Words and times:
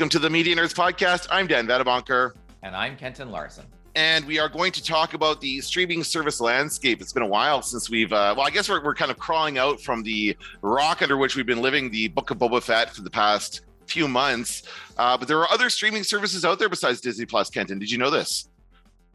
Welcome 0.00 0.08
to 0.12 0.18
the 0.18 0.30
Media 0.30 0.56
Nerds 0.56 0.72
Podcast. 0.72 1.26
I'm 1.30 1.46
Dan 1.46 1.66
Vadabonker. 1.66 2.32
And 2.62 2.74
I'm 2.74 2.96
Kenton 2.96 3.30
Larson. 3.30 3.66
And 3.94 4.24
we 4.24 4.38
are 4.38 4.48
going 4.48 4.72
to 4.72 4.82
talk 4.82 5.12
about 5.12 5.42
the 5.42 5.60
streaming 5.60 6.02
service 6.04 6.40
landscape. 6.40 7.02
It's 7.02 7.12
been 7.12 7.22
a 7.22 7.28
while 7.28 7.60
since 7.60 7.90
we've, 7.90 8.10
uh, 8.10 8.32
well, 8.34 8.46
I 8.46 8.48
guess 8.48 8.70
we're, 8.70 8.82
we're 8.82 8.94
kind 8.94 9.10
of 9.10 9.18
crawling 9.18 9.58
out 9.58 9.78
from 9.78 10.02
the 10.02 10.34
rock 10.62 11.02
under 11.02 11.18
which 11.18 11.36
we've 11.36 11.44
been 11.44 11.60
living, 11.60 11.90
the 11.90 12.08
Book 12.08 12.30
of 12.30 12.38
Boba 12.38 12.62
Fett, 12.62 12.94
for 12.94 13.02
the 13.02 13.10
past 13.10 13.60
few 13.84 14.08
months. 14.08 14.62
Uh, 14.96 15.18
but 15.18 15.28
there 15.28 15.38
are 15.38 15.50
other 15.50 15.68
streaming 15.68 16.02
services 16.02 16.46
out 16.46 16.58
there 16.58 16.70
besides 16.70 17.02
Disney 17.02 17.26
Plus, 17.26 17.50
Kenton. 17.50 17.78
Did 17.78 17.90
you 17.90 17.98
know 17.98 18.08
this? 18.08 18.48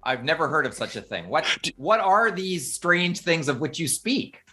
I've 0.03 0.23
never 0.23 0.47
heard 0.47 0.67
of 0.67 0.75
such 0.75 0.95
a 0.95 1.01
thing. 1.01 1.29
What 1.29 1.71
what 1.77 1.99
are 1.99 2.29
these 2.29 2.71
strange 2.71 3.21
things 3.21 3.49
of 3.49 3.59
which 3.59 3.79
you 3.79 3.87
speak? 3.87 4.43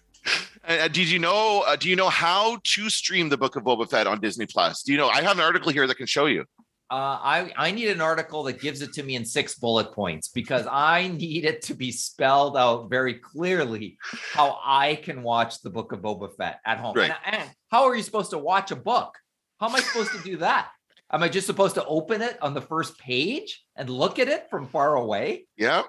Uh, 0.67 0.89
did 0.89 1.11
you 1.11 1.19
know? 1.19 1.65
Uh, 1.67 1.77
do 1.77 1.89
you 1.89 1.97
know 1.97 2.09
how 2.09 2.59
to 2.63 2.89
stream 2.89 3.29
the 3.29 3.37
Book 3.37 3.57
of 3.57 3.65
Boba 3.65 3.89
Fett 3.89 4.07
on 4.07 4.21
Disney 4.21 4.47
Plus? 4.47 4.83
Do 4.83 4.93
you 4.93 4.99
know? 4.99 5.09
I 5.09 5.23
have 5.23 5.37
an 5.37 5.45
article 5.45 5.73
here 5.73 5.87
that 5.87 5.97
can 5.97 6.07
show 6.07 6.27
you. 6.27 6.45
Uh, 6.91 7.19
I 7.23 7.53
I 7.57 7.71
need 7.71 7.89
an 7.89 8.03
article 8.03 8.43
that 8.45 8.61
gives 8.61 8.83
it 8.83 8.93
to 8.93 9.03
me 9.03 9.17
in 9.17 9.25
six 9.25 9.55
bullet 9.55 9.93
points 9.93 10.29
because 10.29 10.67
I 10.71 11.09
need 11.09 11.47
it 11.47 11.63
to 11.63 11.75
be 11.75 11.91
spelled 11.91 12.57
out 12.57 12.91
very 12.91 13.15
clearly 13.15 13.97
how 14.33 14.61
I 14.63 14.97
can 14.97 15.23
watch 15.23 15.63
the 15.63 15.71
Book 15.71 15.93
of 15.93 16.01
Boba 16.01 16.37
Fett 16.37 16.61
at 16.67 16.79
home. 16.79 16.95
Right. 16.95 17.13
And, 17.25 17.37
and 17.37 17.51
how 17.71 17.85
are 17.85 17.97
you 17.97 18.03
supposed 18.03 18.31
to 18.31 18.39
watch 18.39 18.71
a 18.71 18.77
book? 18.77 19.17
How 19.59 19.69
am 19.69 19.75
I 19.75 19.81
supposed 19.81 20.13
to 20.13 20.23
do 20.23 20.37
that? 20.39 20.69
Am 21.11 21.23
I 21.23 21.29
just 21.29 21.47
supposed 21.47 21.75
to 21.75 21.85
open 21.87 22.23
it 22.23 22.37
on 22.43 22.55
the 22.55 22.61
first 22.61 22.99
page 22.99 23.65
and 23.75 23.89
look 23.89 24.19
at 24.19 24.29
it 24.29 24.49
from 24.51 24.67
far 24.67 24.95
away? 24.95 25.47
Yeah. 25.57 25.83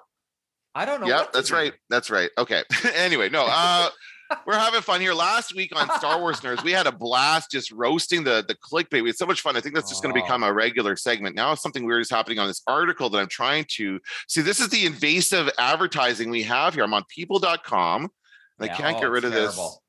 I 0.75 0.85
don't 0.85 1.01
know. 1.01 1.07
Yeah, 1.07 1.25
that's 1.33 1.49
do. 1.49 1.55
right. 1.55 1.73
That's 1.89 2.09
right. 2.09 2.29
Okay. 2.37 2.63
anyway, 2.95 3.29
no. 3.29 3.45
Uh, 3.47 3.89
we're 4.45 4.57
having 4.57 4.81
fun 4.81 5.01
here. 5.01 5.13
Last 5.13 5.55
week 5.55 5.71
on 5.75 5.89
Star 5.97 6.19
Wars 6.19 6.41
Nerds, 6.41 6.63
we 6.63 6.71
had 6.71 6.87
a 6.87 6.91
blast 6.91 7.51
just 7.51 7.71
roasting 7.71 8.23
the 8.23 8.43
the 8.47 8.55
clickbait. 8.55 9.01
We 9.03 9.09
had 9.09 9.17
so 9.17 9.25
much 9.25 9.41
fun. 9.41 9.55
I 9.55 9.61
think 9.61 9.75
that's 9.75 9.89
just 9.89 10.03
going 10.03 10.13
to 10.13 10.21
become 10.21 10.43
a 10.43 10.51
regular 10.51 10.95
segment. 10.95 11.35
Now 11.35 11.55
something 11.55 11.85
weird 11.85 12.01
is 12.01 12.09
happening 12.09 12.39
on 12.39 12.47
this 12.47 12.61
article 12.67 13.09
that 13.11 13.19
I'm 13.19 13.27
trying 13.27 13.65
to 13.75 13.99
see. 14.27 14.41
This 14.41 14.59
is 14.59 14.69
the 14.69 14.85
invasive 14.85 15.49
advertising 15.57 16.29
we 16.29 16.43
have 16.43 16.73
here. 16.73 16.83
I'm 16.83 16.93
on 16.93 17.03
people.com. 17.09 18.09
And 18.59 18.71
I 18.71 18.73
can't 18.73 18.97
oh, 18.97 19.01
get 19.01 19.09
rid 19.09 19.23
of 19.23 19.31
this. 19.31 19.55
terrible. 19.55 19.83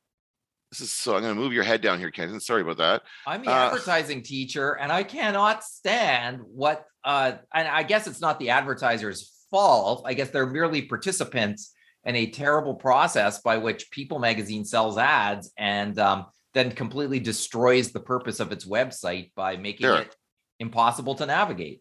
This 0.70 0.81
is 0.81 0.92
so 0.92 1.14
I'm 1.14 1.23
going 1.23 1.34
to 1.34 1.41
move 1.41 1.53
your 1.53 1.62
head 1.62 1.83
down 1.83 1.98
here, 1.98 2.11
Kenton. 2.11 2.41
Sorry 2.41 2.62
about 2.62 2.79
that. 2.79 3.03
I'm 3.27 3.45
the 3.45 3.51
Uh, 3.51 3.67
advertising 3.67 4.23
teacher, 4.23 4.73
and 4.73 4.91
I 4.91 5.05
cannot 5.05 5.62
stand 5.62 6.41
what. 6.42 6.84
Uh, 7.05 7.33
and 7.53 7.69
I 7.69 7.83
guess 7.83 8.06
it's 8.06 8.20
not 8.20 8.41
the 8.41 8.51
advertiser's 8.51 9.47
fault. 9.51 10.03
I 10.06 10.14
guess 10.14 10.31
they're 10.31 10.47
merely 10.47 10.83
participants 10.83 11.73
in 12.05 12.16
a 12.16 12.27
terrible 12.27 12.74
process 12.74 13.41
by 13.41 13.58
which 13.58 13.91
People 13.91 14.19
Magazine 14.19 14.64
sells 14.64 14.98
ads 14.98 15.52
and 15.56 15.98
um, 15.98 16.27
then 16.52 16.70
completely 16.70 17.19
destroys 17.19 17.92
the 17.92 18.00
purpose 18.00 18.41
of 18.41 18.52
its 18.52 18.64
website 18.64 19.33
by 19.34 19.56
making 19.56 19.86
There. 19.86 20.02
it 20.02 20.16
impossible 20.61 21.14
to 21.16 21.27
navigate. 21.27 21.80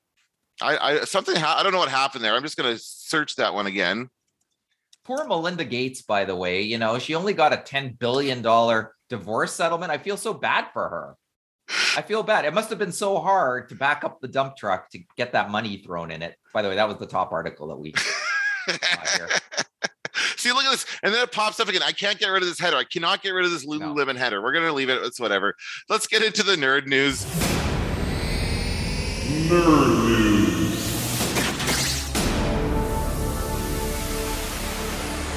I, 0.61 0.77
I 0.77 1.03
something 1.05 1.35
ha- 1.35 1.57
I 1.59 1.63
don't 1.63 1.71
know 1.71 1.80
what 1.80 1.89
happened 1.89 2.23
there. 2.23 2.35
I'm 2.35 2.43
just 2.43 2.57
going 2.57 2.73
to 2.73 2.81
search 2.81 3.35
that 3.38 3.53
one 3.53 3.67
again. 3.67 4.09
Poor 5.03 5.25
Melinda 5.25 5.65
Gates, 5.65 6.02
by 6.02 6.23
the 6.23 6.35
way, 6.35 6.61
you 6.61 6.77
know, 6.77 6.97
she 6.97 7.15
only 7.15 7.33
got 7.33 7.52
a 7.52 7.58
$10 7.58 7.99
billion 7.99 8.41
divorce 9.09 9.52
settlement. 9.53 9.91
I 9.91 9.97
feel 9.97 10.15
so 10.15 10.33
bad 10.33 10.67
for 10.71 10.87
her. 10.87 11.15
I 11.97 12.02
feel 12.02 12.23
bad. 12.23 12.45
It 12.45 12.53
must 12.53 12.69
have 12.69 12.80
been 12.80 12.91
so 12.91 13.19
hard 13.19 13.69
to 13.69 13.75
back 13.75 14.03
up 14.03 14.21
the 14.21 14.27
dump 14.27 14.55
truck 14.55 14.89
to 14.91 14.99
get 15.17 15.33
that 15.33 15.49
money 15.49 15.77
thrown 15.77 16.11
in 16.11 16.21
it. 16.21 16.35
By 16.53 16.61
the 16.61 16.69
way, 16.69 16.75
that 16.75 16.87
was 16.87 16.97
the 16.97 17.05
top 17.08 17.31
article 17.33 17.67
that 17.67 17.77
we. 17.77 17.93
See, 20.37 20.51
look 20.51 20.65
at 20.65 20.71
this. 20.71 20.85
And 21.01 21.13
then 21.13 21.23
it 21.23 21.31
pops 21.31 21.59
up 21.59 21.67
again. 21.67 21.81
I 21.83 21.91
can't 21.91 22.19
get 22.19 22.27
rid 22.27 22.43
of 22.43 22.49
this 22.49 22.59
header. 22.59 22.77
I 22.77 22.83
cannot 22.83 23.23
get 23.23 23.31
rid 23.31 23.45
of 23.45 23.51
this 23.51 23.65
Lululemon 23.65 24.17
header. 24.17 24.41
We're 24.41 24.51
going 24.51 24.65
to 24.65 24.73
leave 24.73 24.89
it. 24.89 25.01
It's 25.03 25.19
whatever. 25.19 25.55
Let's 25.89 26.07
get 26.07 26.23
into 26.23 26.43
the 26.43 26.55
nerd 26.55 26.87
news. 26.87 27.23
Nerd. 29.49 30.07
news. 30.07 30.53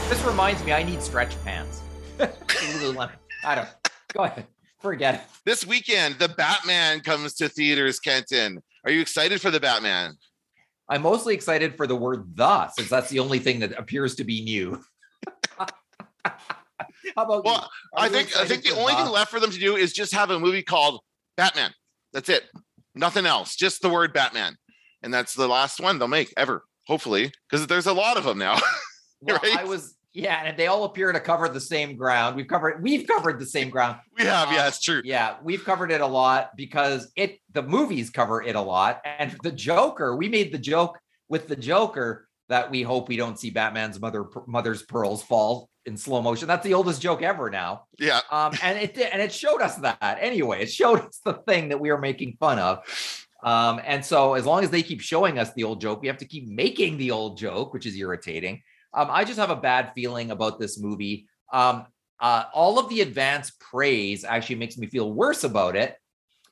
This 0.09 0.23
reminds 0.25 0.65
me, 0.65 0.73
I 0.73 0.83
need 0.83 1.03
stretch 1.03 1.43
pants. 1.45 1.83
Lululemon. 2.19 3.11
I 3.45 3.55
don't. 3.55 3.69
Go 4.13 4.25
ahead. 4.25 4.47
Forget 4.81 5.15
it. 5.17 5.21
This 5.45 5.67
weekend, 5.67 6.19
the 6.19 6.29
Batman 6.29 7.01
comes 7.01 7.35
to 7.35 7.49
theaters, 7.49 7.99
Kenton. 7.99 8.63
Are 8.85 8.91
you 8.91 9.01
excited 9.01 9.41
for 9.41 9.51
the 9.51 9.59
Batman? 9.59 10.15
I'm 10.89 11.03
mostly 11.03 11.35
excited 11.35 11.77
for 11.77 11.87
the 11.87 11.97
word 11.97 12.37
"the," 12.37 12.69
since 12.71 12.89
that's 12.89 13.11
the 13.11 13.19
only 13.19 13.39
thing 13.39 13.61
that 13.61 13.73
appears 13.79 14.15
to 14.17 14.25
be 14.25 14.43
new. 14.43 14.81
How 17.17 17.25
about? 17.25 17.45
Well, 17.45 17.71
I 17.97 18.09
think 18.09 18.37
I 18.37 18.45
think 18.45 18.63
the 18.63 18.77
only 18.77 18.95
the? 18.95 19.05
thing 19.05 19.13
left 19.13 19.31
for 19.31 19.41
them 19.41 19.51
to 19.51 19.59
do 19.59 19.77
is 19.77 19.93
just 19.93 20.13
have 20.15 20.31
a 20.31 20.39
movie 20.39 20.63
called 20.63 21.01
Batman. 21.37 21.73
That's 22.13 22.29
it. 22.29 22.45
Nothing 22.95 23.27
else. 23.27 23.57
Just 23.57 23.83
the 23.83 23.89
word 23.89 24.13
Batman. 24.13 24.57
And 25.03 25.13
that's 25.13 25.35
the 25.35 25.49
last 25.49 25.81
one 25.81 25.99
they'll 25.99 26.09
make 26.09 26.33
ever, 26.37 26.65
hopefully, 26.87 27.31
because 27.49 27.67
there's 27.67 27.87
a 27.87 27.93
lot 27.93 28.17
of 28.17 28.25
them 28.25 28.39
now. 28.39 28.59
Well, 29.23 29.41
right? 29.43 29.57
I 29.57 29.65
was, 29.65 29.96
yeah, 30.17 30.43
and 30.45 30.57
they 30.57 30.67
all 30.67 30.85
appear 30.85 31.13
to 31.13 31.21
cover 31.21 31.49
the 31.49 31.61
same 31.61 31.97
ground. 31.97 32.37
We've 32.37 32.49
covered, 32.49 32.83
we've 32.83 33.07
covered 33.07 33.39
the 33.39 33.47
same 33.47 33.69
ground. 33.69 33.99
we 34.19 34.25
have, 34.25 34.51
yeah, 34.51 34.63
Um, 34.63 34.69
it's 34.69 34.81
true. 34.81 35.03
Yeah, 35.05 35.37
we've 35.43 35.65
covered 35.65 35.91
it 35.91 36.01
a 36.01 36.07
lot 36.07 36.57
because 36.57 37.13
it, 37.17 37.39
the 37.53 37.63
movies 37.63 38.09
cover 38.09 38.43
it 38.43 38.57
a 38.57 38.61
lot, 38.61 39.03
and 39.05 39.37
the 39.43 39.53
Joker, 39.53 40.17
we 40.17 40.29
made 40.29 40.53
the 40.53 40.59
joke 40.59 40.99
with 41.29 41.49
the 41.49 41.57
Joker 41.57 42.27
that 42.49 42.71
we 42.71 42.83
hope 42.83 43.09
we 43.09 43.17
don't 43.17 43.39
see 43.39 43.51
Batman's 43.51 44.01
mother, 44.01 44.25
mother's 44.47 44.83
pearls 44.83 45.23
fall 45.23 45.69
in 45.85 45.97
slow 45.97 46.23
motion. 46.23 46.49
That's 46.49 46.65
the 46.65 46.75
oldest 46.75 47.03
joke 47.03 47.23
ever 47.23 47.51
now. 47.51 47.83
Yeah. 47.99 48.21
Um, 48.31 48.55
and 48.63 48.79
it 48.79 48.95
did, 48.95 49.13
and 49.13 49.21
it 49.21 49.33
showed 49.33 49.61
us 49.61 49.77
that 49.77 50.19
anyway. 50.21 50.63
It 50.63 50.71
showed 50.71 51.01
us 51.01 51.21
the 51.25 51.35
thing 51.35 51.69
that 51.69 51.81
we 51.81 51.91
were 51.91 51.99
making 51.99 52.37
fun 52.41 52.59
of. 52.59 52.79
Um, 53.43 53.81
and 53.85 54.05
so 54.05 54.35
as 54.35 54.47
long 54.47 54.65
as 54.65 54.71
they 54.71 54.83
keep 54.83 55.01
showing 55.01 55.39
us 55.39 55.53
the 55.53 55.65
old 55.65 55.81
joke, 55.81 56.01
we 56.01 56.09
have 56.09 56.19
to 56.19 56.25
keep 56.25 56.49
making 56.49 56.97
the 56.97 57.11
old 57.11 57.37
joke, 57.37 57.75
which 57.75 57.85
is 57.85 57.95
irritating. 57.97 58.63
Um, 58.97 59.09
I 59.11 59.25
just 59.25 59.39
have 59.39 59.51
a 59.51 59.57
bad 59.57 59.93
feeling 59.95 60.31
about 60.31 60.59
this 60.59 60.81
movie. 60.81 61.29
Um, 61.53 61.87
uh, 62.19 62.45
all 62.55 62.79
of 62.79 62.89
the 62.89 63.03
advanced 63.03 63.61
praise 63.61 64.25
actually 64.25 64.57
makes 64.57 64.79
me 64.79 64.87
feel 64.87 65.13
worse 65.13 65.45
about 65.45 65.77
it 65.77 65.97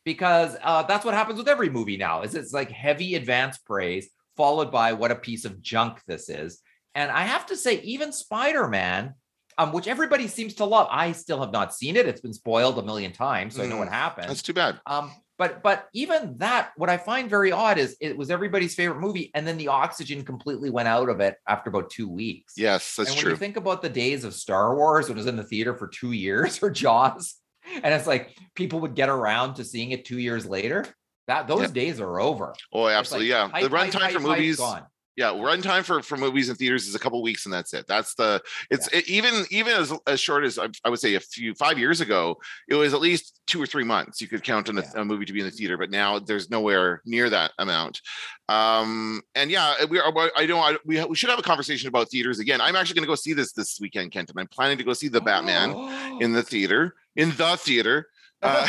because 0.05 0.57
uh, 0.63 0.83
that's 0.83 1.05
what 1.05 1.15
happens 1.15 1.39
with 1.39 1.49
every 1.49 1.71
movie 1.71 1.97
now. 1.97 2.23
Is 2.23 2.35
it's 2.35 2.53
like 2.53 2.71
heavy 2.71 3.15
advanced 3.15 3.65
praise 3.65 4.11
followed 4.37 4.71
by 4.71 4.93
what 4.93 5.11
a 5.11 5.17
piece 5.17 5.45
of 5.45 5.63
junk 5.63 6.01
this 6.07 6.29
is. 6.29 6.61
And 6.95 7.11
I 7.11 7.23
have 7.23 7.47
to 7.47 7.57
say, 7.57 7.81
even 7.81 8.13
Spider-Man, 8.13 9.15
um, 9.57 9.73
which 9.73 9.89
everybody 9.89 10.29
seems 10.29 10.55
to 10.55 10.65
love, 10.65 10.87
I 10.91 11.13
still 11.13 11.41
have 11.41 11.53
not 11.53 11.75
seen 11.75 11.97
it. 11.97 12.07
It's 12.07 12.21
been 12.21 12.33
spoiled 12.33 12.79
a 12.79 12.83
million 12.83 13.13
times, 13.13 13.57
so 13.57 13.63
I 13.63 13.67
know 13.67 13.79
what 13.79 13.89
happened. 13.89 14.29
That's 14.29 14.43
too 14.43 14.53
bad. 14.53 14.81
Um, 14.87 15.13
but 15.39 15.63
but 15.63 15.89
even 15.93 16.39
that, 16.39 16.73
what 16.77 16.89
I 16.91 16.97
find 16.97 17.29
very 17.29 17.51
odd 17.53 17.79
is 17.79 17.97
it 18.01 18.17
was 18.17 18.31
everybody's 18.31 18.75
favorite 18.75 19.01
movie, 19.01 19.31
and 19.35 19.47
then 19.47 19.57
the 19.59 19.69
oxygen 19.69 20.25
completely 20.25 20.71
went 20.71 20.89
out 20.89 21.09
of 21.09 21.21
it 21.21 21.37
after 21.49 21.71
about 21.71 21.91
two 21.91 22.09
weeks. 22.09 22.55
Yes, 22.57 22.95
that's 22.97 23.11
and 23.11 23.17
when 23.17 23.23
true. 23.23 23.31
you 23.33 23.37
think 23.37 23.57
about 23.57 23.83
the 23.83 23.89
days 23.89 24.25
of 24.25 24.35
Star 24.35 24.77
Wars, 24.77 25.09
when 25.09 25.17
it 25.17 25.21
was 25.21 25.27
in 25.27 25.37
the 25.37 25.43
theater 25.45 25.75
for 25.77 25.89
two 25.89 26.13
years, 26.13 26.59
or 26.63 26.71
Jaws, 26.71 27.35
and 27.83 27.93
it's 27.93 28.07
like 28.07 28.37
people 28.55 28.81
would 28.81 28.95
get 28.95 29.09
around 29.09 29.55
to 29.55 29.65
seeing 29.65 29.91
it 29.91 30.05
two 30.05 30.19
years 30.19 30.47
later. 30.47 30.87
That 31.27 31.49
those 31.49 31.63
Yeah. 31.63 31.67
days 31.69 32.01
are 32.01 32.21
over. 32.21 32.55
Oh, 32.73 32.87
absolutely. 32.87 33.31
like 33.33 33.53
yeah. 33.55 33.69
The 33.69 33.75
runtime 33.75 34.13
for 34.13 34.21
movies. 34.21 34.59
gone. 34.59 34.85
Yeah, 35.17 35.27
runtime 35.27 35.85
for 35.85 36.03
for 36.03 36.17
movies 36.17 36.49
and 36.49 36.59
theaters 36.59 36.89
is 36.89 36.97
a 36.97 36.99
couple 36.99 37.23
weeks, 37.23 37.45
and 37.47 37.53
that's 37.53 37.73
it. 37.73 37.87
That's 37.87 38.15
the. 38.17 38.43
It's 38.71 38.89
it, 38.89 39.09
even 39.09 39.45
even 39.51 39.73
as 39.73 39.93
as 40.09 40.19
short 40.19 40.45
as 40.45 40.59
I, 40.59 40.69
I 40.85 40.91
would 40.91 40.99
say 40.99 41.15
a 41.15 41.21
few 41.21 41.55
five 41.55 41.79
years 41.79 42.01
ago, 42.01 42.37
it 42.69 42.75
was 42.75 42.95
at 42.95 43.01
least 43.01 43.41
two 43.47 43.63
or 43.63 43.67
three 43.67 43.85
months 43.85 44.21
you 44.21 44.27
could 44.27 44.43
count 44.43 44.69
on 44.69 44.79
a, 44.79 44.83
Yeah. 44.83 45.03
a 45.03 45.05
movie 45.05 45.25
to 45.25 45.33
be 45.33 45.39
in 45.39 45.47
the 45.47 45.53
theater. 45.53 45.79
But 45.79 45.91
now 45.91 46.19
there's 46.19 46.51
nowhere 46.51 47.01
near 47.05 47.31
that 47.31 47.53
amount. 47.59 48.01
Um, 48.49 49.23
and 49.37 49.53
yeah, 49.53 49.85
we 49.85 50.01
are. 50.01 50.13
I 50.37 50.47
know 50.47 50.59
I, 50.59 50.77
we 50.85 51.05
we 51.05 51.15
should 51.15 51.31
have 51.31 51.39
a 51.39 51.43
conversation 51.43 51.89
about 51.89 52.11
theaters 52.11 52.41
again. 52.41 52.61
I'm 52.61 52.75
actually 52.75 52.97
going 52.97 53.05
to 53.05 53.13
go 53.13 53.15
see 53.15 53.35
this 53.35 53.53
this 53.53 53.79
weekend, 53.81 54.11
Kenton. 54.11 54.37
I'm 54.39 54.49
planning 54.49 54.79
to 54.79 54.85
go 54.85 54.95
see 54.95 55.09
the 55.09 55.21
Batman 55.21 56.21
in 56.21 56.33
the 56.33 56.43
theater 56.43 56.97
in 57.17 57.31
the 57.37 57.57
theater. 57.57 58.09
Uh, 58.43 58.69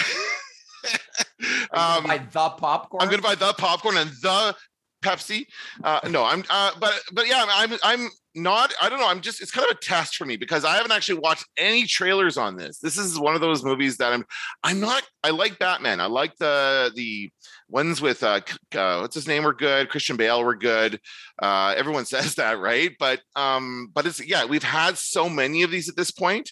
um, 1.73 2.03
buy 2.03 2.17
the 2.19 2.49
popcorn. 2.49 3.01
I'm 3.01 3.09
gonna 3.09 3.21
buy 3.21 3.35
the 3.35 3.51
popcorn 3.57 3.97
and 3.97 4.09
the 4.21 4.55
Pepsi. 5.05 5.45
Uh, 5.83 5.99
no, 6.09 6.23
I'm. 6.23 6.43
Uh, 6.49 6.71
but 6.79 6.93
but 7.13 7.27
yeah, 7.27 7.45
I'm. 7.47 7.73
I'm 7.83 8.09
not. 8.33 8.73
I 8.81 8.89
don't 8.89 8.99
know. 8.99 9.07
I'm 9.07 9.21
just. 9.21 9.41
It's 9.41 9.51
kind 9.51 9.69
of 9.69 9.77
a 9.77 9.79
test 9.79 10.15
for 10.15 10.25
me 10.25 10.35
because 10.35 10.65
I 10.65 10.75
haven't 10.75 10.91
actually 10.91 11.19
watched 11.19 11.45
any 11.57 11.83
trailers 11.83 12.37
on 12.37 12.57
this. 12.57 12.79
This 12.79 12.97
is 12.97 13.19
one 13.19 13.35
of 13.35 13.41
those 13.41 13.63
movies 13.63 13.97
that 13.97 14.11
I'm. 14.11 14.25
I'm 14.63 14.79
not. 14.79 15.03
I 15.23 15.29
like 15.29 15.59
Batman. 15.59 15.99
I 15.99 16.07
like 16.07 16.35
the 16.37 16.91
the 16.95 17.31
ones 17.67 17.99
with 17.99 18.21
uh, 18.23 18.41
uh 18.75 18.99
what's 18.99 19.15
his 19.15 19.27
name 19.27 19.43
were 19.43 19.53
good. 19.53 19.89
Christian 19.89 20.17
Bale 20.17 20.43
were 20.43 20.55
good. 20.55 20.99
Uh, 21.41 21.73
everyone 21.77 22.05
says 22.13 22.35
that, 22.35 22.59
right? 22.59 22.91
But 22.99 23.21
um, 23.35 23.91
but 23.93 24.05
it's 24.05 24.25
yeah. 24.25 24.45
We've 24.45 24.63
had 24.63 24.97
so 24.97 25.29
many 25.29 25.63
of 25.63 25.71
these 25.71 25.89
at 25.89 25.95
this 25.95 26.11
point. 26.11 26.51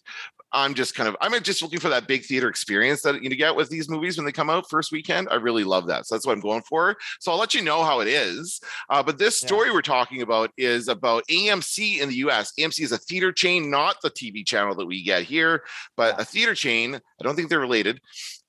I'm 0.54 0.74
just 0.74 0.96
kind 0.96 1.10
of 1.10 1.16
I'm 1.22 1.34
just 1.44 1.62
looking 1.62 1.80
for 1.80 1.90
that 1.90 2.08
big 2.08 2.24
theater 2.26 2.48
experience 2.48 3.02
that 3.02 3.22
you 3.24 3.30
get 3.36 3.56
with 3.56 3.70
these 3.70 3.90
movies 3.90 4.18
when 4.18 4.26
they 4.26 4.32
come 4.32 4.50
out 4.50 4.70
first 4.70 4.92
weekend. 4.92 5.28
I 5.32 5.36
really 5.36 5.64
love 5.64 5.88
that. 5.88 6.06
So 6.06 6.16
that's 6.16 6.26
what 6.26 6.34
I'm 6.34 6.40
going 6.42 6.62
for. 6.62 6.96
So 7.20 7.32
I'll 7.32 7.38
let 7.40 7.54
you 7.54 7.62
know 7.62 7.84
how 7.84 8.00
it 8.02 8.08
is. 8.08 8.62
Uh, 8.90 9.02
but 9.04 9.18
this 9.18 9.42
Yeah. 9.42 9.48
story 9.48 9.72
we're 9.72 9.82
talking 9.82 10.22
about 10.22 10.52
is 10.58 10.88
about 10.88 11.24
AMC 11.30 12.00
in 12.00 12.10
the 12.10 12.16
US. 12.18 12.54
AMC 12.60 12.84
is 12.84 12.92
a 12.92 12.98
theater 12.98 13.32
chain, 13.32 13.70
not 13.72 13.98
the 14.02 14.10
TV 14.12 14.44
channel 14.46 14.76
that 14.76 14.86
we 14.86 15.04
get 15.04 15.24
here, 15.24 15.64
but 15.98 16.16
Yeah. 16.16 16.22
a 16.22 16.26
theater 16.26 16.56
chain. 16.56 16.96
I 16.96 17.24
don't 17.24 17.36
think 17.36 17.50
they're 17.50 17.60
related. 17.60 18.00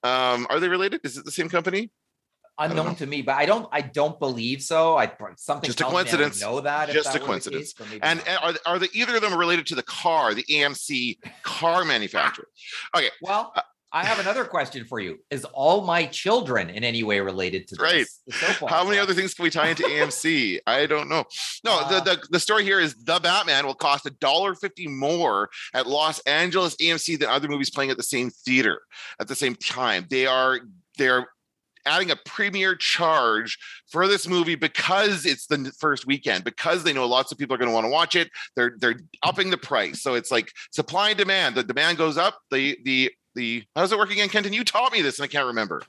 Um, 0.02 0.46
are 0.50 0.60
they 0.60 0.68
related? 0.68 1.00
Is 1.04 1.16
it 1.16 1.24
the 1.24 1.30
same 1.30 1.48
company? 1.48 1.90
Unknown 2.58 2.86
know. 2.86 2.94
to 2.94 3.06
me, 3.06 3.22
but 3.22 3.34
I 3.36 3.46
don't 3.46 3.68
I 3.72 3.80
don't 3.80 4.18
believe 4.18 4.62
so. 4.62 4.96
I 4.96 5.10
something 5.36 5.68
Just 5.68 5.80
a 5.80 5.84
tells 5.84 5.92
me 5.92 5.98
I 5.98 6.02
would 6.02 6.08
coincidence. 6.10 6.40
know 6.40 6.60
that 6.60 6.90
Just 6.90 7.12
that 7.12 7.22
a 7.22 7.24
coincidence. 7.24 7.72
case, 7.72 7.88
And, 8.02 8.22
and 8.26 8.38
are, 8.42 8.54
are 8.74 8.78
the 8.78 8.88
either 8.92 9.16
of 9.16 9.22
them 9.22 9.34
related 9.34 9.66
to 9.66 9.74
the 9.74 9.82
car, 9.82 10.34
the 10.34 10.44
AMC 10.44 11.18
car 11.42 11.84
manufacturer? 11.84 12.48
Okay. 12.96 13.10
Well, 13.22 13.52
uh, 13.56 13.62
I 13.92 14.04
have 14.04 14.18
another 14.18 14.44
question 14.44 14.84
for 14.84 14.98
you. 14.98 15.18
Is 15.30 15.44
all 15.44 15.84
my 15.84 16.06
children 16.06 16.68
in 16.68 16.82
any 16.82 17.04
way 17.04 17.20
related 17.20 17.68
to 17.68 17.76
this? 17.76 17.80
Right. 18.30 18.68
How 18.68 18.84
many 18.84 18.98
other 18.98 19.14
things 19.14 19.34
can 19.34 19.44
we 19.44 19.50
tie 19.50 19.68
into 19.68 19.84
AMC? 19.84 20.58
I 20.66 20.86
don't 20.86 21.08
know. 21.08 21.24
No, 21.64 21.78
Uh, 21.78 22.00
the, 22.00 22.00
the 22.16 22.26
the 22.30 22.40
story 22.40 22.64
here 22.64 22.80
is 22.80 22.96
the 22.96 23.20
Batman 23.20 23.66
will 23.66 23.74
cost 23.76 24.04
a 24.06 24.10
dollar 24.10 24.56
fifty 24.56 24.88
more 24.88 25.48
at 25.74 25.86
Los 25.86 26.18
Angeles 26.20 26.74
AMC 26.76 27.20
than 27.20 27.28
other 27.28 27.46
movies 27.46 27.70
playing 27.70 27.90
at 27.92 27.96
the 27.96 28.02
same 28.02 28.30
theater 28.30 28.80
at 29.20 29.28
the 29.28 29.36
same 29.36 29.54
time. 29.54 30.06
They 30.10 30.26
are 30.26 30.58
they're 30.98 31.28
adding 31.86 32.10
a 32.10 32.16
premiere 32.24 32.74
charge 32.74 33.58
for 33.90 34.06
this 34.08 34.26
movie 34.26 34.54
because 34.54 35.26
it's 35.26 35.46
the 35.46 35.72
first 35.78 36.06
weekend 36.06 36.44
because 36.44 36.84
they 36.84 36.92
know 36.92 37.06
lots 37.06 37.32
of 37.32 37.38
people 37.38 37.54
are 37.54 37.58
going 37.58 37.68
to 37.68 37.74
want 37.74 37.84
to 37.84 37.90
watch 37.90 38.16
it. 38.16 38.30
They're 38.56 38.74
they're 38.78 39.00
upping 39.22 39.50
the 39.50 39.56
price. 39.56 40.02
So 40.02 40.14
it's 40.14 40.30
like 40.30 40.50
supply 40.72 41.10
and 41.10 41.18
demand. 41.18 41.54
The 41.54 41.62
demand 41.62 41.98
goes 41.98 42.16
up. 42.16 42.38
The 42.50 42.78
the 42.84 43.12
the 43.34 43.64
how 43.74 43.82
does 43.82 43.92
it 43.92 43.98
work 43.98 44.10
again 44.10 44.28
kenton? 44.28 44.52
You 44.52 44.64
taught 44.64 44.92
me 44.92 45.02
this 45.02 45.18
and 45.18 45.24
i 45.24 45.28
can't 45.28 45.46
remember. 45.46 45.82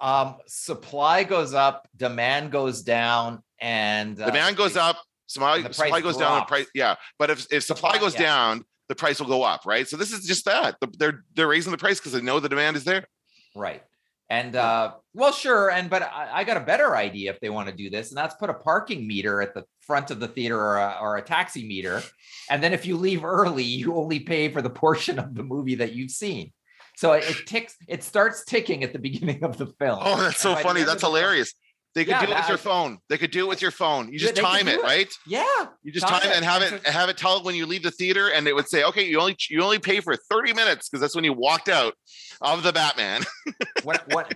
Um, 0.00 0.36
supply 0.46 1.24
goes 1.24 1.52
up, 1.52 1.86
demand 1.94 2.52
goes 2.52 2.82
down, 2.82 3.42
and 3.60 4.18
uh, 4.20 4.26
demand 4.26 4.56
goes 4.56 4.76
up 4.76 4.96
supply, 5.26 5.58
and 5.58 5.74
supply 5.74 6.00
goes 6.00 6.16
down 6.16 6.40
the 6.40 6.44
price 6.46 6.66
yeah. 6.74 6.96
But 7.18 7.30
if, 7.30 7.52
if 7.52 7.64
supply 7.64 7.92
Supply, 7.92 8.00
goes 8.00 8.14
yeah. 8.14 8.22
down 8.22 8.64
the 8.88 8.94
price 8.94 9.20
will 9.20 9.28
go 9.28 9.42
up 9.42 9.66
right? 9.66 9.86
So 9.86 9.96
this 9.96 10.12
is 10.12 10.26
just 10.26 10.44
that. 10.46 10.76
The- 10.80 10.92
they're 10.98 11.24
they're 11.34 11.48
raising 11.48 11.70
the 11.70 11.78
price 11.78 11.98
because 11.98 12.12
they 12.12 12.22
know 12.22 12.40
the 12.40 12.48
demand 12.48 12.76
is 12.76 12.84
there. 12.84 13.06
Right. 13.54 13.82
And 14.30 14.54
uh, 14.54 14.92
well, 15.12 15.32
sure. 15.32 15.70
And 15.70 15.90
but 15.90 16.02
I, 16.02 16.30
I 16.32 16.44
got 16.44 16.56
a 16.56 16.60
better 16.60 16.96
idea 16.96 17.32
if 17.32 17.40
they 17.40 17.50
want 17.50 17.68
to 17.68 17.74
do 17.74 17.90
this, 17.90 18.10
and 18.10 18.16
that's 18.16 18.36
put 18.36 18.48
a 18.48 18.54
parking 18.54 19.06
meter 19.06 19.42
at 19.42 19.54
the 19.54 19.64
front 19.80 20.12
of 20.12 20.20
the 20.20 20.28
theater 20.28 20.58
or 20.58 20.78
a, 20.78 20.98
or 21.02 21.16
a 21.16 21.22
taxi 21.22 21.66
meter. 21.66 22.00
And 22.48 22.62
then 22.62 22.72
if 22.72 22.86
you 22.86 22.96
leave 22.96 23.24
early, 23.24 23.64
you 23.64 23.96
only 23.96 24.20
pay 24.20 24.48
for 24.48 24.62
the 24.62 24.70
portion 24.84 25.18
of 25.18 25.34
the 25.34 25.42
movie 25.42 25.74
that 25.76 25.94
you've 25.94 26.12
seen. 26.12 26.52
So 26.96 27.12
it, 27.12 27.24
it 27.28 27.46
ticks, 27.46 27.76
it 27.88 28.04
starts 28.04 28.44
ticking 28.44 28.84
at 28.84 28.92
the 28.92 28.98
beginning 28.98 29.42
of 29.42 29.56
the 29.56 29.66
film. 29.66 29.98
oh 30.02 30.20
that's 30.20 30.38
so 30.38 30.54
funny 30.54 30.82
that's 30.82 31.00
the 31.00 31.00
film- 31.00 31.14
hilarious 31.14 31.54
they 31.94 32.04
could 32.04 32.12
Yeah, 32.12 32.20
do 32.20 32.26
it 32.26 32.28
with 32.30 32.38
that- 32.38 32.48
your 32.48 32.58
phone 32.58 32.98
they 33.08 33.18
could 33.18 33.30
do 33.30 33.40
it 33.46 33.48
with 33.48 33.60
your 33.62 33.70
phone 33.70 34.12
you 34.12 34.18
just 34.18 34.36
time 34.36 34.68
it 34.68 34.76
it. 34.78 34.82
right 34.82 35.12
Yeah. 35.26 35.44
You 35.82 35.90
just 35.92 36.06
Time 36.06 36.20
time 36.20 36.30
it. 36.30 36.36
and 36.36 36.44
have 36.44 36.62
it 36.62 36.86
have 36.86 37.08
it 37.08 37.16
tell 37.16 37.42
when 37.42 37.54
you 37.54 37.66
leave 37.66 37.82
the 37.82 37.90
theater, 37.90 38.28
and 38.28 38.46
it 38.46 38.54
would 38.54 38.68
say, 38.68 38.84
"Okay, 38.84 39.04
you 39.06 39.18
only 39.20 39.36
you 39.48 39.62
only 39.62 39.78
pay 39.78 40.00
for 40.00 40.14
thirty 40.16 40.52
minutes 40.52 40.88
because 40.88 41.00
that's 41.00 41.14
when 41.14 41.24
you 41.24 41.32
walked 41.32 41.68
out 41.68 41.94
of 42.40 42.62
the 42.62 42.72
Batman." 42.72 43.22
what 43.82 44.04
what 44.12 44.34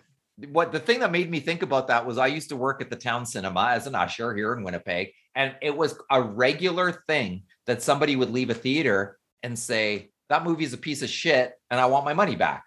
what 0.49 0.73
the 0.73 0.81
thing 0.81 0.99
that 1.01 1.13
made 1.13 1.31
me 1.31 1.39
think 1.41 1.63
about 1.63 1.87
that 1.89 2.05
was 2.07 2.19
I 2.19 2.27
used 2.27 2.49
to 2.49 2.57
work 2.57 2.81
at 2.81 2.91
the 2.91 2.97
town 2.97 3.25
cinema 3.27 3.69
as 3.71 3.87
an 3.87 3.95
usher 3.95 4.35
here 4.35 4.53
in 4.53 4.65
Winnipeg, 4.65 5.13
and 5.35 5.55
it 5.63 5.77
was 5.77 5.97
a 6.11 6.21
regular 6.21 7.03
thing 7.07 7.45
that 7.67 7.83
somebody 7.83 8.17
would 8.17 8.31
leave 8.31 8.51
a 8.51 8.55
theater 8.55 9.19
and 9.45 9.57
say 9.59 10.11
that 10.29 10.43
movie's 10.45 10.73
a 10.73 10.79
piece 10.79 11.03
of 11.03 11.09
shit 11.11 11.53
and 11.71 11.79
I 11.79 11.87
want 11.87 12.05
my 12.05 12.15
money 12.15 12.35
back. 12.35 12.65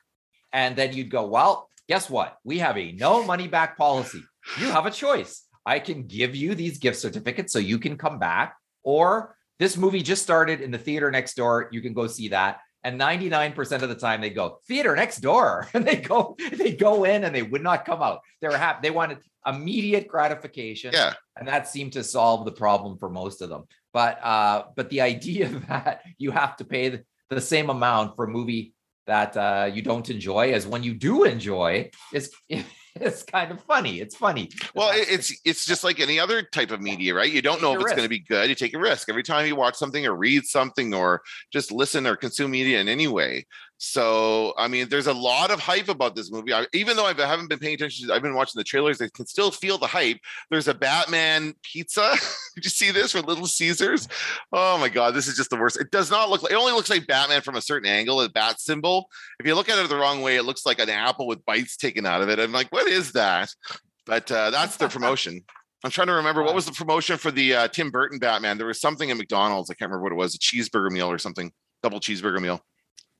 And 0.53 0.75
then 0.75 0.93
you'd 0.93 1.09
go, 1.09 1.25
well, 1.27 1.69
guess 1.89 2.09
what? 2.09 2.37
We 2.43 2.59
have 2.59 2.77
a 2.77 2.91
no 2.93 3.23
money 3.25 3.47
back 3.47 3.77
policy. 3.77 4.21
You 4.59 4.71
have 4.71 4.85
a 4.85 4.91
choice. 4.91 5.43
I 5.65 5.79
can 5.79 6.03
give 6.03 6.35
you 6.35 6.55
these 6.55 6.77
gift 6.77 6.97
certificates 6.99 7.51
so 7.51 7.59
you 7.59 7.77
can 7.77 7.97
come 7.97 8.19
back, 8.19 8.55
or 8.83 9.35
this 9.59 9.75
movie 9.75 10.01
just 10.01 10.23
started 10.23 10.61
in 10.61 10.71
the 10.71 10.77
theater 10.77 11.11
next 11.11 11.35
door. 11.35 11.69
You 11.71 11.81
can 11.81 11.93
go 11.93 12.07
see 12.07 12.29
that. 12.29 12.59
And 12.83 12.99
99% 12.99 13.81
of 13.81 13.89
the 13.89 13.95
time 13.95 14.21
they 14.21 14.29
go, 14.29 14.59
theater 14.67 14.95
next 14.95 15.17
door. 15.17 15.67
And 15.73 15.85
they 15.85 15.97
go, 15.97 16.37
they 16.53 16.71
go 16.73 17.03
in 17.03 17.23
and 17.25 17.35
they 17.35 17.41
would 17.43 17.63
not 17.63 17.85
come 17.85 18.01
out. 18.01 18.21
They 18.39 18.47
were 18.47 18.57
happy. 18.57 18.79
They 18.83 18.91
wanted 18.91 19.17
immediate 19.45 20.07
gratification. 20.07 20.91
yeah, 20.93 21.13
And 21.37 21.47
that 21.47 21.67
seemed 21.67 21.93
to 21.93 22.03
solve 22.03 22.45
the 22.45 22.51
problem 22.51 22.97
for 22.97 23.09
most 23.09 23.41
of 23.41 23.49
them. 23.49 23.63
But 23.93 24.23
uh, 24.23 24.65
but 24.75 24.89
the 24.89 25.01
idea 25.13 25.49
that 25.67 26.01
you 26.17 26.31
have 26.31 26.55
to 26.57 26.65
pay 26.65 26.89
the, 26.89 27.03
the 27.29 27.41
same 27.41 27.69
amount 27.69 28.15
for 28.15 28.25
a 28.25 28.29
movie 28.29 28.73
that 29.07 29.35
uh, 29.35 29.69
you 29.73 29.81
don't 29.81 30.09
enjoy 30.09 30.51
as 30.51 30.67
when 30.67 30.83
you 30.83 30.93
do 30.93 31.23
enjoy 31.23 31.89
is 32.13 32.31
it's 33.01 33.23
kind 33.23 33.51
of 33.51 33.61
funny. 33.61 33.99
It's 33.99 34.15
funny. 34.15 34.49
well, 34.75 34.91
it, 34.91 35.07
it's 35.09 35.39
it's 35.45 35.65
just 35.65 35.83
like 35.83 35.99
any 35.99 36.19
other 36.19 36.41
type 36.41 36.71
of 36.71 36.81
media, 36.81 37.13
right? 37.13 37.31
You 37.31 37.41
don't 37.41 37.55
Take 37.55 37.61
know 37.63 37.73
if 37.75 37.81
it's 37.81 37.91
going 37.91 38.03
to 38.03 38.09
be 38.09 38.19
good. 38.19 38.49
You 38.49 38.55
take 38.55 38.73
a 38.73 38.79
risk 38.79 39.09
every 39.09 39.23
time 39.23 39.45
you 39.45 39.55
watch 39.55 39.75
something 39.75 40.05
or 40.05 40.15
read 40.15 40.45
something 40.45 40.93
or 40.93 41.21
just 41.51 41.71
listen 41.71 42.07
or 42.07 42.15
consume 42.15 42.51
media 42.51 42.79
in 42.79 42.87
any 42.87 43.07
way. 43.07 43.45
So, 43.79 44.55
I 44.57 44.67
mean, 44.67 44.89
there's 44.89 45.05
a 45.05 45.13
lot 45.13 45.51
of 45.51 45.59
hype 45.59 45.87
about 45.87 46.15
this 46.15 46.31
movie. 46.31 46.51
I, 46.51 46.65
even 46.73 46.97
though 46.97 47.05
I 47.05 47.13
haven't 47.13 47.47
been 47.47 47.59
paying 47.59 47.75
attention, 47.75 48.09
I've 48.09 48.23
been 48.23 48.33
watching 48.33 48.59
the 48.59 48.63
trailers. 48.63 48.99
I 48.99 49.09
can 49.09 49.27
still 49.27 49.51
feel 49.51 49.77
the 49.77 49.85
hype. 49.85 50.17
There's 50.49 50.67
a 50.67 50.73
Batman 50.73 51.53
pizza. 51.61 52.15
Did 52.55 52.65
you 52.65 52.71
see 52.71 52.89
this 52.89 53.11
for 53.11 53.21
Little 53.21 53.45
Caesars? 53.45 54.07
Oh 54.51 54.79
my 54.79 54.89
God, 54.89 55.13
this 55.13 55.27
is 55.27 55.37
just 55.37 55.51
the 55.51 55.57
worst. 55.57 55.79
It 55.79 55.91
does 55.91 56.09
not 56.09 56.29
look 56.29 56.41
like. 56.41 56.51
It 56.51 56.55
only 56.55 56.73
looks 56.73 56.89
like 56.89 57.05
Batman 57.05 57.41
from 57.41 57.55
a 57.55 57.61
certain 57.61 57.87
angle. 57.87 58.19
A 58.21 58.29
bat 58.29 58.59
symbol. 58.59 59.09
If 59.39 59.45
you 59.45 59.53
look 59.53 59.69
at 59.69 59.77
it 59.77 59.87
the 59.89 59.95
wrong 59.95 60.21
way, 60.21 60.37
it 60.37 60.43
looks 60.43 60.65
like 60.65 60.79
an 60.79 60.89
apple 60.89 61.27
with 61.27 61.45
bites 61.45 61.77
taken 61.77 62.05
out 62.05 62.23
of 62.23 62.29
it. 62.29 62.39
I'm 62.39 62.51
like, 62.51 62.71
what 62.71 62.87
is 62.87 63.11
that? 63.11 63.49
But 64.07 64.31
uh, 64.31 64.49
that's 64.49 64.77
their 64.77 64.89
promotion. 64.89 65.43
I'm 65.83 65.91
trying 65.91 66.07
to 66.07 66.13
remember 66.13 66.41
what 66.41 66.55
was 66.55 66.65
the 66.65 66.71
promotion 66.71 67.17
for 67.17 67.29
the 67.29 67.53
uh, 67.53 67.67
Tim 67.67 67.91
Burton 67.91 68.17
Batman. 68.17 68.57
There 68.57 68.65
was 68.65 68.81
something 68.81 69.11
at 69.11 69.17
McDonald's. 69.17 69.69
I 69.69 69.75
can't 69.75 69.91
remember 69.91 70.03
what 70.03 70.11
it 70.13 70.15
was. 70.15 70.33
A 70.33 70.39
cheeseburger 70.39 70.89
meal 70.89 71.11
or 71.11 71.19
something. 71.19 71.51
Double 71.83 71.99
cheeseburger 71.99 72.41
meal. 72.41 72.61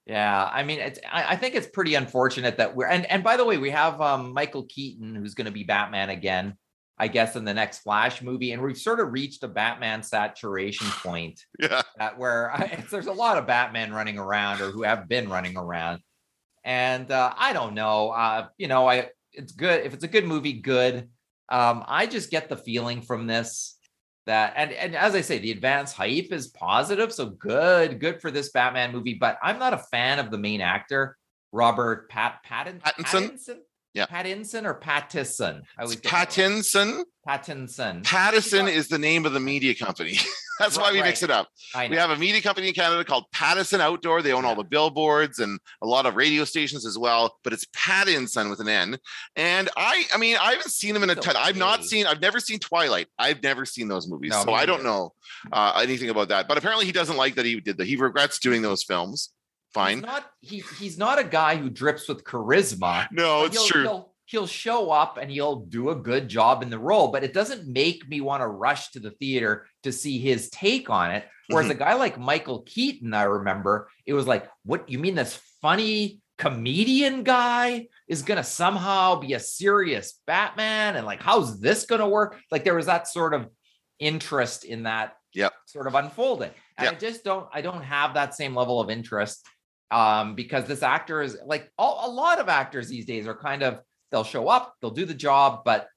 Yeah, 0.08 0.50
I 0.52 0.64
mean, 0.64 0.80
it's, 0.80 1.00
I, 1.12 1.34
I 1.34 1.36
think 1.36 1.56
it's 1.56 1.68
pretty 1.68 1.96
unfortunate 1.96 2.58
that 2.58 2.76
we're 2.76 2.88
and 2.88 3.06
and 3.12 3.24
by 3.24 3.36
the 3.36 3.44
way, 3.44 3.58
we 3.58 3.72
have 3.72 4.00
um, 4.00 4.34
Michael 4.34 4.64
Keaton 4.64 5.14
who's 5.16 5.34
going 5.34 5.46
to 5.48 5.52
be 5.52 5.66
Batman 5.66 6.10
again, 6.10 6.56
I 6.98 7.10
guess, 7.10 7.36
in 7.36 7.44
the 7.44 7.54
next 7.54 7.80
Flash 7.80 8.22
movie, 8.22 8.54
and 8.54 8.62
we've 8.64 8.78
sort 8.78 9.02
of 9.02 9.12
reached 9.12 9.44
a 9.44 9.50
Batman 9.50 10.02
saturation 10.04 10.88
point 10.88 11.42
Yeah. 11.60 11.82
that 11.98 12.18
where 12.18 12.54
I, 12.54 12.86
there's 12.90 13.08
a 13.08 13.12
lot 13.14 13.38
of 13.38 13.48
Batman 13.48 13.92
running 13.92 14.18
around 14.18 14.62
or 14.62 14.72
who 14.72 14.84
have 14.84 15.10
been 15.10 15.30
running 15.30 15.58
around, 15.58 16.00
and 16.64 17.12
uh, 17.12 17.34
I 17.36 17.52
don't 17.52 17.74
know, 17.74 18.12
uh, 18.12 18.48
you 18.58 18.70
know, 18.70 18.88
I 18.88 19.10
it's 19.34 19.52
good 19.52 19.86
if 19.86 19.94
it's 19.94 20.06
a 20.06 20.10
good 20.10 20.26
movie, 20.26 20.54
good. 20.54 21.10
Um, 21.50 21.84
I 21.86 22.08
just 22.08 22.32
get 22.32 22.48
the 22.48 22.58
feeling 22.58 23.02
from 23.02 23.28
this 23.28 23.77
that 24.28 24.54
and 24.56 24.72
and 24.72 24.96
as 24.96 25.16
I 25.16 25.22
say, 25.22 25.40
the 25.40 25.52
advance 25.52 25.92
hype 25.92 26.32
is 26.32 26.48
positive, 26.48 27.12
so 27.12 27.26
good, 27.26 28.00
good 28.00 28.22
for 28.22 28.30
this 28.32 28.50
Batman 28.52 28.92
movie. 28.92 29.16
But 29.16 29.38
I'm 29.42 29.58
not 29.60 29.74
a 29.74 29.80
fan 29.80 30.20
of 30.20 30.30
the 30.32 30.38
main 30.38 30.62
actor, 30.62 31.18
Robert 31.52 32.10
Pat 32.10 32.44
Pattin, 32.44 32.80
Pattinson? 32.80 33.32
Pattinson, 33.32 33.58
Yeah. 33.94 34.06
Pattinson 34.06 34.66
or 34.66 34.76
Pattison. 34.76 35.62
I 35.78 35.82
always 35.82 35.98
It's 35.98 36.02
get 36.02 36.12
that 36.12 36.38
wrong. 36.38 37.04
Pattinson. 37.28 38.04
Pattinson. 38.04 38.72
Is 38.72 38.88
the 38.88 39.00
name 39.00 39.26
of 39.26 39.34
the 39.34 39.40
media 39.40 39.74
company. 39.76 40.18
That's 40.60 40.78
why 40.78 40.86
Right, 40.86 40.94
we 40.94 41.02
mix 41.02 41.24
it 41.24 41.30
up. 41.30 41.50
We 41.90 41.96
have 41.98 42.10
a 42.10 42.16
media 42.16 42.42
company 42.42 42.68
in 42.68 42.74
Canada 42.74 43.04
called 43.04 43.26
Pattison 43.32 43.82
Outdoor. 43.82 44.22
They 44.22 44.34
own 44.34 44.46
all 44.46 44.56
the 44.56 44.64
billboards 44.64 45.40
and 45.40 45.60
a 45.82 45.88
lot 45.88 46.06
of 46.06 46.16
radio 46.16 46.46
stations 46.46 46.86
as 46.86 46.98
well, 46.98 47.38
but 47.44 47.54
it's 47.54 47.66
Pattinson 47.66 48.50
with 48.50 48.60
an 48.60 48.68
N. 48.68 48.98
And 49.36 49.70
I, 49.78 50.06
I 50.14 50.18
mean, 50.18 50.38
I 50.42 50.52
haven't 50.52 50.72
seen 50.72 50.96
him 50.96 51.04
in 51.04 51.10
a 51.10 51.16
ton. 51.16 51.36
I've 51.38 51.58
not 51.58 51.84
seen, 51.84 52.06
I've 52.06 52.22
never 52.22 52.40
seen 52.40 52.60
Twilight. 52.60 53.08
I've 53.20 53.44
never 53.44 53.66
seen 53.66 53.88
those 53.88 54.08
movies, 54.08 54.32
No, 54.32 54.44
so 54.44 54.54
I 54.54 54.66
don't 54.66 54.84
know 54.84 55.14
uh, 55.52 55.80
anything 55.82 56.10
about 56.10 56.30
that. 56.30 56.48
But 56.48 56.58
apparently, 56.58 56.86
he 56.86 56.92
doesn't 56.92 57.18
like 57.18 57.36
that 57.36 57.46
he 57.46 57.60
did 57.60 57.78
that. 57.78 57.88
He 57.88 57.96
regrets 57.96 58.40
doing 58.40 58.62
those 58.62 58.84
films. 58.84 59.30
Fine. 59.74 59.98
He's 59.98 60.06
not 60.06 60.32
he, 60.42 60.64
he's 60.80 60.98
not 60.98 61.20
a 61.20 61.24
guy 61.24 61.58
who 61.58 61.70
drips 61.70 62.08
with 62.08 62.24
charisma. 62.24 63.08
No, 63.12 63.46
it's 63.46 63.68
true. 63.68 64.06
He'll, 64.28 64.46
show 64.48 64.92
up 64.92 65.18
and 65.18 65.32
he'll 65.32 65.62
do 65.62 65.90
a 65.90 65.96
good 65.96 66.28
job 66.28 66.62
in 66.62 66.70
the 66.70 66.78
role, 66.78 67.08
but 67.10 67.24
it 67.24 67.34
doesn't 67.34 67.66
make 67.66 68.08
me 68.08 68.22
want 68.22 68.42
to 68.42 68.48
rush 68.48 68.92
to 68.92 69.00
the 69.00 69.12
theater 69.12 69.66
to 69.84 69.92
see 69.92 70.20
his 70.20 70.50
take 70.50 70.90
on 70.90 71.12
it. 71.12 71.26
Whereas 71.48 71.68
Mhm. 71.68 71.72
a 71.72 71.76
guy 71.76 71.94
like 71.94 72.20
Michael 72.20 72.62
Keaton, 72.64 73.14
I 73.14 73.24
remember, 73.24 73.90
it 74.06 74.14
was 74.14 74.28
like, 74.28 74.50
what 74.64 74.90
you 74.90 75.00
mean 75.00 75.16
this 75.16 75.40
funny 75.62 76.20
comedian 76.38 77.24
guy 77.24 77.88
is 78.08 78.22
going 78.22 78.38
to 78.38 78.44
somehow 78.44 79.16
be 79.16 79.34
a 79.34 79.40
serious 79.40 80.20
Batman? 80.28 80.98
And 80.98 81.06
like, 81.06 81.22
how's 81.22 81.60
this 81.60 81.86
going 81.86 82.02
to 82.02 82.08
work? 82.08 82.40
Like, 82.52 82.64
there 82.64 82.76
was 82.76 82.86
that 82.88 83.08
sort 83.08 83.34
of 83.34 83.48
interest 83.98 84.66
in 84.66 84.84
that 84.84 85.16
Yep. 85.34 85.54
sort 85.66 85.88
of 85.88 85.96
unfolding. 85.96 86.52
And 86.78 86.86
Yep. 86.86 86.94
I 86.94 86.96
just 86.98 87.24
don't, 87.24 87.48
I 87.54 87.62
don't 87.62 87.84
have 87.84 88.14
that 88.16 88.36
same 88.36 88.56
level 88.56 88.80
of 88.82 88.90
interest 88.90 89.46
um, 89.90 90.36
because 90.36 90.66
this 90.66 90.84
actor 90.84 91.22
is 91.22 91.38
like 91.46 91.72
all, 91.78 92.10
a 92.10 92.12
lot 92.12 92.40
of 92.40 92.50
actors 92.50 92.90
these 92.90 93.06
days 93.06 93.26
are 93.26 93.36
kind 93.38 93.64
of 93.64 93.80
they'll 94.12 94.24
show 94.24 94.48
up, 94.48 94.76
they'll 94.82 94.92
do 94.92 95.06
the 95.06 95.14
job, 95.14 95.62
but 95.66 95.88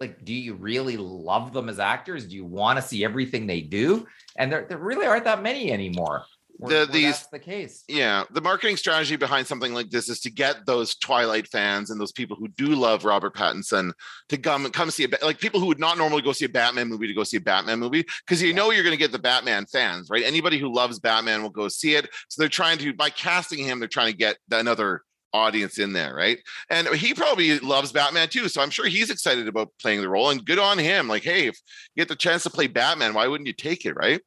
like, 0.00 0.24
do 0.24 0.32
you 0.32 0.54
really 0.54 0.96
love 0.96 1.52
them 1.52 1.68
as 1.68 1.78
actors? 1.78 2.24
Do 2.26 2.34
you 2.34 2.44
want 2.46 2.78
to 2.78 2.82
see 2.82 3.04
everything 3.04 3.46
they 3.46 3.60
do? 3.60 4.06
And 4.36 4.50
there, 4.50 4.64
there 4.68 4.78
really 4.78 5.06
aren't 5.06 5.24
that 5.24 5.42
many 5.42 5.70
anymore. 5.72 6.24
Where, 6.56 6.84
The- 6.86 6.92
these- 6.92 7.04
that's 7.18 7.26
the 7.28 7.38
case. 7.38 7.84
Yeah, 7.88 8.24
the 8.30 8.40
marketing 8.40 8.76
strategy 8.76 9.16
behind 9.16 9.46
something 9.46 9.72
like 9.74 9.88
this 9.90 10.08
is 10.10 10.20
to 10.20 10.30
get 10.30 10.64
those 10.66 10.94
Twilight 10.96 11.48
fans 11.48 11.90
and 11.90 11.98
those 12.00 12.12
people 12.12 12.36
who 12.36 12.48
do 12.48 12.68
love 12.68 13.04
Robert 13.06 13.34
Pattinson 13.34 13.92
to 14.30 14.36
come 14.38 14.70
come 14.70 14.90
see 14.90 15.04
a 15.04 15.24
like 15.24 15.38
people 15.38 15.58
who 15.60 15.66
would 15.66 15.78
not 15.78 15.96
normally 15.98 16.20
go 16.22 16.32
see 16.32 16.44
a 16.44 16.50
Batman 16.50 16.88
movie 16.88 17.06
to 17.06 17.14
go 17.14 17.24
see 17.24 17.38
a 17.38 17.40
Batman 17.40 17.78
movie 17.78 18.04
because 18.26 18.42
you 18.42 18.48
Yeah. 18.48 18.56
know 18.56 18.70
you're 18.72 18.84
going 18.84 18.94
to 18.96 18.98
get 18.98 19.12
the 19.12 19.18
Batman 19.18 19.64
fans, 19.66 20.08
right? 20.10 20.22
Anybody 20.24 20.58
who 20.58 20.74
loves 20.74 20.98
Batman 20.98 21.42
will 21.42 21.48
go 21.50 21.68
see 21.68 21.94
it. 21.94 22.08
So 22.28 22.40
they're 22.42 22.48
trying 22.50 22.76
to 22.78 22.92
by 22.92 23.08
casting 23.10 23.64
him, 23.64 23.78
they're 23.80 23.88
trying 23.88 24.12
to 24.12 24.16
get 24.18 24.36
another 24.50 25.02
audience 25.32 25.78
in 25.78 25.92
there, 25.92 26.14
right? 26.14 26.38
And 26.68 26.88
he 26.88 27.14
probably 27.14 27.58
loves 27.60 27.92
Batman 27.92 28.28
too, 28.28 28.48
so 28.48 28.60
I'm 28.60 28.70
sure 28.70 28.86
he's 28.86 29.10
excited 29.10 29.48
about 29.48 29.72
playing 29.80 30.00
the 30.00 30.08
role. 30.08 30.30
And 30.30 30.44
good 30.44 30.58
on 30.58 30.78
him. 30.78 31.08
Like, 31.08 31.22
hey, 31.22 31.46
if 31.46 31.58
you 31.94 32.00
get 32.00 32.08
the 32.08 32.16
chance 32.16 32.42
to 32.44 32.50
play 32.50 32.66
Batman, 32.66 33.14
why 33.14 33.26
wouldn't 33.26 33.46
you 33.46 33.52
take 33.52 33.84
it, 33.84 33.94
right? 33.94 34.20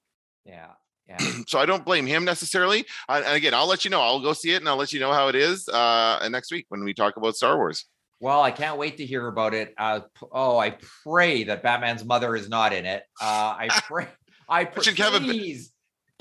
Yeah. 0.45 0.69
Yeah. 1.07 1.17
so 1.47 1.59
I 1.59 1.65
don't 1.65 1.85
blame 1.85 2.05
him 2.05 2.25
necessarily. 2.25 2.85
Uh, 3.09 3.21
and 3.25 3.35
again, 3.35 3.53
I'll 3.53 3.67
let 3.67 3.83
you 3.83 3.91
know. 3.91 4.01
I'll 4.01 4.21
go 4.21 4.33
see 4.33 4.53
it 4.53 4.57
and 4.57 4.69
I'll 4.69 4.77
let 4.77 4.93
you 4.93 4.99
know 4.99 5.11
how 5.11 5.27
it 5.27 5.35
is 5.35 5.67
uh, 5.69 6.27
next 6.31 6.51
week 6.51 6.65
when 6.69 6.83
we 6.83 6.93
talk 6.93 7.17
about 7.17 7.35
Star 7.35 7.57
Wars. 7.57 7.85
Well, 8.19 8.41
I 8.41 8.51
can't 8.51 8.77
wait 8.77 8.97
to 8.97 9.05
hear 9.05 9.27
about 9.27 9.53
it. 9.53 9.73
Uh, 9.77 9.99
oh, 10.31 10.57
I 10.57 10.77
pray 11.03 11.43
that 11.43 11.61
Batman's 11.61 12.05
mother 12.05 12.37
is 12.37 12.47
not 12.47 12.71
in 12.71 12.85
it. 12.85 13.03
Uh, 13.21 13.55
I 13.59 13.67
pray. 13.83 14.07
I 14.47 14.63
pray, 14.63 14.83
should 14.83 14.95
please 14.95 15.72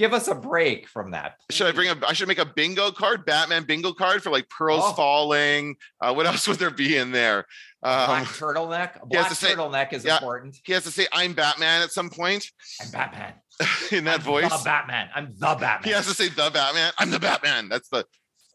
give 0.02 0.12
us 0.12 0.26
a 0.26 0.35
break 0.35 0.88
from 0.88 1.12
that. 1.12 1.37
Should 1.50 1.68
I 1.68 1.73
bring 1.73 1.88
a? 1.88 1.97
I 2.06 2.12
should 2.12 2.26
make 2.26 2.40
a 2.40 2.44
bingo 2.44 2.90
card, 2.90 3.25
Batman 3.25 3.62
bingo 3.62 3.92
card 3.92 4.21
for 4.21 4.30
like 4.30 4.49
pearls 4.49 4.82
Oh. 4.85 4.92
falling. 4.94 5.76
Uh, 6.00 6.12
what 6.12 6.26
else 6.26 6.49
would 6.49 6.59
there 6.59 6.73
be 6.73 6.97
in 6.97 7.12
there? 7.12 7.47
Um, 7.85 8.06
black 8.06 8.25
turtleneck? 8.26 9.02
A 9.02 9.06
Black 9.06 9.30
say- 9.32 9.54
turtleneck 9.54 9.92
is 9.92 10.04
yeah. 10.04 10.14
important. 10.16 10.56
he 10.64 10.73
has 10.73 10.82
to 10.85 10.90
say, 10.90 11.06
"I'm 11.12 11.35
Batman" 11.35 11.82
at 11.82 11.92
some 11.92 12.11
point 12.11 12.44
I'm 12.82 12.90
Batman. 12.90 13.35
in 13.92 14.04
that 14.04 14.16
I'm 14.16 14.21
voice. 14.23 14.50
The 14.50 14.64
Batman. 14.64 15.09
I'm 15.14 15.26
the 15.38 15.54
Batman. 15.54 15.82
He 15.85 15.90
has 15.90 16.06
to 16.09 16.14
say, 16.14 16.28
"The 16.28 16.50
Batman." 16.52 16.92
I'm 16.99 17.11
the 17.11 17.21
Batman. 17.21 17.68
That's 17.68 17.88
the. 17.88 18.04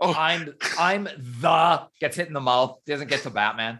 Oh, 0.02 0.14
I'm 0.14 0.54
I'm 0.78 1.06
the 1.06 1.88
gets 2.02 2.18
hit 2.18 2.28
in 2.28 2.34
the 2.34 2.42
mouth. 2.42 2.78
Doesn't 2.86 3.08
get 3.08 3.22
to 3.24 3.30
Batman. 3.30 3.80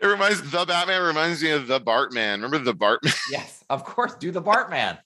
it 0.00 0.06
reminds 0.06 0.42
the 0.50 0.64
Batman 0.64 1.02
reminds 1.02 1.42
me 1.44 1.50
of 1.52 1.68
the 1.68 1.80
Bartman. 1.80 2.42
Remember 2.42 2.58
the 2.58 2.74
Bartman? 2.74 3.16
Yes, 3.30 3.62
of 3.70 3.84
course. 3.84 4.14
Do 4.16 4.32
the 4.32 4.42
Bartman. 4.42 4.98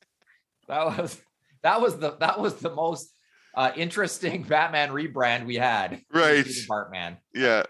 That 0.68 0.84
was 0.98 1.20
that 1.62 1.80
was 1.80 1.98
the 1.98 2.16
that 2.20 2.38
was 2.40 2.56
the 2.56 2.70
most 2.74 3.12
uh, 3.54 3.70
interesting 3.76 4.42
Batman 4.48 4.90
rebrand 4.90 5.46
we 5.46 5.56
had. 5.56 6.00
Right. 6.12 6.44
The 6.44 7.16
yeah. 7.34 7.64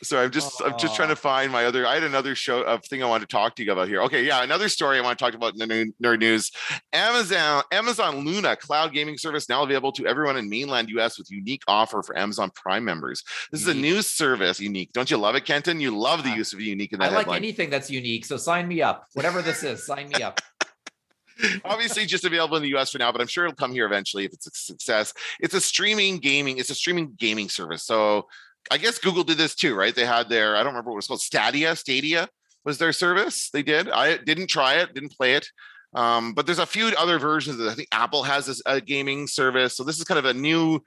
Sorry, 0.00 0.24
I'm 0.26 0.30
just 0.30 0.62
I'm 0.62 0.78
just 0.78 0.94
trying 0.94 1.08
to 1.08 1.16
find 1.16 1.50
my 1.50 1.64
other. 1.64 1.84
I 1.84 1.94
had 1.94 2.04
another 2.04 2.36
show 2.36 2.62
of 2.62 2.84
thing 2.84 3.02
I 3.02 3.06
wanted 3.06 3.28
to 3.28 3.34
talk 3.34 3.56
to 3.56 3.64
you 3.64 3.72
about 3.72 3.88
here. 3.88 4.00
Okay, 4.02 4.24
yeah, 4.24 4.44
another 4.44 4.68
story 4.68 4.96
I 4.96 5.00
want 5.00 5.18
to 5.18 5.24
talk 5.24 5.34
about 5.34 5.54
in 5.54 5.58
the 5.58 5.66
new- 5.66 5.92
nerd 6.00 6.20
news. 6.20 6.52
Amazon 6.92 7.64
Amazon 7.72 8.18
Luna 8.24 8.54
cloud 8.54 8.92
gaming 8.92 9.18
service 9.18 9.48
now 9.48 9.64
available 9.64 9.90
to 9.92 10.06
everyone 10.06 10.36
in 10.36 10.48
mainland 10.48 10.88
US 10.90 11.18
with 11.18 11.28
unique 11.32 11.62
offer 11.66 12.00
for 12.04 12.16
Amazon 12.16 12.52
Prime 12.54 12.84
members. 12.84 13.24
This 13.50 13.60
is 13.62 13.66
a 13.66 13.74
Unique. 13.74 13.82
new 13.94 14.02
service. 14.02 14.60
Unique, 14.60 14.92
don't 14.92 15.10
you 15.10 15.16
love 15.16 15.34
it, 15.34 15.44
Kenton? 15.44 15.80
You 15.80 15.98
love 15.98 16.22
the 16.22 16.30
use 16.30 16.52
of 16.52 16.60
unique 16.60 16.92
in 16.92 17.00
that. 17.00 17.06
I 17.06 17.08
like 17.08 17.18
headline. 17.24 17.38
anything 17.38 17.68
that's 17.68 17.90
unique, 17.90 18.24
so 18.24 18.36
sign 18.36 18.68
me 18.68 18.80
up. 18.82 19.06
Whatever 19.14 19.42
this 19.42 19.64
is, 19.64 19.84
sign 19.84 20.10
me 20.10 20.22
up. 20.22 20.40
Obviously, 21.64 22.06
just 22.06 22.24
available 22.24 22.56
in 22.56 22.62
the 22.62 22.76
US 22.76 22.90
for 22.90 22.98
now, 22.98 23.12
but 23.12 23.20
I'm 23.20 23.26
sure 23.26 23.44
it'll 23.44 23.56
come 23.56 23.72
here 23.72 23.86
eventually 23.86 24.24
if 24.24 24.32
it's 24.32 24.46
a 24.46 24.50
success. 24.50 25.12
It's 25.40 25.54
a 25.54 25.60
streaming 25.60 26.18
gaming, 26.18 26.58
it's 26.58 26.70
a 26.70 26.74
streaming 26.74 27.14
gaming 27.18 27.48
service. 27.48 27.84
So 27.84 28.26
I 28.70 28.78
guess 28.78 28.98
Google 28.98 29.24
did 29.24 29.38
this 29.38 29.54
too, 29.54 29.74
right? 29.74 29.94
They 29.94 30.04
had 30.04 30.28
their, 30.28 30.56
I 30.56 30.58
don't 30.58 30.72
remember 30.72 30.90
what 30.90 30.96
it 30.96 30.98
was 30.98 31.06
called, 31.06 31.20
Stadia, 31.20 31.76
Stadia 31.76 32.28
was 32.64 32.78
their 32.78 32.92
service. 32.92 33.50
They 33.50 33.62
did. 33.62 33.88
I 33.88 34.16
didn't 34.18 34.48
try 34.48 34.74
it, 34.74 34.94
didn't 34.94 35.16
play 35.16 35.34
it. 35.34 35.48
Um, 35.94 36.34
but 36.34 36.44
there's 36.44 36.58
a 36.58 36.66
few 36.66 36.92
other 36.98 37.18
versions. 37.18 37.60
I 37.66 37.74
think 37.74 37.88
Apple 37.92 38.22
has 38.24 38.46
this, 38.46 38.60
a 38.66 38.80
gaming 38.80 39.26
service. 39.26 39.76
So 39.76 39.84
this 39.84 39.98
is 39.98 40.04
kind 40.04 40.18
of 40.18 40.26
a 40.26 40.34
new 40.34 40.82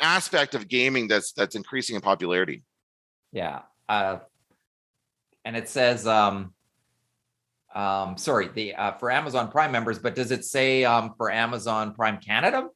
aspect 0.00 0.54
of 0.54 0.68
gaming 0.68 1.08
that's 1.08 1.32
that's 1.32 1.54
increasing 1.54 1.96
in 1.96 2.02
popularity. 2.02 2.62
Yeah. 3.32 3.62
Uh, 3.88 4.18
and 5.44 5.56
it 5.56 5.68
says, 5.68 6.06
um, 6.06 6.52
um, 7.76 8.16
sorry, 8.16 8.48
the 8.48 8.74
uh, 8.74 8.92
for 8.92 9.10
Amazon 9.10 9.50
Prime 9.50 9.70
members, 9.70 9.98
but 9.98 10.14
does 10.14 10.30
it 10.30 10.44
say 10.44 10.84
um, 10.84 11.12
for 11.16 11.30
Amazon 11.30 11.94
Prime 11.94 12.18
Canada? 12.18 12.68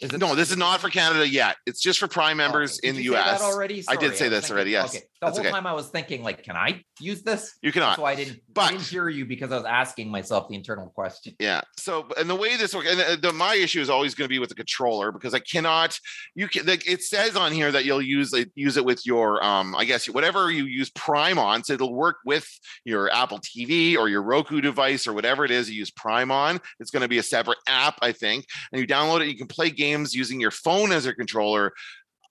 Is 0.00 0.12
it 0.12 0.18
No, 0.18 0.34
this 0.34 0.50
is 0.50 0.56
not 0.56 0.80
for 0.80 0.88
Canada 0.88 1.28
yet. 1.28 1.56
It's 1.66 1.80
just 1.80 1.98
for 1.98 2.08
Prime 2.08 2.36
members 2.36 2.78
Okay. 2.78 2.88
in 2.88 2.96
the 2.96 3.02
you 3.02 3.12
say 3.12 3.16
that 3.18 3.34
US. 3.34 3.42
already? 3.42 3.84
I 3.88 3.96
did 3.96 4.16
say 4.16 4.28
was 4.28 4.42
this 4.42 4.50
already, 4.50 4.70
yes. 4.72 4.94
Okay. 4.94 5.04
The 5.20 5.26
That's 5.28 5.38
whole 5.38 5.46
okay. 5.46 5.50
time 5.54 5.66
I 5.66 5.72
was 5.72 5.88
thinking, 5.88 6.22
like, 6.22 6.42
can 6.42 6.56
I 6.56 6.82
use 7.00 7.22
this? 7.22 7.56
You 7.62 7.72
cannot. 7.72 7.96
So 7.96 8.04
I 8.04 8.14
didn't, 8.14 8.36
I 8.36 8.40
But- 8.52 8.70
didn't 8.72 8.82
hear 8.82 9.08
you 9.08 9.24
because 9.24 9.50
I 9.50 9.56
was 9.56 9.64
asking 9.64 10.10
myself 10.10 10.48
the 10.48 10.54
internal 10.54 10.88
question. 10.90 11.34
Yeah. 11.40 11.62
So, 11.78 12.06
and 12.18 12.28
the 12.28 12.34
way 12.34 12.56
this 12.56 12.74
works, 12.74 12.88
and 12.90 13.00
the, 13.00 13.28
the, 13.28 13.32
my 13.32 13.54
issue 13.54 13.80
is 13.80 13.88
always 13.88 14.14
going 14.14 14.26
to 14.26 14.28
be 14.28 14.38
with 14.38 14.50
the 14.50 14.54
controller 14.54 15.12
because 15.12 15.32
I 15.32 15.38
cannot. 15.38 15.98
You 16.34 16.48
can. 16.48 16.66
Like, 16.66 16.86
it 16.86 17.02
says 17.02 17.34
on 17.34 17.52
here 17.52 17.72
that 17.72 17.86
you'll 17.86 18.02
use 18.02 18.34
it, 18.34 18.50
use 18.54 18.76
it 18.76 18.84
with 18.84 19.06
your, 19.06 19.42
um, 19.42 19.74
I 19.74 19.86
guess 19.86 20.06
whatever 20.06 20.50
you 20.50 20.64
use 20.64 20.90
Prime 20.90 21.38
on, 21.38 21.64
so 21.64 21.72
it'll 21.72 21.94
work 21.94 22.16
with 22.26 22.46
your 22.84 23.10
Apple 23.10 23.38
TV 23.38 23.96
or 23.96 24.10
your 24.10 24.22
Roku 24.22 24.60
device 24.60 25.06
or 25.06 25.14
whatever 25.14 25.46
it 25.46 25.50
is 25.50 25.70
you 25.70 25.76
use 25.76 25.90
Prime 25.90 26.30
on. 26.30 26.60
It's 26.78 26.90
going 26.90 27.02
to 27.02 27.08
be 27.08 27.18
a 27.18 27.22
separate 27.22 27.58
app, 27.66 27.96
I 28.02 28.12
think, 28.12 28.44
and 28.70 28.80
you 28.80 28.86
download 28.86 29.22
it. 29.22 29.28
You 29.28 29.36
can 29.36 29.46
play 29.46 29.70
games 29.70 30.14
using 30.14 30.40
your 30.40 30.50
phone 30.50 30.92
as 30.92 31.06
a 31.06 31.14
controller. 31.14 31.72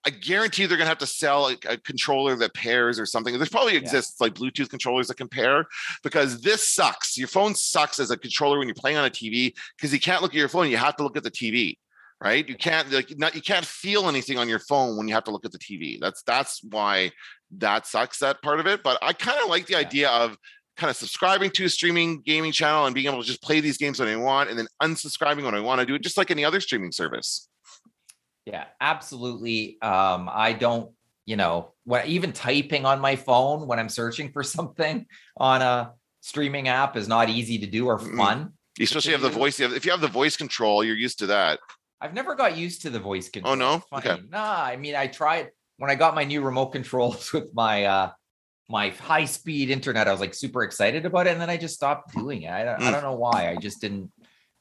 I 0.06 0.12
guarantee 0.12 0.66
they're 0.66 0.78
going 0.78 0.86
to 0.86 0.90
have 0.90 0.98
to 1.00 1.08
sell 1.08 1.48
a, 1.48 1.58
a 1.68 1.78
controller 1.78 2.36
that 2.36 2.54
pairs 2.54 3.00
or 3.00 3.06
something. 3.06 3.36
There's 3.36 3.50
probably 3.50 3.76
exists 3.76 4.22
like 4.22 4.36
Bluetooth 4.36 4.70
controllers 4.70 5.08
that 5.08 5.18
can 5.18 5.28
pair 5.28 5.66
because 6.04 6.42
this 6.42 6.70
sucks. 6.70 7.18
Your 7.18 7.28
phone 7.28 7.56
sucks 7.56 8.00
as 8.00 8.12
a 8.12 8.18
controller 8.18 8.60
when 8.60 8.68
you're 8.68 8.76
playing 8.76 8.98
on 8.98 9.06
a 9.06 9.10
TV 9.10 9.54
because 9.76 9.92
you 9.92 10.00
can't 10.00 10.22
look 10.22 10.32
at 10.32 10.38
your 10.38 10.48
phone. 10.50 10.70
You 10.70 10.78
have 10.78 10.96
to 10.98 11.04
look 11.04 11.18
at 11.18 11.24
the 11.24 11.32
TV, 11.32 11.78
right? 12.22 12.48
You 12.48 12.56
can't 12.56 12.92
like 12.92 13.18
not 13.18 13.34
you 13.36 13.42
can't 13.42 13.66
feel 13.66 14.08
anything 14.08 14.38
on 14.38 14.48
your 14.48 14.60
phone 14.60 14.98
when 14.98 15.08
you 15.08 15.14
have 15.16 15.24
to 15.26 15.32
look 15.32 15.46
at 15.46 15.52
the 15.52 15.60
TV. 15.60 16.00
That's 16.00 16.22
that's 16.24 16.64
why 16.64 17.12
that 17.58 17.88
sucks 17.88 18.20
that 18.20 18.42
part 18.42 18.60
of 18.60 18.68
it. 18.68 18.84
But 18.84 19.00
I 19.02 19.14
kind 19.14 19.40
of 19.42 19.50
like 19.50 19.66
the 19.66 19.74
Yeah. 19.74 19.80
idea 19.80 20.10
of 20.10 20.38
kind 20.78 20.90
of 20.92 20.98
subscribing 20.98 21.50
to 21.52 21.66
a 21.66 21.70
streaming 21.70 22.22
gaming 22.22 22.52
channel 22.52 22.86
and 22.86 22.94
being 22.94 23.08
able 23.08 23.22
to 23.22 23.28
just 23.28 23.42
play 23.42 23.60
these 23.62 23.78
games 23.78 24.00
when 24.00 24.10
I 24.10 24.18
want 24.18 24.50
and 24.50 24.60
then 24.60 24.68
unsubscribing 24.84 25.46
when 25.46 25.56
I 25.56 25.62
want 25.62 25.80
to 25.80 25.86
do 25.86 25.96
it, 25.96 26.02
just 26.04 26.18
like 26.18 26.32
any 26.32 26.44
other 26.44 26.60
streaming 26.60 26.92
service. 26.92 27.48
Yeah, 28.46 28.66
absolutely. 28.80 29.82
Um, 29.82 30.30
I 30.32 30.54
don't, 30.54 30.92
you 31.26 31.36
know, 31.36 31.74
when 31.84 32.06
even 32.08 32.32
typing 32.32 32.86
on 32.86 33.00
my 33.00 33.16
phone 33.16 33.68
when 33.68 33.80
I'm 33.80 33.90
searching 33.90 34.32
for 34.32 34.44
something 34.58 35.06
on 35.38 35.62
a 35.62 35.94
streaming 36.22 36.68
app 36.68 36.96
is 36.96 37.08
not 37.08 37.30
easy 37.30 37.58
to 37.60 37.68
do 37.68 37.88
or 37.88 38.00
fun. 38.00 38.54
You 38.78 38.84
especially 38.84 39.14
have 39.14 39.22
the 39.22 39.30
voice. 39.30 39.60
If 39.60 39.86
you 39.86 39.92
have 39.92 40.02
the 40.02 40.08
voice 40.08 40.38
control, 40.38 40.84
you're 40.84 40.96
used 40.96 41.20
to 41.20 41.28
that. 41.28 41.60
I've 42.02 42.14
never 42.14 42.36
got 42.36 42.58
used 42.58 42.82
to 42.84 42.90
the 42.90 43.00
voice 43.00 43.30
control. 43.30 43.54
Oh, 43.54 43.56
no? 43.56 43.84
Okay. 43.98 44.22
Nah, 44.30 44.64
I 44.64 44.76
mean, 44.76 44.96
I 44.96 45.08
tried 45.08 45.52
when 45.78 45.90
I 45.90 45.96
got 45.96 46.14
my 46.14 46.24
new 46.24 46.42
remote 46.42 46.68
controls 46.72 47.32
with 47.34 47.54
my 47.54 47.86
uh 47.86 48.12
my 48.68 48.90
high 48.90 49.26
speed 49.26 49.70
internet. 49.70 50.08
I 50.08 50.12
was 50.12 50.20
like 50.20 50.34
super 50.34 50.64
excited 50.64 51.06
about 51.06 51.28
it, 51.28 51.32
and 51.32 51.42
then 51.42 51.50
I 51.50 51.58
just 51.58 51.76
stopped 51.76 52.14
doing 52.14 52.44
it. 52.44 52.52
I 52.52 52.64
don't, 52.64 52.76
I 52.76 52.90
Mm. 52.90 52.92
don't 52.92 53.04
know 53.04 53.16
why. 53.16 53.50
I 53.50 53.58
just 53.58 53.80
didn't. 53.82 54.12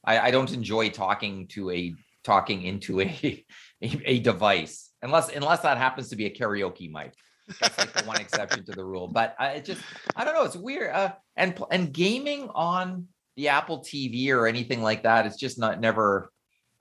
I, 0.03 0.19
I 0.27 0.31
don't 0.31 0.51
enjoy 0.53 0.89
talking 0.89 1.47
to 1.49 1.71
a 1.71 1.93
talking 2.23 2.63
into 2.63 3.01
a, 3.01 3.45
a 4.05 4.19
device 4.19 4.91
unless 5.01 5.29
unless 5.29 5.61
that 5.61 5.77
happens 5.77 6.09
to 6.09 6.15
be 6.15 6.25
a 6.25 6.29
karaoke 6.33 6.91
mic. 6.91 7.13
That's 7.59 7.77
like 7.77 7.93
the 7.93 8.03
one 8.05 8.19
exception 8.19 8.65
to 8.65 8.71
the 8.71 8.83
rule. 8.83 9.07
But 9.07 9.35
I 9.39 9.51
it 9.51 9.65
just 9.65 9.81
I 10.15 10.25
don't 10.25 10.33
know. 10.33 10.43
It's 10.43 10.55
weird. 10.55 10.91
Uh, 10.93 11.13
and 11.35 11.59
and 11.71 11.93
gaming 11.93 12.49
on 12.53 13.07
the 13.35 13.49
Apple 13.49 13.79
TV 13.79 14.29
or 14.29 14.47
anything 14.47 14.81
like 14.81 15.03
that. 15.03 15.25
It's 15.25 15.37
just 15.37 15.59
not 15.59 15.79
never. 15.79 16.31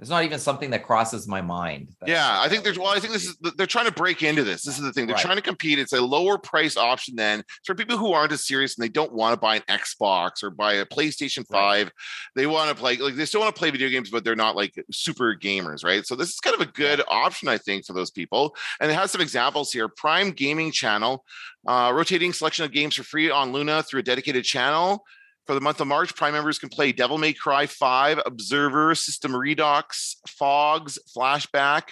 It's 0.01 0.11
not 0.11 0.25
even 0.25 0.41
something 0.41 0.71
that 0.71 0.83
crosses 0.85 1.29
my 1.29 1.41
mind. 1.41 1.95
Yeah, 2.05 2.41
I 2.41 2.49
think 2.49 2.65
there's 2.65 2.77
well, 2.79 2.89
I 2.89 2.99
think 2.99 3.13
this 3.13 3.27
is 3.27 3.37
they're 3.57 3.67
trying 3.67 3.87
to 3.87 3.93
break 3.93 4.25
into 4.25 4.43
this. 4.43 4.63
This 4.63 4.77
is 4.77 4.83
the 4.83 4.93
thing. 4.93 5.07
They're 5.07 5.15
Right. 5.15 5.23
trying 5.25 5.37
to 5.37 5.43
compete. 5.43 5.79
It's 5.79 5.93
a 5.93 6.01
lower 6.01 6.37
price 6.37 6.77
option 6.77 7.15
then 7.15 7.45
for 7.65 7.77
people 7.77 7.97
who 7.97 8.13
aren't 8.13 8.33
as 8.33 8.45
serious 8.45 8.77
and 8.77 8.83
they 8.85 8.89
don't 8.89 9.13
want 9.13 9.35
to 9.35 9.41
buy 9.41 9.57
an 9.57 9.63
Xbox 9.69 10.43
or 10.43 10.51
buy 10.51 10.75
a 10.75 10.85
PlayStation 10.85 11.47
5. 11.47 11.93
They 12.35 12.47
want 12.49 12.71
to 12.71 12.75
play 12.75 12.97
like 12.97 13.15
they 13.15 13.25
still 13.25 13.41
want 13.41 13.55
to 13.55 13.59
play 13.59 13.71
video 13.71 13.89
games, 13.89 14.11
but 14.11 14.25
they're 14.25 14.35
not 14.35 14.57
like 14.57 14.75
super 14.91 15.33
gamers, 15.37 15.85
right? 15.85 16.05
So 16.05 16.17
this 16.17 16.31
is 16.31 16.41
kind 16.41 16.55
of 16.55 16.61
a 16.61 16.71
good 16.73 17.01
option, 17.07 17.47
I 17.47 17.59
think, 17.59 17.87
for 17.87 17.93
those 17.93 18.11
people. 18.11 18.57
And 18.81 18.91
it 18.91 18.95
has 18.95 19.13
some 19.13 19.21
examples 19.21 19.71
here. 19.71 19.89
Prime 19.89 20.33
Gaming 20.33 20.73
Channel, 20.73 21.25
uh, 21.69 21.93
rotating 21.95 22.33
selection 22.33 22.65
of 22.65 22.73
games 22.73 22.97
for 22.97 23.05
free 23.05 23.31
on 23.31 23.53
Luna 23.53 23.85
through 23.85 24.01
a 24.01 24.03
dedicated 24.03 24.43
channel. 24.45 25.05
For 25.47 25.55
the 25.55 25.61
month 25.61 25.81
of 25.81 25.87
March, 25.87 26.15
Prime 26.15 26.33
members 26.33 26.59
can 26.59 26.71
play 26.71 26.93
Devil 26.93 27.19
May 27.19 27.35
Cry 27.35 27.67
5, 27.67 28.21
Observer, 28.25 28.95
System 28.95 29.37
Redux, 29.37 30.17
Fogs, 30.27 30.99
Flashback, 31.15 31.91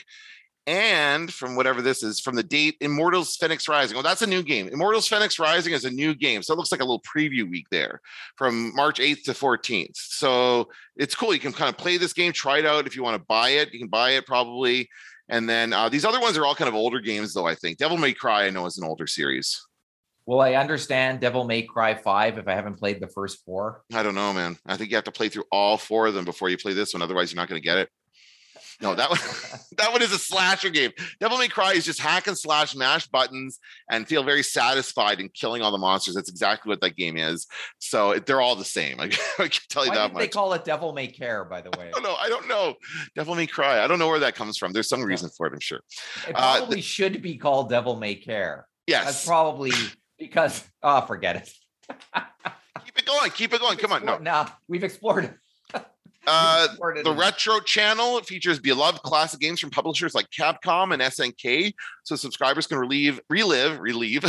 and 0.66 1.32
from 1.32 1.56
whatever 1.56 1.82
this 1.82 2.02
is, 2.02 2.20
from 2.20 2.36
the 2.36 2.42
date 2.42 2.76
Immortals 2.80 3.36
Fenyx 3.36 3.68
Rising. 3.68 3.98
Oh, 3.98 4.02
that's 4.02 4.22
a 4.22 4.26
new 4.26 4.42
game. 4.42 4.68
Immortals 4.68 5.08
Fenyx 5.08 5.38
Rising 5.38 5.72
is 5.72 5.84
a 5.84 5.90
new 5.90 6.14
game. 6.14 6.42
So 6.42 6.54
it 6.54 6.56
looks 6.56 6.72
like 6.72 6.80
a 6.80 6.84
little 6.84 7.02
preview 7.02 7.50
week 7.50 7.66
there 7.70 8.00
from 8.36 8.74
March 8.74 9.00
8th 9.00 9.24
to 9.24 9.32
14th. 9.32 9.96
So 9.96 10.68
it's 10.96 11.14
cool. 11.14 11.34
You 11.34 11.40
can 11.40 11.52
kind 11.52 11.68
of 11.68 11.76
play 11.76 11.96
this 11.96 12.12
game, 12.12 12.32
try 12.32 12.58
it 12.58 12.66
out. 12.66 12.86
If 12.86 12.94
you 12.94 13.02
want 13.02 13.20
to 13.20 13.26
buy 13.28 13.50
it, 13.50 13.72
you 13.72 13.80
can 13.80 13.88
buy 13.88 14.10
it 14.12 14.26
probably. 14.26 14.88
And 15.28 15.48
then 15.48 15.72
uh, 15.72 15.88
these 15.88 16.04
other 16.04 16.20
ones 16.20 16.38
are 16.38 16.46
all 16.46 16.54
kind 16.54 16.68
of 16.68 16.74
older 16.74 17.00
games, 17.00 17.34
though, 17.34 17.46
I 17.46 17.54
think. 17.54 17.78
Devil 17.78 17.96
May 17.96 18.12
Cry, 18.12 18.44
I 18.46 18.50
know, 18.50 18.66
is 18.66 18.78
an 18.78 18.84
older 18.84 19.06
series. 19.06 19.60
Will 20.26 20.40
I 20.40 20.54
understand 20.54 21.20
Devil 21.20 21.44
May 21.44 21.62
Cry 21.62 21.94
5 21.94 22.38
if 22.38 22.48
I 22.48 22.54
haven't 22.54 22.78
played 22.78 23.00
the 23.00 23.08
first 23.08 23.44
four? 23.44 23.82
I 23.92 24.02
don't 24.02 24.14
know, 24.14 24.32
man. 24.32 24.56
I 24.66 24.76
think 24.76 24.90
you 24.90 24.96
have 24.96 25.04
to 25.04 25.12
play 25.12 25.28
through 25.28 25.44
all 25.50 25.76
four 25.76 26.06
of 26.06 26.14
them 26.14 26.24
before 26.24 26.48
you 26.48 26.56
play 26.56 26.72
this 26.74 26.94
one. 26.94 27.02
Otherwise, 27.02 27.32
you're 27.32 27.40
not 27.42 27.48
going 27.48 27.60
to 27.60 27.64
get 27.66 27.78
it. 27.78 27.88
No, 28.80 28.94
that 28.96 29.10
one 29.10 29.18
that 29.76 29.92
one 29.92 30.02
is 30.02 30.12
a 30.12 30.18
slasher 30.18 30.70
game. 30.70 30.90
Devil 31.20 31.38
May 31.38 31.46
Cry 31.46 31.72
is 31.74 31.84
just 31.84 32.00
hack 32.00 32.26
and 32.26 32.36
slash, 32.36 32.74
mash 32.74 33.06
buttons, 33.06 33.60
and 33.90 34.08
feel 34.08 34.24
very 34.24 34.42
satisfied 34.42 35.20
in 35.20 35.28
killing 35.28 35.62
all 35.62 35.70
the 35.70 35.78
monsters. 35.78 36.14
That's 36.16 36.28
exactly 36.30 36.68
what 36.70 36.80
that 36.80 36.96
game 36.96 37.16
is. 37.16 37.46
So 37.78 38.18
they're 38.18 38.40
all 38.40 38.56
the 38.56 38.64
same. 38.64 38.98
I, 38.98 39.04
I 39.38 39.48
can 39.48 39.60
tell 39.68 39.84
you 39.84 39.90
Why 39.90 39.96
that 39.98 40.12
much. 40.14 40.20
they 40.20 40.28
call 40.28 40.52
it 40.54 40.64
Devil 40.64 40.92
May 40.92 41.06
Care, 41.06 41.44
by 41.44 41.60
the 41.60 41.70
way? 41.78 41.88
I 41.88 41.90
don't 41.92 42.02
know. 42.02 42.14
I 42.14 42.28
don't 42.28 42.48
know. 42.48 42.74
Devil 43.14 43.34
May 43.36 43.46
Cry. 43.46 43.84
I 43.84 43.86
don't 43.86 43.98
know 44.00 44.08
where 44.08 44.20
that 44.20 44.34
comes 44.34 44.56
from. 44.58 44.72
There's 44.72 44.88
some 44.88 45.02
reason 45.02 45.30
for 45.36 45.46
it. 45.46 45.52
I'm 45.52 45.60
sure. 45.60 45.80
It 46.28 46.34
Uh, 46.34 46.56
probably 46.58 46.80
should 46.80 47.22
be 47.22 47.36
called 47.38 47.68
Devil 47.68 47.96
May 47.96 48.16
Care. 48.16 48.66
Yes, 48.88 49.04
That's 49.04 49.26
probably 49.26 49.70
because 50.22 50.64
oh 50.82 51.00
forget 51.02 51.36
it. 51.36 51.52
Keep 52.84 52.98
it 52.98 53.06
going. 53.06 53.30
Keep 53.30 53.54
it 53.54 53.60
going. 53.60 53.78
Come 53.78 53.92
on. 53.92 54.04
No. 54.04 54.18
no, 54.18 54.46
we've 54.68 54.84
explored 54.84 55.24
it. 55.24 55.34
Uh, 56.24 56.58
We've 56.60 56.70
explored 56.70 56.98
it 56.98 57.04
The. 57.04 57.12
Retro 57.14 57.58
Channel 57.58 58.20
features 58.20 58.60
beloved 58.60 59.02
classic 59.02 59.40
games 59.40 59.58
from 59.58 59.70
publishers 59.70 60.14
like 60.14 60.30
Capcom 60.30 60.92
and 60.92 61.02
SNK, 61.02 61.74
so 62.04 62.14
subscribers 62.14 62.68
can 62.68 62.78
relieve, 62.78 63.18
relive, 63.28 63.80
relieve 63.80 64.22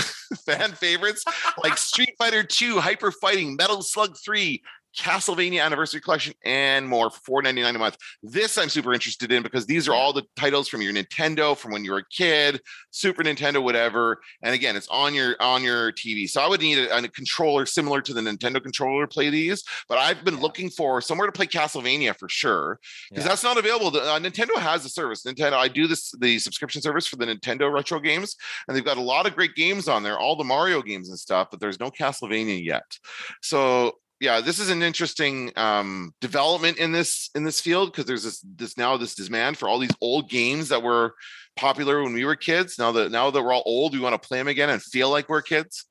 fan 0.44 0.72
favorites 0.72 1.24
like 1.64 1.78
Street 1.78 2.16
Fighter 2.18 2.44
2, 2.44 2.80
Hyper 2.80 3.12
Fighting, 3.12 3.56
Metal 3.56 3.84
Slug 3.84 4.18
3, 4.18 4.64
Castlevania 4.98 5.64
Anniversary 5.64 6.02
Collection, 6.02 6.34
and 6.44 6.88
more 6.88 7.10
for 7.10 7.42
$4.99 7.44 7.76
a 7.76 7.80
month. 7.80 7.98
This 8.22 8.58
I'm 8.58 8.70
super 8.70 8.94
interested 8.94 9.32
in 9.32 9.44
because 9.44 9.66
these 9.66 9.88
are 9.88 9.94
all 9.94 10.14
the 10.14 10.24
titles 10.36 10.68
from 10.68 10.82
your 10.82 10.94
Nintendo 10.94 11.58
from 11.58 11.72
when 11.72 11.84
you 11.84 11.92
were 11.92 12.00
a 12.00 12.06
kid, 12.10 12.62
Super 12.92 13.24
Nintendo, 13.24 13.62
whatever. 13.62 14.22
And 14.44 14.54
again, 14.54 14.76
it's 14.76 14.88
on 14.90 15.14
your 15.14 15.36
on 15.40 15.64
your 15.64 15.92
TV. 15.92 16.28
So 16.30 16.42
I 16.42 16.48
would 16.48 16.62
need 16.62 16.78
a, 16.78 16.98
a 16.98 17.08
controller 17.08 17.66
similar 17.66 18.02
to 18.02 18.14
the 18.14 18.22
Nintendo 18.22 18.62
controller 18.62 19.06
to 19.06 19.08
play 19.08 19.30
these. 19.30 19.64
But 19.90 19.98
I've 19.98 20.24
been 20.24 20.36
Yeah. 20.36 20.42
looking 20.42 20.70
for 20.70 21.02
somewhere 21.02 21.26
to 21.28 21.32
play 21.32 21.48
Castlevania 21.48 22.18
for 22.18 22.30
sure 22.30 22.80
because 23.10 23.24
Yeah. 23.26 23.30
that's 23.30 23.44
not 23.44 23.58
available. 23.58 23.92
The, 23.92 24.02
uh, 24.02 24.20
Nintendo 24.20 24.56
has 24.58 24.86
a 24.86 24.90
service. 24.90 25.24
Nintendo, 25.24 25.54
I 25.54 25.68
do 25.68 25.88
this 25.88 26.12
the 26.20 26.40
subscription 26.40 26.82
service 26.82 27.08
for 27.08 27.16
the 27.16 27.26
Nintendo 27.26 27.72
retro 27.72 28.00
games, 28.00 28.36
and 28.68 28.76
they've 28.78 28.86
got 28.86 28.98
a 28.98 29.02
lot 29.02 29.26
of 29.26 29.36
great 29.36 29.56
games 29.56 29.88
on 29.88 30.04
there, 30.04 30.18
all 30.20 30.36
the 30.36 30.44
Mario 30.44 30.82
games 30.82 31.10
and 31.10 31.18
stuff. 31.18 31.48
But 31.50 31.60
there's 31.60 31.80
no 31.80 31.90
Castlevania 31.90 32.64
yet. 32.64 32.98
So 33.42 33.98
yeah, 34.24 34.40
this 34.40 34.58
is 34.58 34.70
an 34.70 34.82
interesting 34.82 35.52
um, 35.58 36.14
development 36.22 36.78
in 36.78 36.94
this 36.94 37.30
in 37.36 37.44
this 37.44 37.60
field 37.60 37.92
because 37.92 38.06
there's 38.06 38.24
this 38.24 38.40
this 38.56 38.78
now 38.78 38.96
this 38.96 39.16
demand 39.16 39.58
for 39.58 39.68
all 39.68 39.80
these 39.80 39.96
old 40.00 40.30
games 40.30 40.70
that 40.70 40.82
were 40.82 41.16
popular 41.58 42.02
when 42.02 42.14
we 42.14 42.24
were 42.24 42.38
kids. 42.38 42.80
Now 42.80 42.94
that 42.94 43.12
now 43.12 43.30
that 43.30 43.44
we're 43.44 43.54
all 43.54 43.64
old, 43.66 43.94
we 43.94 44.00
want 44.00 44.20
to 44.20 44.26
play 44.26 44.38
them 44.38 44.48
again 44.48 44.70
and 44.70 44.82
feel 44.82 45.10
like 45.10 45.28
we're 45.28 45.42
kids. 45.42 45.86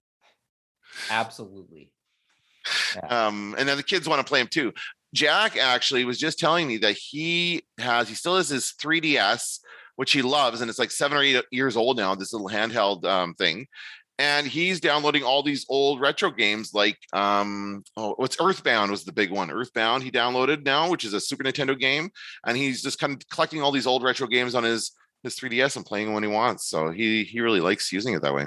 Absolutely. 1.11 1.91
um, 3.07 3.55
and 3.59 3.69
then 3.69 3.77
the 3.77 3.83
kids 3.83 4.09
want 4.09 4.25
to 4.25 4.29
play 4.29 4.41
them 4.41 4.49
too. 4.49 4.73
Jack 5.13 5.59
actually 5.59 6.07
was 6.07 6.19
just 6.19 6.39
telling 6.39 6.67
me 6.67 6.79
that 6.79 6.97
he 6.97 7.65
has, 7.79 8.09
he 8.09 8.15
still 8.15 8.37
has 8.37 8.49
his 8.49 8.73
3DS, 8.83 9.59
which 9.97 10.13
he 10.13 10.23
loves, 10.23 10.63
and 10.63 10.71
it's 10.71 10.79
like 10.79 10.91
seven 10.91 11.19
or 11.19 11.23
eight 11.23 11.45
years 11.51 11.77
old 11.77 11.99
now. 11.99 12.15
This 12.15 12.33
little 12.33 12.49
handheld 12.49 13.05
um, 13.05 13.35
thing, 13.35 13.67
and 14.23 14.47
he's 14.47 14.79
downloading 14.79 15.25
all 15.25 15.43
these 15.43 15.67
old 15.69 16.01
retro 16.01 16.31
games, 16.31 16.73
like 16.73 16.97
um, 17.13 17.83
oh, 17.97 18.15
what's 18.19 18.37
Earthbound 18.41 18.93
was 18.93 19.05
the 19.05 19.11
big 19.11 19.33
one. 19.33 19.51
Earthbound 19.51 20.05
he 20.05 20.13
downloaded 20.13 20.65
now, 20.65 20.89
which 20.89 21.05
is 21.05 21.13
a 21.13 21.21
Super 21.21 21.43
Nintendo 21.43 21.77
game, 21.77 22.09
and 22.47 22.57
he's 22.57 22.83
just 22.83 23.01
kind 23.01 23.15
of 23.15 23.29
collecting 23.29 23.61
all 23.61 23.73
these 23.73 23.87
old 23.87 24.05
retro 24.05 24.29
games 24.29 24.55
on 24.55 24.63
his 24.63 24.93
his 25.25 25.35
3DS 25.35 25.75
and 25.75 25.85
playing 25.85 26.07
them 26.07 26.15
when 26.15 26.23
he 26.23 26.29
wants. 26.29 26.69
So 26.69 26.91
he 26.91 27.25
he 27.25 27.41
really 27.41 27.59
likes 27.59 27.91
using 27.91 28.15
it 28.15 28.23
that 28.23 28.33
way. 28.33 28.47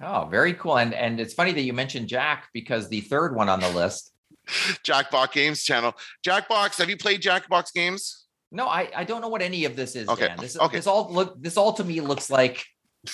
Oh, 0.00 0.26
very 0.28 0.54
cool. 0.54 0.76
And 0.76 0.92
and 0.92 1.20
it's 1.20 1.34
funny 1.34 1.52
that 1.52 1.62
you 1.62 1.72
mentioned 1.72 2.08
Jack 2.08 2.48
because 2.52 2.88
the 2.88 3.02
third 3.02 3.36
one 3.36 3.48
on 3.48 3.60
the 3.60 3.70
list. 3.70 4.12
Jackbox 4.48 5.30
Games 5.32 5.62
channel. 5.62 5.94
Jackbox, 6.26 6.78
have 6.78 6.90
you 6.90 6.96
played 6.96 7.22
Jackbox 7.22 7.72
games? 7.72 8.26
No, 8.50 8.66
I 8.66 8.90
I 8.94 9.04
don't 9.04 9.20
know 9.20 9.28
what 9.28 9.42
any 9.42 9.66
of 9.66 9.76
this 9.76 9.94
is. 9.94 10.08
Okay, 10.08 10.26
Dan. 10.26 10.38
This 10.40 10.58
okay. 10.58 10.78
this 10.78 10.88
all 10.88 11.12
look 11.12 11.40
this 11.40 11.56
all 11.56 11.74
to 11.74 11.84
me 11.84 12.00
looks 12.00 12.28
like 12.28 12.64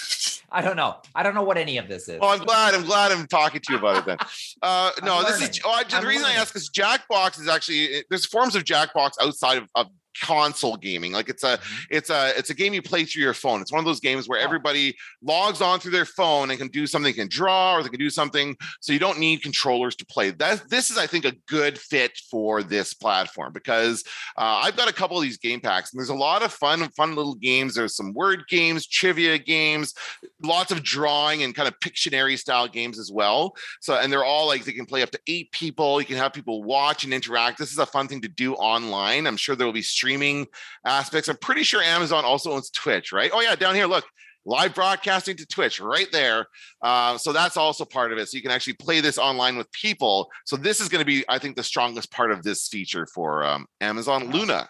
I 0.53 0.61
don't 0.61 0.77
know. 0.77 0.97
I 1.15 1.23
don't 1.23 1.35
know 1.35 1.43
what 1.43 1.57
any 1.57 1.79
of 1.79 1.89
this 1.89 2.09
is. 2.09 2.21
Well, 2.21 2.31
I'm 2.31 2.41
glad. 2.41 2.75
I'm 2.75 2.85
glad 2.85 3.11
I'm 3.11 3.27
talking 3.27 3.61
to 3.61 3.73
you 3.73 3.79
about 3.79 3.97
it 3.99 4.05
then. 4.05 4.19
Uh, 4.63 4.93
no, 5.03 5.25
this 5.25 5.41
is. 5.43 5.61
Oh, 5.65 5.71
I, 5.71 5.83
the 5.83 5.97
I'm 5.97 6.05
reason 6.07 6.25
I 6.25 6.29
learning. 6.29 6.41
ask 6.43 6.55
is 6.55 6.71
Jackbox 6.71 7.41
is 7.41 7.49
actually 7.49 8.05
there's 8.11 8.25
forms 8.27 8.55
of 8.55 8.63
Jackbox 8.63 9.13
outside 9.21 9.59
of, 9.59 9.69
of 9.75 9.89
console 10.21 10.77
gaming. 10.77 11.13
Like 11.13 11.29
it's 11.29 11.43
a 11.45 11.59
Mhm. 11.59 11.87
it's 11.91 12.11
a 12.11 12.37
it's 12.39 12.51
a 12.51 12.55
game 12.55 12.75
you 12.75 12.83
play 12.83 13.05
through 13.05 13.23
your 13.23 13.35
phone. 13.35 13.61
It's 13.61 13.73
one 13.73 13.79
of 13.79 13.85
those 13.85 14.01
games 14.01 14.29
where 14.29 14.41
everybody 14.41 14.97
logs 15.23 15.61
on 15.61 15.81
through 15.81 15.93
their 15.93 16.05
phone 16.05 16.51
and 16.51 16.59
can 16.59 16.69
do 16.69 16.87
something, 16.87 17.13
they 17.13 17.19
can 17.19 17.29
draw 17.29 17.75
or 17.75 17.83
they 17.83 17.89
can 17.89 17.99
do 17.99 18.11
something. 18.11 18.57
So 18.81 18.93
you 18.93 18.99
don't 18.99 19.19
need 19.19 19.43
controllers 19.43 19.97
to 19.97 20.07
play. 20.07 20.31
That 20.31 20.69
this 20.69 20.91
is, 20.91 20.99
I 20.99 21.07
think, 21.07 21.25
a 21.25 21.33
good 21.47 21.79
fit 21.79 22.19
for 22.31 22.63
this 22.63 22.95
platform 22.95 23.53
because 23.53 24.05
uh, 24.37 24.61
I've 24.63 24.77
got 24.77 24.89
a 24.89 24.93
couple 24.93 25.17
of 25.17 25.23
these 25.23 25.39
game 25.39 25.61
packs 25.61 25.93
and 25.93 25.99
there's 26.01 26.09
a 26.09 26.15
lot 26.15 26.43
of 26.43 26.53
fun, 26.53 26.89
fun 26.91 27.15
little 27.15 27.35
games. 27.35 27.75
There's 27.75 27.97
some 27.97 28.13
word 28.15 28.45
games, 28.49 28.87
trivia 28.87 29.39
games, 29.39 29.95
lots 30.43 30.73
of 30.73 30.83
drawing 30.83 31.43
and 31.43 31.55
kind 31.55 31.69
of 31.69 31.79
Pictionary 31.81 32.39
style 32.39 32.69
games 32.69 32.99
as 32.99 33.11
well. 33.13 33.55
So, 33.81 33.95
and 33.97 34.13
they're 34.13 34.25
all 34.25 34.47
like 34.47 34.65
they 34.65 34.73
can 34.73 34.87
play 34.87 35.03
up 35.03 35.11
to 35.11 35.21
eight 35.27 35.51
people. 35.53 36.01
You 36.01 36.07
can 36.07 36.17
have 36.17 36.33
people 36.33 36.63
watch 36.63 37.05
and 37.05 37.13
interact. 37.13 37.59
This 37.59 37.73
is 37.73 37.79
a 37.79 37.87
fun 37.87 38.09
thing 38.09 38.21
to 38.23 38.29
do 38.29 38.55
online. 38.55 39.27
I'm 39.27 39.37
sure 39.37 39.57
there 39.57 39.67
will 39.67 39.73
be 39.75 39.83
streaming 40.03 40.49
aspects. 40.85 41.29
I'm 41.29 41.37
pretty 41.37 41.63
sure 41.63 41.81
Amazon 41.81 42.25
also 42.25 42.51
owns 42.51 42.71
Twitch, 42.71 43.13
right? 43.13 43.31
Oh, 43.33 43.41
yeah, 43.41 43.55
down 43.55 43.77
here, 43.77 43.87
look. 43.87 44.05
Live 44.45 44.75
broadcasting 44.75 45.37
to 45.37 45.47
Twitch 45.47 45.79
right 45.79 46.09
there. 46.11 46.49
Uh, 46.83 47.17
so 47.17 47.33
that's 47.33 47.57
also 47.57 47.85
part 47.85 48.11
of 48.13 48.19
it. 48.19 48.29
So 48.29 48.37
you 48.37 48.43
can 48.43 48.51
actually 48.51 48.73
play 48.73 49.01
this 49.01 49.17
online 49.17 49.57
with 49.57 49.71
people. 49.71 50.29
So 50.47 50.57
this 50.57 50.81
is 50.81 50.89
going 50.89 50.99
to 50.99 51.05
be, 51.05 51.25
I 51.29 51.39
think, 51.39 51.55
the 51.55 51.63
strongest 51.63 52.11
part 52.11 52.33
of 52.33 52.43
this 52.43 52.67
feature 52.67 53.07
for 53.15 53.45
um, 53.45 53.67
Amazon 53.81 54.33
Luna. 54.33 54.69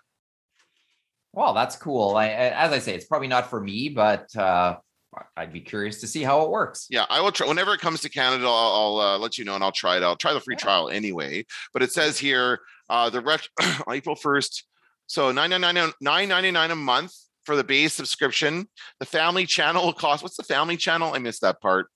Well, 1.32 1.54
that's 1.54 1.74
cool. 1.76 2.16
I, 2.16 2.28
as 2.28 2.70
I 2.70 2.80
say, 2.80 2.94
it's 2.94 3.06
probably 3.06 3.28
not 3.28 3.48
for 3.48 3.58
me, 3.62 3.88
but 3.88 4.36
uh, 4.36 4.76
I'd 5.38 5.54
be 5.54 5.60
curious 5.62 6.02
to 6.02 6.06
see 6.06 6.22
how 6.22 6.42
it 6.42 6.50
works. 6.50 6.86
Yeah, 6.90 7.06
I 7.08 7.22
will 7.22 7.32
try. 7.32 7.48
Whenever 7.48 7.72
it 7.72 7.80
comes 7.80 8.02
to 8.02 8.10
Canada, 8.10 8.44
I'll, 8.44 8.98
I'll 8.98 9.14
uh, 9.14 9.18
let 9.18 9.38
you 9.38 9.46
know 9.46 9.54
and 9.54 9.64
I'll 9.64 9.72
try 9.72 9.96
it. 9.96 10.02
I'll 10.02 10.16
try 10.16 10.34
the 10.34 10.40
free 10.40 10.56
Yeah. 10.58 10.64
trial 10.64 10.90
anyway. 10.90 11.46
But 11.72 11.82
it 11.82 11.92
says 11.92 12.18
here 12.18 12.58
uh, 12.90 13.08
the 13.08 13.22
ret- 13.22 13.48
April 13.90 14.16
first. 14.16 14.64
So 15.12 15.30
nine 15.30 15.50
ninety 15.50 16.50
nine 16.50 16.70
a 16.70 16.74
month 16.74 17.12
for 17.44 17.54
the 17.54 17.62
base 17.62 17.92
subscription. 17.92 18.66
The 18.98 19.04
family 19.04 19.44
channel 19.44 19.84
will 19.84 19.92
cost. 19.92 20.22
What's 20.22 20.38
the 20.38 20.42
family 20.42 20.78
channel? 20.78 21.12
I 21.12 21.18
missed 21.18 21.42
that 21.42 21.60
part. 21.60 21.88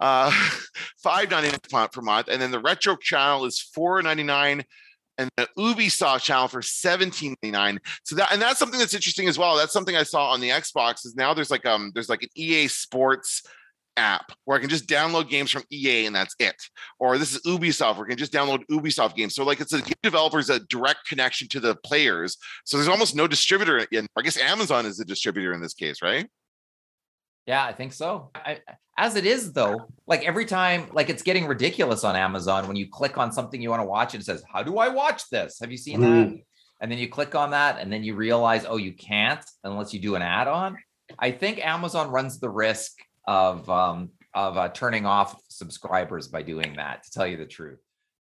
Uh, 0.00 0.30
five 1.02 1.30
ninety 1.30 1.54
nine 1.70 1.88
per 1.92 2.00
month, 2.00 2.28
and 2.28 2.40
then 2.40 2.50
the 2.50 2.58
retro 2.58 2.96
channel 2.96 3.44
is 3.44 3.60
four 3.60 4.00
ninety 4.00 4.22
nine. 4.22 4.64
And 5.18 5.28
the 5.36 5.46
Ubisoft 5.58 6.22
channel 6.22 6.48
for 6.48 6.62
seventeen 6.62 7.36
ninety 7.42 7.52
nine. 7.52 7.80
So 8.02 8.16
that 8.16 8.32
and 8.32 8.40
that's 8.40 8.60
something 8.60 8.80
that's 8.80 8.94
interesting 8.94 9.28
as 9.28 9.36
well. 9.36 9.58
That's 9.58 9.74
something 9.74 9.94
I 9.94 10.02
saw 10.02 10.30
on 10.30 10.40
the 10.40 10.48
Xbox. 10.48 11.04
Is 11.04 11.14
now 11.14 11.34
there's 11.34 11.50
like 11.50 11.66
um 11.66 11.90
there's 11.92 12.08
like 12.08 12.22
an 12.22 12.30
EA 12.34 12.68
Sports 12.68 13.42
app 13.96 14.32
where 14.44 14.56
I 14.56 14.60
can 14.60 14.70
just 14.70 14.86
download 14.86 15.28
games 15.28 15.50
from 15.50 15.64
EA 15.72 16.06
and 16.06 16.14
that's 16.14 16.34
it. 16.38 16.56
Or 16.98 17.18
this 17.18 17.34
is 17.34 17.42
Ubisoft 17.42 17.96
where 17.96 18.06
I 18.06 18.08
can 18.10 18.18
just 18.18 18.32
download 18.32 18.64
Ubisoft 18.70 19.14
games. 19.14 19.34
So 19.34 19.44
like 19.44 19.60
it's 19.60 19.72
a 19.72 19.82
game 19.82 19.94
developers 20.02 20.50
a 20.50 20.60
direct 20.60 21.08
connection 21.08 21.48
to 21.48 21.60
the 21.60 21.76
players. 21.76 22.36
So 22.64 22.76
there's 22.76 22.88
almost 22.88 23.14
no 23.14 23.26
distributor 23.26 23.78
in. 23.78 24.06
I 24.16 24.22
guess 24.22 24.36
Amazon 24.36 24.86
is 24.86 24.96
the 24.96 25.04
distributor 25.04 25.52
in 25.52 25.60
this 25.60 25.74
case, 25.74 26.02
right? 26.02 26.28
Yeah, 27.46 27.64
I 27.64 27.72
think 27.72 27.92
so. 27.92 28.30
I, 28.34 28.60
as 28.96 29.16
it 29.16 29.26
is, 29.26 29.52
though, 29.52 29.88
like 30.06 30.24
every 30.24 30.46
time, 30.46 30.88
like 30.92 31.10
it's 31.10 31.22
getting 31.22 31.46
ridiculous 31.46 32.04
on 32.04 32.16
Amazon 32.16 32.66
when 32.66 32.76
you 32.76 32.88
click 32.88 33.18
on 33.18 33.32
something 33.32 33.60
you 33.60 33.70
want 33.70 33.82
to 33.82 33.86
watch 33.86 34.14
and 34.14 34.22
it 34.22 34.24
says, 34.24 34.42
How 34.50 34.62
do 34.62 34.78
I 34.78 34.88
watch 34.88 35.28
this? 35.30 35.58
Have 35.60 35.70
you 35.70 35.76
seen 35.76 36.00
that? 36.00 36.06
Mm-hmm. 36.06 36.36
And 36.80 36.90
then 36.90 36.98
you 36.98 37.08
click 37.08 37.34
on 37.34 37.50
that 37.50 37.80
and 37.80 37.92
then 37.92 38.02
you 38.02 38.14
realize, 38.14 38.64
Oh, 38.66 38.76
you 38.76 38.92
can't 38.92 39.44
unless 39.62 39.92
you 39.92 40.00
do 40.00 40.14
an 40.14 40.22
add 40.22 40.48
on. 40.48 40.78
I 41.18 41.32
think 41.32 41.64
Amazon 41.64 42.10
runs 42.10 42.40
the 42.40 42.48
risk 42.48 42.92
of, 43.26 43.68
um, 43.70 44.10
of 44.34 44.56
uh, 44.56 44.68
turning 44.68 45.06
off 45.06 45.40
subscribers 45.48 46.28
by 46.28 46.42
doing 46.42 46.74
that, 46.76 47.04
to 47.04 47.10
tell 47.10 47.26
you 47.26 47.36
the 47.36 47.46
truth. 47.46 47.78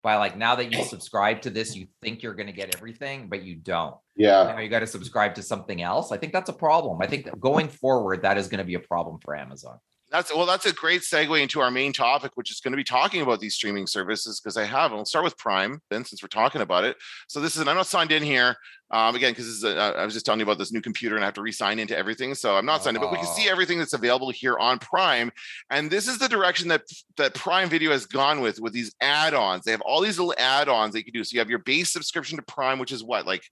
By 0.03 0.15
like 0.15 0.38
now 0.38 0.55
that 0.55 0.71
you 0.71 0.83
subscribe 0.83 1.41
to 1.41 1.49
this, 1.49 1.75
you 1.75 1.88
think 2.01 2.23
you're 2.23 2.36
going 2.36 2.47
to 2.47 2.53
get 2.53 2.75
everything, 2.75 3.27
but 3.27 3.43
you 3.43 3.55
don't 3.55 3.95
Yeah. 4.15 4.43
now 4.43 4.60
you 4.60 4.69
got 4.69 4.79
to 4.79 4.88
subscribe 4.88 5.36
to 5.36 5.43
something 5.43 5.81
else. 5.81 6.12
I 6.12 6.17
think 6.17 6.31
that's 6.33 6.49
a 6.49 6.53
problem. 6.53 7.01
I 7.01 7.07
think 7.07 7.25
that 7.25 7.39
going 7.39 7.67
forward, 7.67 8.21
that 8.21 8.38
is 8.38 8.47
going 8.47 8.60
to 8.60 8.63
be 8.63 8.75
a 8.75 8.79
problem 8.79 9.19
for 9.19 9.36
Amazon. 9.36 9.79
That's 10.09 10.33
well, 10.33 10.45
that's 10.45 10.65
a 10.65 10.71
great 10.71 11.01
segue 11.01 11.41
into 11.41 11.59
our 11.59 11.69
main 11.69 11.91
topic, 11.91 12.31
which 12.35 12.49
is 12.49 12.61
going 12.61 12.71
to 12.71 12.77
be 12.77 12.83
talking 12.85 13.21
about 13.21 13.41
these 13.41 13.55
streaming 13.55 13.85
services 13.87 14.39
because 14.39 14.55
I 14.55 14.63
have. 14.63 14.91
And 14.91 14.95
we'll 14.99 15.05
start 15.05 15.25
with 15.25 15.37
Prime, 15.37 15.81
then, 15.89 16.05
since 16.05 16.23
we're 16.23 16.29
talking 16.29 16.61
about 16.61 16.85
it. 16.85 16.95
So 17.27 17.41
this 17.41 17.57
is, 17.57 17.67
I'm 17.67 17.75
not 17.75 17.87
signed 17.87 18.13
in 18.13 18.23
here 18.23 18.55
um, 18.89 19.17
again 19.17 19.31
because 19.31 19.47
this 19.47 19.55
is. 19.55 19.63
A, 19.65 19.77
I 19.77 20.05
was 20.05 20.13
just 20.13 20.25
telling 20.25 20.39
you 20.39 20.45
about 20.45 20.59
this 20.59 20.71
new 20.71 20.79
computer, 20.79 21.15
and 21.15 21.25
I 21.25 21.27
have 21.27 21.33
to 21.33 21.41
re-sign 21.41 21.77
into 21.77 21.97
everything. 21.97 22.35
So 22.35 22.55
I'm 22.55 22.65
not 22.65 22.83
signed 22.83 22.95
in, 22.95 23.01
but 23.03 23.11
we 23.11 23.17
can 23.17 23.25
see 23.25 23.49
Oh. 23.49 23.51
everything 23.51 23.79
that's 23.79 23.91
available 23.91 24.29
here 24.29 24.57
on 24.57 24.79
Prime. 24.79 25.29
And 25.71 25.91
this 25.91 26.07
is 26.07 26.19
the 26.19 26.29
direction 26.29 26.69
that 26.69 26.83
that 27.17 27.33
Prime 27.33 27.67
Video 27.67 27.91
has 27.91 28.05
gone 28.05 28.39
with 28.39 28.61
with 28.61 28.71
these 28.71 28.95
add-ons. 29.01 29.65
They 29.65 29.71
have 29.71 29.81
all 29.81 29.99
these 29.99 30.17
little 30.17 30.35
add-ons 30.37 30.93
that 30.93 30.99
you 30.99 31.03
can 31.03 31.13
do. 31.13 31.25
So 31.25 31.33
you 31.33 31.39
have 31.39 31.49
your 31.49 31.59
base 31.59 31.91
subscription 31.91 32.37
to 32.37 32.43
Prime, 32.43 32.79
which 32.79 32.93
is 32.93 33.03
what 33.03 33.25
like. 33.25 33.43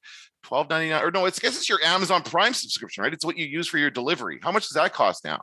Twelve 0.44 0.70
ninety 0.70 0.92
nine, 0.92 1.04
or 1.04 1.10
no, 1.10 1.26
it's 1.26 1.40
I 1.40 1.42
guess 1.42 1.58
it's 1.58 1.68
your 1.68 1.82
Amazon 1.84 2.22
Prime 2.22 2.54
subscription, 2.54 3.04
right? 3.04 3.12
It's 3.12 3.26
what 3.26 3.36
you 3.36 3.48
use 3.48 3.68
for 3.68 3.80
your 3.80 3.90
delivery. 3.90 4.40
How 4.44 4.52
much 4.52 4.68
does 4.68 4.76
that 4.76 4.94
cost 4.94 5.26
now? 5.26 5.42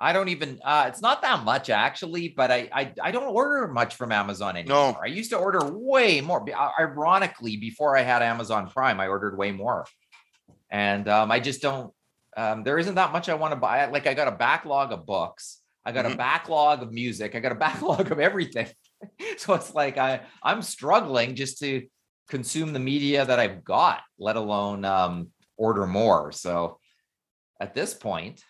I 0.00 0.12
don't 0.12 0.28
even. 0.28 0.60
Uh, 0.64 0.84
it's 0.88 1.00
not 1.02 1.22
that 1.22 1.42
much 1.44 1.70
actually, 1.70 2.28
but 2.28 2.50
I, 2.52 2.68
I 2.72 2.92
I 3.02 3.10
don't 3.10 3.24
order 3.34 3.66
much 3.66 3.96
from 3.96 4.12
Amazon 4.12 4.56
anymore. 4.56 5.00
I 5.02 5.06
used 5.08 5.30
to 5.30 5.36
order 5.38 5.60
way 5.72 6.20
more. 6.20 6.44
Uh, 6.48 6.70
Ironically, 6.78 7.56
before 7.56 7.96
I 7.96 8.02
had 8.02 8.22
Amazon 8.22 8.68
Prime, 8.70 9.00
I 9.00 9.08
ordered 9.08 9.36
way 9.36 9.50
more. 9.52 9.86
and 10.70 11.08
um, 11.08 11.30
I 11.32 11.40
just 11.40 11.62
don't. 11.62 11.92
Um, 12.36 12.62
there 12.62 12.78
isn't 12.78 12.94
that 12.94 13.10
much 13.10 13.28
I 13.28 13.34
want 13.34 13.52
to 13.52 13.56
buy. 13.58 13.86
Like 13.86 14.06
I 14.06 14.14
got 14.14 14.28
a 14.28 14.32
backlog 14.36 14.92
of 14.92 15.04
books. 15.06 15.60
I 15.84 15.90
got 15.92 16.04
Mhm. 16.04 16.14
a 16.14 16.16
backlog 16.16 16.82
of 16.82 16.92
music. 16.92 17.34
I 17.34 17.40
got 17.40 17.52
a 17.52 17.54
backlog 17.66 18.12
of 18.12 18.20
everything. 18.20 18.68
so 19.38 19.54
it's 19.54 19.74
like 19.74 19.98
I 19.98 20.20
I'm 20.42 20.62
struggling 20.62 21.34
just 21.34 21.58
to 21.60 21.86
consume 22.28 22.72
the 22.72 22.78
media 22.78 23.24
that 23.24 23.40
I've 23.40 23.64
got, 23.64 24.02
let 24.18 24.36
alone 24.36 24.84
um, 24.84 25.32
order 25.56 25.86
more. 25.86 26.30
So 26.30 26.78
at 27.60 27.74
this 27.74 27.94
point, 27.94 28.44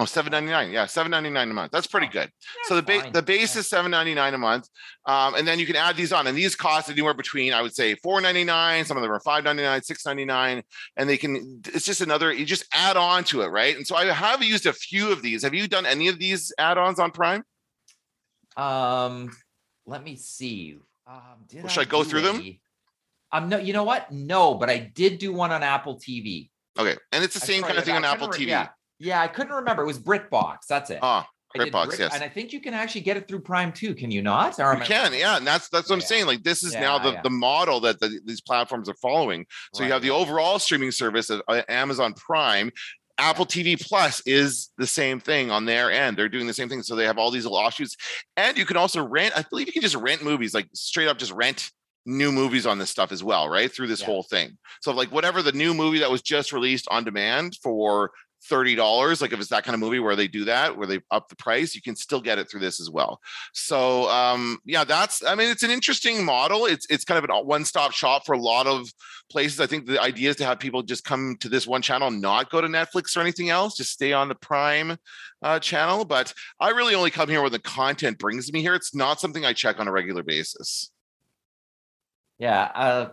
Oh, 0.00 0.04
seven 0.04 0.30
ninety 0.30 0.50
nine. 0.50 0.70
Yeah, 0.70 0.86
seven 0.86 1.10
ninety 1.10 1.28
nine 1.28 1.50
a 1.50 1.54
month. 1.54 1.72
That's 1.72 1.88
pretty 1.88 2.06
good. 2.06 2.30
So 2.66 2.76
the 2.76 2.82
ba- 2.82 3.00
fine. 3.00 3.12
the 3.12 3.20
base 3.20 3.56
Yeah. 3.56 3.60
is 3.60 3.66
seven 3.66 3.90
ninety 3.90 4.14
nine 4.14 4.32
a 4.32 4.38
month, 4.38 4.68
um, 5.06 5.34
and 5.34 5.46
then 5.46 5.58
you 5.58 5.66
can 5.66 5.74
add 5.74 5.96
these 5.96 6.12
on, 6.12 6.28
and 6.28 6.38
these 6.38 6.54
cost 6.54 6.88
anywhere 6.88 7.14
between 7.14 7.52
I 7.52 7.62
would 7.62 7.74
say 7.74 7.96
four 7.96 8.20
ninety 8.20 8.44
nine. 8.44 8.84
Some 8.84 8.96
of 8.96 9.02
them 9.02 9.10
are 9.10 9.18
five 9.18 9.42
ninety 9.42 9.64
nine, 9.64 9.82
six 9.82 10.06
ninety 10.06 10.24
nine, 10.24 10.62
and 10.96 11.10
they 11.10 11.16
can. 11.16 11.60
It's 11.74 11.84
just 11.84 12.00
another. 12.00 12.32
You 12.32 12.44
just 12.46 12.64
add 12.72 12.96
on 12.96 13.24
to 13.24 13.42
it, 13.42 13.48
right? 13.48 13.76
And 13.76 13.84
so 13.84 13.96
I 13.96 14.04
have 14.04 14.40
used 14.40 14.66
a 14.66 14.72
few 14.72 15.10
of 15.10 15.20
these. 15.20 15.42
Have 15.42 15.52
you 15.52 15.66
done 15.66 15.84
any 15.84 16.06
of 16.06 16.20
these 16.20 16.52
add 16.58 16.78
ons 16.78 17.00
on 17.00 17.10
Prime? 17.10 17.42
Um, 18.56 19.30
let 19.84 20.04
me 20.04 20.14
see. 20.16 20.78
Um, 21.06 21.22
did 21.48 21.68
should 21.70 21.80
I 21.80 21.84
go 21.84 22.04
do 22.04 22.10
through 22.10 22.20
them? 22.22 22.36
any? 22.36 22.60
Um, 23.32 23.48
no, 23.48 23.58
you 23.58 23.72
know 23.72 23.84
what? 23.84 24.10
No, 24.12 24.54
but 24.54 24.70
I 24.70 24.78
did 24.78 25.18
do 25.18 25.32
one 25.32 25.50
on 25.50 25.62
Apple 25.62 25.96
TV. 25.98 26.50
Okay, 26.78 26.96
and 27.10 27.24
it's 27.24 27.34
the 27.34 27.40
same 27.44 27.62
kind 27.62 27.76
of 27.78 27.84
thing 27.84 27.96
on 27.96 28.04
Apple 28.04 28.28
TV. 28.28 28.46
Yeah, 28.46 28.68
yeah, 28.98 29.20
I 29.20 29.28
couldn't 29.28 29.52
remember. 29.54 29.82
It 29.82 29.86
was 29.86 29.98
BritBox. 29.98 30.58
That's 30.68 30.90
it. 30.90 30.98
Ah, 31.02 31.26
BritBox, 31.56 31.86
Brit- 31.86 31.98
yes. 32.00 32.14
and 32.14 32.22
I 32.22 32.28
think 32.28 32.52
you 32.52 32.60
can 32.60 32.74
actually 32.74 33.00
get 33.02 33.16
it 33.16 33.26
through 33.28 33.40
Prime 33.40 33.72
too. 33.72 33.94
Can 33.94 34.10
you 34.10 34.22
not? 34.22 34.58
Or 34.60 34.74
You 34.74 34.80
I- 34.82 34.84
can, 34.86 35.12
yeah, 35.14 35.36
and 35.36 35.46
that's 35.46 35.68
that's 35.68 35.88
what 35.88 35.96
I'm 35.96 36.00
saying. 36.02 36.26
Like 36.26 36.42
this 36.42 36.62
is 36.62 36.74
now 36.74 36.98
the 36.98 37.12
yeah. 37.12 37.22
the 37.22 37.30
model 37.30 37.80
that 37.80 38.00
the, 38.00 38.20
these 38.24 38.40
platforms 38.40 38.88
are 38.88 38.94
following. 38.94 39.46
So 39.74 39.84
you 39.84 39.92
have 39.92 40.02
the 40.02 40.10
overall 40.10 40.58
streaming 40.58 40.90
service 40.90 41.30
of 41.30 41.42
uh, 41.48 41.62
Amazon 41.68 42.14
Prime. 42.14 42.70
Apple 43.20 43.46
TV 43.46 43.80
Plus 43.84 44.22
is 44.26 44.70
the 44.78 44.86
same 44.86 45.18
thing 45.18 45.50
on 45.50 45.64
their 45.64 45.90
end. 45.90 46.16
They're 46.16 46.28
doing 46.28 46.46
the 46.46 46.54
same 46.54 46.68
thing. 46.68 46.84
So 46.84 46.94
they 46.94 47.04
have 47.04 47.18
all 47.18 47.32
these 47.32 47.42
little 47.44 47.58
offshoots. 47.58 47.96
And 48.36 48.56
you 48.56 48.64
can 48.64 48.76
also 48.76 49.04
rent, 49.04 49.36
I 49.36 49.42
believe 49.50 49.66
you 49.66 49.72
can 49.72 49.82
just 49.82 49.96
rent 49.96 50.22
movies, 50.22 50.54
like 50.54 50.68
straight 50.72 51.08
up 51.08 51.18
just 51.18 51.32
rent 51.32 51.72
new 52.06 52.30
movies 52.30 52.64
on 52.64 52.78
this 52.78 52.90
stuff 52.90 53.10
as 53.10 53.24
well, 53.24 53.48
right? 53.48 53.74
Through 53.74 53.88
this 53.88 54.00
Yeah. 54.02 54.06
whole 54.06 54.22
thing. 54.22 54.56
So 54.82 54.92
like 54.92 55.10
whatever 55.10 55.42
the 55.42 55.50
new 55.50 55.74
movie 55.74 55.98
that 55.98 56.10
was 56.12 56.22
just 56.22 56.52
released 56.52 56.86
on 56.92 57.02
demand 57.02 57.56
for 57.60 58.12
$30, 58.50 59.20
like 59.20 59.32
if 59.32 59.40
it's 59.40 59.50
that 59.50 59.64
kind 59.64 59.74
of 59.74 59.80
movie 59.80 59.98
where 59.98 60.16
they 60.16 60.28
do 60.28 60.44
that, 60.44 60.76
where 60.76 60.86
they 60.86 61.00
up 61.10 61.28
the 61.28 61.36
price, 61.36 61.74
you 61.74 61.82
can 61.82 61.96
still 61.96 62.20
get 62.20 62.38
it 62.38 62.50
through 62.50 62.60
this 62.60 62.80
as 62.80 62.90
well. 62.90 63.20
So 63.52 64.08
um 64.08 64.58
yeah, 64.64 64.84
that's 64.84 65.24
I 65.24 65.34
mean 65.34 65.50
it's 65.50 65.62
an 65.62 65.70
interesting 65.70 66.24
model. 66.24 66.66
It's 66.66 66.86
it's 66.88 67.04
kind 67.04 67.22
of 67.22 67.28
a 67.30 67.42
one-stop 67.42 67.92
shop 67.92 68.24
for 68.26 68.34
a 68.34 68.40
lot 68.40 68.66
of 68.66 68.88
places. 69.30 69.60
I 69.60 69.66
think 69.66 69.86
the 69.86 70.00
idea 70.00 70.30
is 70.30 70.36
to 70.36 70.44
have 70.44 70.58
people 70.58 70.82
just 70.82 71.04
come 71.04 71.36
to 71.40 71.48
this 71.48 71.66
one 71.66 71.82
channel, 71.82 72.10
not 72.10 72.50
go 72.50 72.60
to 72.60 72.68
Netflix 72.68 73.16
or 73.16 73.20
anything 73.20 73.50
else, 73.50 73.76
just 73.76 73.92
stay 73.92 74.12
on 74.12 74.28
the 74.28 74.34
Prime 74.34 74.96
uh, 75.42 75.58
channel. 75.58 76.04
But 76.04 76.32
I 76.60 76.70
really 76.70 76.94
only 76.94 77.10
come 77.10 77.28
here 77.28 77.42
when 77.42 77.52
the 77.52 77.58
content 77.58 78.18
brings 78.18 78.52
me 78.52 78.60
here. 78.60 78.74
It's 78.74 78.94
not 78.94 79.20
something 79.20 79.44
I 79.44 79.52
check 79.52 79.78
on 79.80 79.88
a 79.88 79.92
regular 79.92 80.22
basis. 80.22 80.90
Yeah. 82.38 82.70
Uh, 82.74 83.08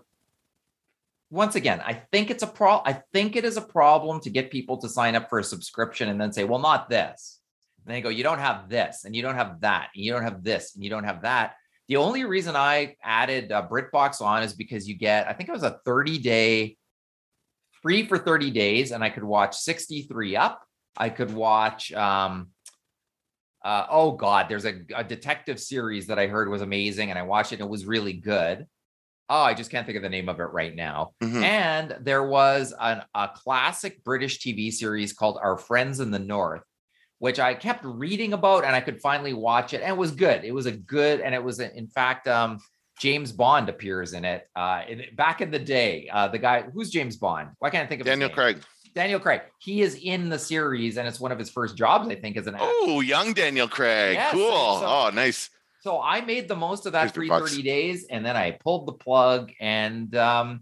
once 1.30 1.56
again, 1.56 1.82
I 1.86 1.94
think 1.94 2.30
it's 2.30 2.44
a 2.44 2.48
pro. 2.48 2.82
I 2.86 3.02
think 3.14 3.36
it 3.36 3.46
is 3.46 3.58
a 3.58 3.62
problem 3.62 4.20
to 4.22 4.30
get 4.30 4.52
people 4.52 4.78
to 4.78 4.90
sign 4.90 5.16
up 5.16 5.30
for 5.30 5.40
a 5.40 5.44
subscription 5.44 6.10
and 6.10 6.20
then 6.22 6.32
say, 6.32 6.44
"Well, 6.44 6.60
not 6.60 6.90
this." 6.90 7.40
And 7.86 7.96
they 7.96 8.02
go, 8.02 8.10
"You 8.10 8.24
don't 8.24 8.40
have 8.40 8.70
this, 8.70 9.06
and 9.06 9.16
you 9.16 9.22
don't 9.22 9.36
have 9.36 9.62
that, 9.62 9.90
and 9.96 10.04
you 10.04 10.12
don't 10.12 10.24
have 10.24 10.44
this, 10.44 10.76
and 10.76 10.84
you 10.84 10.90
don't 10.90 11.04
have 11.04 11.24
that." 11.24 11.56
The 11.88 11.98
only 11.98 12.24
reason 12.24 12.56
I 12.56 12.96
added 13.04 13.52
uh, 13.52 13.68
BritBox 13.70 14.22
on 14.22 14.44
is 14.44 14.54
because 14.54 14.88
you 14.88 14.96
get, 14.96 15.28
I 15.28 15.34
think 15.34 15.50
it 15.50 15.52
was 15.52 15.64
a 15.64 15.80
30 15.86 16.18
day 16.18 16.78
free 17.82 18.08
for 18.08 18.18
30 18.18 18.50
days, 18.52 18.92
and 18.92 19.04
I 19.04 19.10
could 19.10 19.24
watch 19.24 19.56
63 19.58 20.36
Up. 20.36 20.64
I 20.98 21.10
could 21.10 21.34
watch. 21.34 21.94
Um, 21.94 22.50
uh, 23.64 23.88
oh 23.90 24.12
God, 24.12 24.48
there's 24.48 24.66
a, 24.66 24.82
a 24.96 25.04
detective 25.04 25.60
series 25.60 26.08
that 26.08 26.20
I 26.20 26.28
heard 26.28 26.50
was 26.50 26.62
amazing, 26.62 27.10
and 27.10 27.20
I 27.20 27.24
watched 27.24 27.52
it. 27.52 27.60
and 27.60 27.68
It 27.68 27.70
was 27.70 27.86
really 27.86 28.14
good. 28.14 28.66
Oh, 29.30 29.42
I 29.42 29.54
just 29.54 29.72
can't 29.72 29.86
think 29.86 29.96
of 29.98 30.04
the 30.04 30.10
name 30.10 30.30
of 30.30 30.40
it 30.40 30.44
right 30.52 30.76
now. 30.76 31.12
Mhm. 31.24 31.44
And 31.44 31.98
there 32.02 32.24
was 32.24 32.74
an, 32.80 33.02
a 33.16 33.30
classic 33.34 34.04
British 34.04 34.40
TV 34.40 34.72
series 34.72 35.14
called 35.14 35.40
Our 35.42 35.58
Friends 35.58 36.00
in 36.00 36.12
the 36.12 36.20
North, 36.20 36.62
which 37.20 37.40
I 37.40 37.56
kept 37.56 37.84
reading 37.84 38.34
about 38.34 38.66
and 38.66 38.76
I 38.76 38.82
could 38.82 39.02
finally 39.02 39.34
watch 39.34 39.74
it. 39.74 39.82
And 39.82 39.90
it 39.90 39.98
was 39.98 40.12
good. 40.12 40.44
It 40.44 40.54
was 40.54 40.68
a 40.68 40.72
good, 40.72 41.22
and 41.22 41.34
it 41.34 41.44
was, 41.44 41.60
in 41.60 41.88
fact, 41.88 42.28
um, 42.28 42.60
James 43.00 43.32
Bond 43.32 43.68
appears 43.68 44.14
in 44.14 44.24
it. 44.26 44.48
Uh, 44.56 44.84
in, 44.88 45.04
back 45.16 45.42
in 45.42 45.50
the 45.52 45.60
day, 45.60 46.08
uh, 46.14 46.28
the 46.28 46.38
guy 46.38 46.62
who's 46.62 46.90
James 46.92 47.18
Bond? 47.18 47.50
Why 47.60 47.70
can't 47.72 47.84
I 47.86 47.88
think 47.90 48.02
of 48.02 48.06
Daniel? 48.08 48.30
Craig. 48.30 48.60
Daniel 48.94 49.20
Craig. 49.20 49.42
He 49.60 49.82
is 49.82 49.96
in 49.96 50.30
the 50.30 50.40
series, 50.40 50.96
and 50.98 51.06
it's 51.06 51.20
one 51.20 51.34
of 51.34 51.38
his 51.40 51.50
first 51.50 51.76
jobs, 51.76 52.08
I 52.08 52.16
think, 52.16 52.38
as 52.38 52.48
an 52.48 52.56
actor. 52.56 52.68
Oh, 52.70 53.02
young 53.02 53.34
Daniel 53.34 53.68
Craig. 53.68 54.14
Yes, 54.14 54.32
cool. 54.32 54.80
so- 54.80 54.86
oh, 54.86 55.12
nice. 55.14 55.50
So 55.86 56.02
I 56.02 56.22
made 56.22 56.48
the 56.48 56.56
most 56.56 56.88
of 56.88 56.94
that 56.94 57.02
Here's 57.02 57.12
free 57.12 57.28
your 57.28 57.42
bucks. 57.42 57.56
days 57.58 58.08
and 58.10 58.26
then 58.26 58.36
I 58.36 58.50
pulled 58.54 58.88
the 58.88 58.94
plug 58.94 59.52
and 59.60 60.16
um 60.16 60.62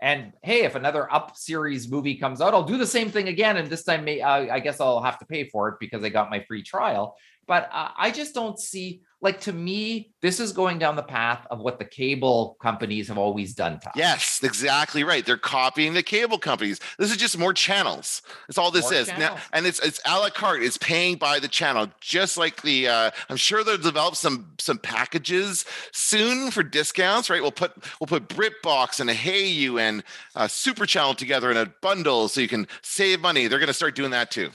and 0.00 0.32
hey, 0.42 0.64
if 0.64 0.74
another 0.74 1.12
up 1.12 1.36
series 1.36 1.90
movie 1.90 2.14
comes 2.16 2.40
out, 2.40 2.54
I'll 2.54 2.64
do 2.64 2.78
the 2.78 2.86
same 2.86 3.10
thing 3.10 3.28
again. 3.28 3.58
And 3.58 3.68
this 3.68 3.84
time, 3.84 4.04
may, 4.04 4.22
uh, 4.22 4.52
I 4.52 4.60
guess 4.60 4.80
I'll 4.80 5.02
have 5.02 5.18
to 5.18 5.26
pay 5.26 5.48
for 5.50 5.68
it 5.68 5.74
because 5.78 6.02
I 6.02 6.08
got 6.08 6.30
my 6.30 6.40
free 6.48 6.62
trial. 6.62 7.14
But 7.46 7.68
uh, 7.70 7.90
I 7.98 8.10
just 8.10 8.34
don't 8.34 8.58
see, 8.58 9.02
like, 9.22 9.40
to 9.42 9.52
me, 9.52 10.12
this 10.20 10.40
is 10.40 10.52
going 10.52 10.80
down 10.80 10.96
the 10.96 11.02
path 11.02 11.46
of 11.48 11.60
what 11.60 11.78
the 11.78 11.84
cable 11.84 12.56
companies 12.60 13.06
have 13.06 13.18
always 13.18 13.54
done. 13.54 13.78
Yes, 13.94 14.40
exactly 14.42 15.04
right. 15.04 15.24
They're 15.24 15.36
copying 15.36 15.94
the 15.94 16.02
cable 16.02 16.38
companies. 16.38 16.80
This 16.98 17.12
is 17.12 17.16
just 17.16 17.38
more 17.38 17.52
channels. 17.52 18.22
That's 18.48 18.58
all 18.58 18.72
this 18.72 18.90
More 18.90 18.94
is. 18.94 19.08
Now, 19.16 19.38
and 19.52 19.64
it's 19.64 19.78
it's 19.78 20.00
a 20.04 20.18
la 20.18 20.30
carte. 20.30 20.64
It's 20.64 20.76
paying 20.76 21.16
by 21.16 21.38
the 21.38 21.46
channel, 21.46 21.86
just 22.00 22.36
like 22.36 22.62
the. 22.62 22.88
Uh, 22.88 23.10
I'm 23.30 23.36
sure 23.36 23.62
they'll 23.62 23.78
develop 23.78 24.16
some 24.16 24.54
some 24.58 24.78
packages 24.78 25.64
soon 25.92 26.50
for 26.50 26.64
discounts. 26.64 27.30
Right? 27.30 27.40
We'll 27.40 27.52
put 27.52 27.72
we'll 28.00 28.08
put 28.08 28.28
BritBox 28.28 28.98
and 28.98 29.08
a 29.08 29.46
You 29.46 29.78
and 29.78 30.02
a 30.34 30.48
Super 30.48 30.84
Channel 30.84 31.14
together 31.14 31.50
in 31.50 31.56
a 31.56 31.72
bundle, 31.80 32.26
so 32.26 32.40
you 32.40 32.48
can 32.48 32.66
save 32.82 33.20
money. 33.20 33.46
They're 33.46 33.60
going 33.60 33.68
to 33.68 33.72
start 33.72 33.94
doing 33.94 34.10
that 34.10 34.32
too. 34.32 34.50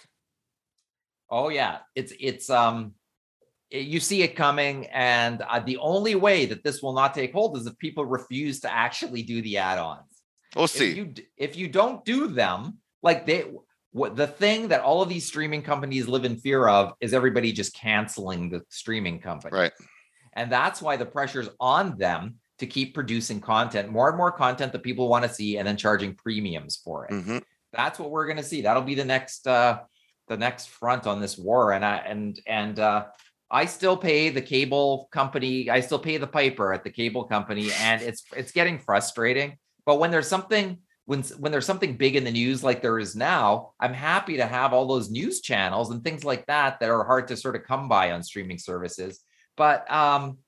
Oh 1.30 1.48
yeah, 1.50 1.80
it's 1.96 2.12
it's 2.20 2.50
um 2.50 2.94
you 3.70 4.00
see 4.00 4.24
it 4.24 4.36
coming 4.36 4.86
and 4.88 5.42
uh, 5.42 5.60
the 5.60 5.78
only 5.78 6.16
way 6.16 6.46
that 6.46 6.64
this 6.64 6.82
will 6.82 6.94
not 6.94 7.14
take 7.14 7.34
hold 7.34 7.58
is 7.58 7.66
if 7.68 7.78
people 7.78 8.06
refuse 8.06 8.62
to 8.62 8.74
actually 8.74 9.22
do 9.24 9.42
the 9.42 9.58
add-ons. 9.58 10.02
We'll 10.56 10.66
If 10.66 10.72
see. 10.72 10.94
you 10.96 11.14
if 11.36 11.58
you 11.58 11.68
don't 11.68 12.04
do 12.06 12.28
them, 12.28 12.78
like 13.04 13.26
they 13.26 13.46
what 13.92 14.16
the 14.16 14.28
thing 14.28 14.70
that 14.70 14.82
all 14.82 15.02
of 15.02 15.10
these 15.10 15.26
streaming 15.26 15.62
companies 15.62 16.08
live 16.08 16.24
in 16.24 16.38
fear 16.38 16.68
of 16.68 16.94
is 17.02 17.14
everybody 17.14 17.52
just 17.52 17.74
canceling 17.76 18.50
the 18.50 18.62
streaming 18.70 19.20
company. 19.20 19.58
Right. 19.58 19.72
And 20.34 20.52
that's 20.52 20.82
why 20.82 20.98
the 20.98 21.06
pressure's 21.06 21.50
on 21.60 21.98
them 21.98 22.36
to 22.60 22.68
keep 22.68 22.94
producing 22.94 23.40
content, 23.42 23.90
more 23.92 24.08
and 24.10 24.18
more 24.18 24.32
content 24.32 24.72
that 24.72 24.84
people 24.84 25.10
want 25.10 25.24
to 25.26 25.34
see 25.34 25.58
and 25.58 25.68
then 25.68 25.78
charging 25.78 26.16
premiums 26.16 26.78
for 26.84 27.06
it 27.06 27.12
Mhm. 27.12 27.42
that's 27.74 28.00
what 28.00 28.10
we're 28.12 28.26
going 28.26 28.38
to 28.38 28.44
see 28.44 28.62
that'll 28.62 28.82
be 28.82 28.96
the 28.96 29.06
next 29.06 29.46
uh 29.48 29.80
the 30.28 30.38
next 30.38 30.68
front 30.70 31.06
on 31.06 31.20
this 31.22 31.38
war 31.38 31.74
and 31.74 31.84
i 31.86 31.98
and 31.98 32.40
and 32.48 32.80
uh 32.80 33.06
i 33.50 33.66
still 33.66 33.98
pay 33.98 34.30
the 34.30 34.42
cable 34.42 35.08
company 35.12 35.70
i 35.70 35.80
still 35.80 36.00
pay 36.00 36.18
the 36.18 36.28
piper 36.28 36.74
at 36.74 36.84
the 36.84 36.90
cable 36.90 37.24
company 37.24 37.70
and 37.82 38.02
it's 38.02 38.24
it's 38.36 38.52
getting 38.52 38.80
frustrating. 38.80 39.58
But 39.86 40.00
when 40.00 40.12
there's 40.12 40.28
something 40.28 40.80
when 41.06 41.24
when 41.40 41.52
there's 41.54 41.66
something 41.66 41.96
big 41.96 42.18
in 42.18 42.26
the 42.26 42.32
news 42.32 42.64
like 42.64 42.82
there 42.82 43.00
is 43.00 43.16
now 43.16 43.72
i'm 43.80 43.94
happy 43.94 44.38
to 44.38 44.46
have 44.46 44.74
all 44.74 44.86
those 44.86 45.10
news 45.10 45.40
channels 45.40 45.90
and 45.90 46.04
things 46.04 46.26
like 46.26 46.46
that 46.48 46.80
that 46.80 46.90
are 46.90 47.06
hard 47.06 47.30
to 47.30 47.38
sort 47.38 47.56
of 47.56 47.64
come 47.64 47.88
by 47.88 48.12
on 48.12 48.22
streaming 48.22 48.60
services. 48.60 49.22
But 49.56 49.90
um 49.92 50.40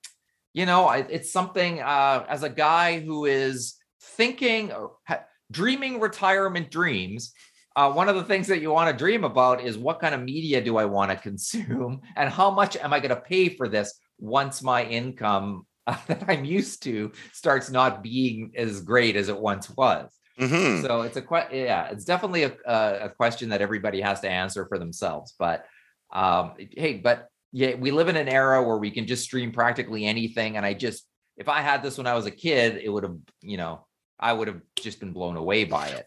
you 0.52 0.66
know 0.66 0.84
I, 0.86 0.98
it's 0.98 1.32
something 1.32 1.80
uh 1.80 2.26
as 2.28 2.42
a 2.42 2.50
guy 2.50 3.00
who 3.00 3.24
is 3.24 3.76
thinking 4.02 4.70
ha- 5.08 5.24
dreaming 5.50 6.00
retirement 6.00 6.70
dreams 6.70 7.32
uh, 7.76 7.92
one 7.92 8.08
of 8.08 8.16
the 8.16 8.24
things 8.24 8.46
that 8.48 8.60
you 8.60 8.70
want 8.70 8.90
to 8.90 8.96
dream 8.96 9.24
about 9.24 9.62
is 9.62 9.78
what 9.78 10.00
kind 10.00 10.14
of 10.14 10.22
media 10.22 10.60
do 10.62 10.76
I 10.76 10.84
want 10.84 11.10
to 11.10 11.16
consume 11.16 12.00
and 12.16 12.28
how 12.28 12.50
much 12.50 12.76
am 12.76 12.92
I 12.92 13.00
going 13.00 13.14
to 13.14 13.20
pay 13.20 13.48
for 13.48 13.68
this 13.68 13.98
once 14.18 14.62
my 14.62 14.84
income 14.84 15.66
uh, 15.86 15.96
that 16.08 16.24
I'm 16.28 16.44
used 16.44 16.82
to 16.84 17.12
starts 17.32 17.70
not 17.70 18.02
being 18.02 18.52
as 18.56 18.80
great 18.80 19.16
as 19.16 19.28
it 19.28 19.38
once 19.38 19.70
was. 19.70 20.10
Mhm. 20.38 20.82
So 20.82 21.02
it's 21.02 21.16
a 21.16 21.22
que- 21.22 21.48
yeah, 21.52 21.88
it's 21.88 22.04
definitely 22.04 22.44
a, 22.44 22.56
a, 22.66 22.98
a 23.02 23.08
question 23.10 23.50
that 23.50 23.60
everybody 23.60 24.00
has 24.00 24.20
to 24.20 24.28
answer 24.28 24.66
for 24.66 24.78
themselves. 24.78 25.34
But 25.38 25.66
um, 26.12 26.54
hey, 26.58 26.94
but 26.94 27.28
yeah, 27.52 27.74
we 27.74 27.90
live 27.90 28.08
in 28.08 28.16
an 28.16 28.28
era 28.28 28.62
where 28.62 28.78
we 28.78 28.90
can 28.90 29.06
just 29.06 29.24
stream 29.24 29.52
practically 29.52 30.06
anything, 30.06 30.56
and 30.56 30.64
I 30.64 30.74
just 30.74 31.04
if 31.36 31.48
I 31.48 31.60
had 31.60 31.82
this 31.82 31.98
when 31.98 32.06
I 32.06 32.14
was 32.14 32.26
a 32.26 32.30
kid, 32.30 32.80
it 32.82 32.88
would 32.88 33.02
have 33.02 33.16
you 33.42 33.58
know 33.58 33.86
I 34.18 34.32
would 34.32 34.48
have 34.48 34.60
just 34.76 34.98
been 34.98 35.12
blown 35.12 35.36
away 35.36 35.64
by 35.64 35.88
it. 35.88 36.06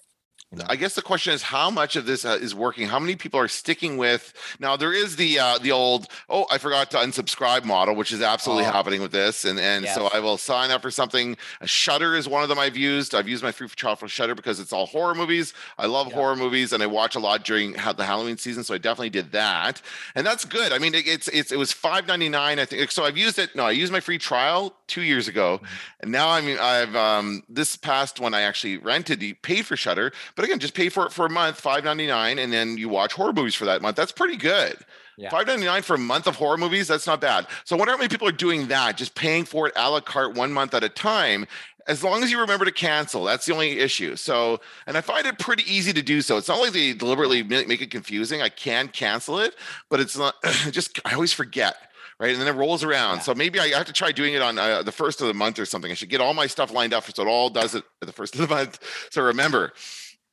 I 0.67 0.75
guess 0.75 0.95
the 0.95 1.01
question 1.01 1.33
is 1.33 1.41
how 1.41 1.69
much 1.69 1.95
of 1.95 2.05
this 2.05 2.25
uh, 2.25 2.37
is 2.41 2.53
working. 2.53 2.87
How 2.87 2.99
many 2.99 3.15
people 3.15 3.39
are 3.39 3.47
sticking 3.47 3.97
with? 3.97 4.33
Now 4.59 4.75
there 4.77 4.93
is 4.93 5.15
the 5.15 5.39
uh, 5.39 5.57
the 5.57 5.71
old 5.71 6.07
oh 6.29 6.45
I 6.51 6.57
forgot 6.57 6.91
to 6.91 6.97
unsubscribe 6.97 7.63
model, 7.65 7.95
which 7.95 8.11
is 8.11 8.21
absolutely 8.21 8.65
Oh. 8.65 8.71
happening 8.71 9.01
with 9.01 9.11
this, 9.11 9.45
and 9.45 9.59
and 9.59 9.85
so 9.87 10.09
I 10.13 10.19
will 10.19 10.37
sign 10.37 10.71
up 10.71 10.81
for 10.81 10.91
something. 10.91 11.37
A 11.61 11.67
Shudder 11.67 12.15
is 12.15 12.27
one 12.27 12.43
of 12.43 12.49
them 12.49 12.59
I've 12.59 12.77
used. 12.77 13.15
I've 13.15 13.27
used 13.27 13.43
my 13.43 13.51
free 13.51 13.67
trial 13.67 13.95
for 13.95 14.07
Shudder 14.07 14.35
because 14.35 14.59
it's 14.59 14.71
all 14.73 14.85
horror 14.85 15.15
movies. 15.15 15.53
I 15.77 15.85
love 15.87 16.07
Yeah. 16.09 16.15
horror 16.15 16.35
movies, 16.35 16.71
and 16.73 16.83
I 16.83 16.87
watch 16.87 17.15
a 17.15 17.19
lot 17.19 17.43
during 17.43 17.73
the 17.73 18.03
Halloween 18.05 18.37
season, 18.37 18.63
so 18.63 18.73
I 18.73 18.77
definitely 18.77 19.09
did 19.09 19.31
that, 19.31 19.81
and 20.15 20.25
that's 20.25 20.45
good. 20.45 20.71
I 20.71 20.77
mean, 20.77 20.93
it, 20.93 21.07
it's 21.07 21.27
it's 21.29 21.51
it 21.51 21.57
was 21.57 21.71
five 21.71 22.07
ninety 22.07 22.29
nine 22.29 22.59
I 22.59 22.65
think. 22.65 22.91
So 22.91 23.05
I've 23.05 23.17
used 23.17 23.39
it. 23.39 23.55
No, 23.55 23.65
I 23.65 23.71
used 23.71 23.91
my 23.91 23.99
free 23.99 24.17
trial 24.17 24.75
two 24.87 25.01
years 25.01 25.27
ago, 25.27 25.59
Mhm. 25.63 25.67
and 26.01 26.11
now 26.11 26.29
I 26.29 26.41
mean 26.41 26.57
I've 26.59 26.95
um 26.95 27.43
this 27.49 27.75
past 27.75 28.19
one 28.19 28.33
I 28.33 28.41
actually 28.41 28.77
rented, 28.77 29.23
paid 29.41 29.65
for 29.65 29.75
Shudder, 29.75 30.11
but 30.35 30.42
again, 30.43 30.59
just 30.59 30.73
pay 30.73 30.89
for 30.89 31.05
it 31.05 31.11
for 31.11 31.25
a 31.25 31.29
month, 31.29 31.59
five 31.59 31.83
ninety 31.83 32.07
nine, 32.07 32.39
and 32.39 32.51
then 32.51 32.77
you 32.77 32.89
watch 32.89 33.13
horror 33.13 33.33
movies 33.33 33.55
for 33.55 33.65
that 33.65 33.81
month. 33.81 33.95
That's 33.95 34.11
pretty 34.11 34.37
good. 34.37 34.77
Yeah. 35.17 35.29
Five 35.29 35.47
ninety 35.47 35.65
nine 35.65 35.81
for 35.81 35.95
a 35.95 35.99
month 35.99 36.27
of 36.27 36.35
horror 36.35 36.57
movies. 36.57 36.87
That's 36.87 37.07
not 37.07 37.21
bad. 37.21 37.47
So 37.65 37.75
I 37.75 37.79
wonder 37.79 37.91
how 37.91 37.97
many 37.97 38.09
people 38.09 38.27
are 38.27 38.33
doing 38.33 38.67
that, 38.67 38.97
just 38.97 39.15
paying 39.15 39.45
for 39.45 39.67
it 39.67 39.73
a 39.75 39.89
la 39.89 39.99
carte 39.99 40.35
one 40.35 40.51
month 40.51 40.73
at 40.73 40.83
a 40.83 40.89
time. 40.89 41.45
As 41.85 42.01
long 42.01 42.23
as 42.23 42.31
you 42.31 42.39
remember 42.39 42.63
to 42.63 42.71
cancel, 42.71 43.25
that's 43.25 43.45
the 43.45 43.51
only 43.53 43.79
issue. 43.79 44.15
So, 44.15 44.61
and 44.87 44.95
I 44.95 45.01
find 45.01 45.27
it 45.27 45.37
pretty 45.37 45.69
easy 45.69 45.91
to 45.91 46.01
do 46.01 46.21
so. 46.21 46.37
It's 46.37 46.47
not 46.47 46.59
like 46.59 46.71
they 46.71 46.93
deliberately 46.93 47.43
make 47.43 47.81
it 47.81 47.91
confusing. 47.91 48.41
I 48.41 48.47
can 48.47 48.87
cancel 48.87 49.39
it, 49.39 49.55
but 49.89 49.99
it's 49.99 50.17
not. 50.17 50.35
just 50.71 50.99
I 51.05 51.13
always 51.13 51.33
forget 51.33 51.75
right? 52.19 52.31
And 52.31 52.41
then 52.41 52.47
it 52.47 52.57
rolls 52.57 52.83
around. 52.83 53.17
Yeah. 53.17 53.21
So 53.21 53.35
maybe 53.35 53.59
I 53.59 53.67
have 53.69 53.85
to 53.87 53.93
try 53.93 54.11
doing 54.11 54.33
it 54.33 54.41
on 54.41 54.57
uh, 54.57 54.83
the 54.83 54.91
first 54.91 55.19
of 55.19 55.27
the 55.27 55.33
month 55.33 55.59
or 55.59 55.65
something. 55.65 55.91
I 55.91 55.93
should 55.93 56.09
get 56.09 56.21
all 56.21 56.33
my 56.33 56.47
stuff 56.47 56.71
lined 56.71 56.93
up 56.93 57.03
so 57.03 57.21
it 57.21 57.27
all 57.27 57.49
does 57.49 57.75
it 57.75 57.83
at 58.01 58.07
the 58.07 58.13
first 58.13 58.35
of 58.35 58.41
the 58.41 58.47
month. 58.47 58.79
So 59.11 59.21
remember, 59.21 59.73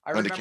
I 0.06 0.10
remember. 0.30 0.34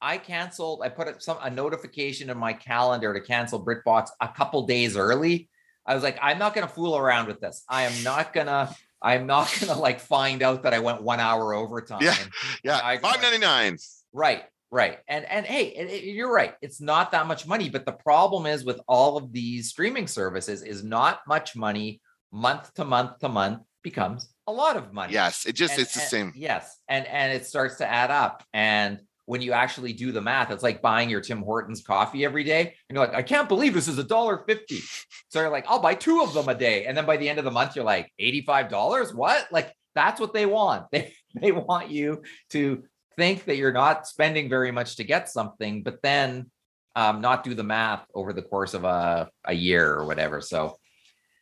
I, 0.00 0.14
I 0.14 0.18
canceled, 0.18 0.80
I 0.82 0.88
put 0.88 1.08
a- 1.08 1.20
some 1.20 1.38
a 1.42 1.50
notification 1.50 2.30
in 2.30 2.36
my 2.38 2.52
calendar 2.52 3.14
to 3.14 3.20
cancel 3.20 3.64
BritBox 3.64 4.08
a 4.20 4.28
couple 4.28 4.66
days 4.66 4.96
early. 4.96 5.48
I 5.86 5.94
was 5.94 6.02
like, 6.02 6.18
I'm 6.22 6.38
not 6.38 6.54
gonna 6.54 6.68
fool 6.68 6.96
around 6.96 7.26
with 7.26 7.40
this. 7.40 7.64
I 7.68 7.82
am 7.82 8.02
not 8.04 8.32
gonna, 8.32 8.74
I'm 9.00 9.26
not 9.26 9.52
gonna 9.60 9.78
like 9.78 10.00
find 10.00 10.42
out 10.42 10.62
that 10.64 10.74
I 10.74 10.78
went 10.80 11.02
one 11.02 11.20
hour 11.20 11.54
overtime. 11.54 12.00
Yeah. 12.02 12.16
yeah, 12.64 12.80
I- 12.82 12.98
five 12.98 13.20
ninety 13.22 13.38
nine. 13.38 13.76
Right, 14.12 14.44
right. 14.70 14.98
And 15.08 15.24
and 15.24 15.44
hey, 15.46 15.66
it- 15.68 15.90
it- 15.90 16.04
you're 16.04 16.32
right. 16.32 16.54
It's 16.62 16.80
not 16.80 17.12
that 17.12 17.26
much 17.26 17.46
money, 17.46 17.68
but 17.68 17.84
the 17.86 17.92
problem 17.92 18.46
is 18.46 18.64
with 18.64 18.80
all 18.88 19.16
of 19.16 19.32
these 19.32 19.68
streaming 19.70 20.06
services 20.06 20.62
is 20.62 20.82
not 20.84 21.20
much 21.26 21.54
money 21.56 22.00
month 22.32 22.72
to 22.74 22.84
month 22.84 23.18
to 23.20 23.28
month 23.28 23.60
becomes 23.82 24.28
a 24.46 24.52
lot 24.52 24.76
of 24.76 24.92
money. 24.92 25.12
Yes, 25.12 25.46
it 25.46 25.52
just 25.54 25.74
And- 25.74 25.82
it's 25.82 25.94
the 25.94 26.00
and- 26.00 26.10
same. 26.10 26.32
Yes, 26.36 26.76
and 26.88 27.06
and 27.06 27.32
it 27.32 27.46
starts 27.46 27.76
to 27.78 27.86
add 27.86 28.10
up. 28.10 28.44
And 28.52 29.00
when 29.26 29.40
you 29.40 29.52
actually 29.52 29.92
do 29.92 30.10
the 30.10 30.20
math, 30.20 30.50
it's 30.50 30.64
like 30.64 30.82
buying 30.82 31.08
your 31.08 31.20
Tim 31.20 31.42
Hortons 31.42 31.80
coffee 31.82 32.24
every 32.24 32.42
day. 32.42 32.74
And 32.88 32.96
you're 32.96 33.06
like, 33.06 33.14
I 33.14 33.22
can't 33.22 33.48
believe 33.48 33.72
this 33.72 33.88
is 33.88 33.98
a 33.98 34.04
dollar 34.04 34.44
fifty. 34.46 34.80
So 35.28 35.40
you're 35.40 35.48
like, 35.50 35.64
I'll 35.68 35.78
buy 35.80 35.94
two 35.94 36.22
of 36.22 36.34
them 36.34 36.48
a 36.48 36.54
day. 36.54 36.86
And 36.86 36.96
then 36.96 37.06
by 37.06 37.16
the 37.16 37.28
end 37.28 37.38
of 37.38 37.44
the 37.44 37.50
month, 37.50 37.76
you're 37.76 37.84
like, 37.84 38.10
eighty-five 38.18 38.68
dollars. 38.68 39.14
What? 39.14 39.46
Like 39.52 39.72
that's 39.94 40.20
what 40.20 40.32
they 40.34 40.46
want. 40.46 40.86
They 40.92 41.14
they 41.40 41.52
want 41.52 41.90
you 41.90 42.22
to 42.50 42.84
think 43.16 43.44
that 43.44 43.56
you're 43.56 43.72
not 43.72 44.06
spending 44.06 44.48
very 44.48 44.70
much 44.70 44.96
to 44.96 45.04
get 45.04 45.28
something, 45.30 45.82
but 45.82 46.02
then 46.02 46.50
um, 46.94 47.20
not 47.22 47.42
do 47.44 47.54
the 47.54 47.62
math 47.64 48.04
over 48.14 48.32
the 48.34 48.42
course 48.42 48.74
of 48.74 48.84
a 48.84 49.30
a 49.44 49.54
year 49.54 49.94
or 49.94 50.04
whatever. 50.04 50.40
So 50.42 50.76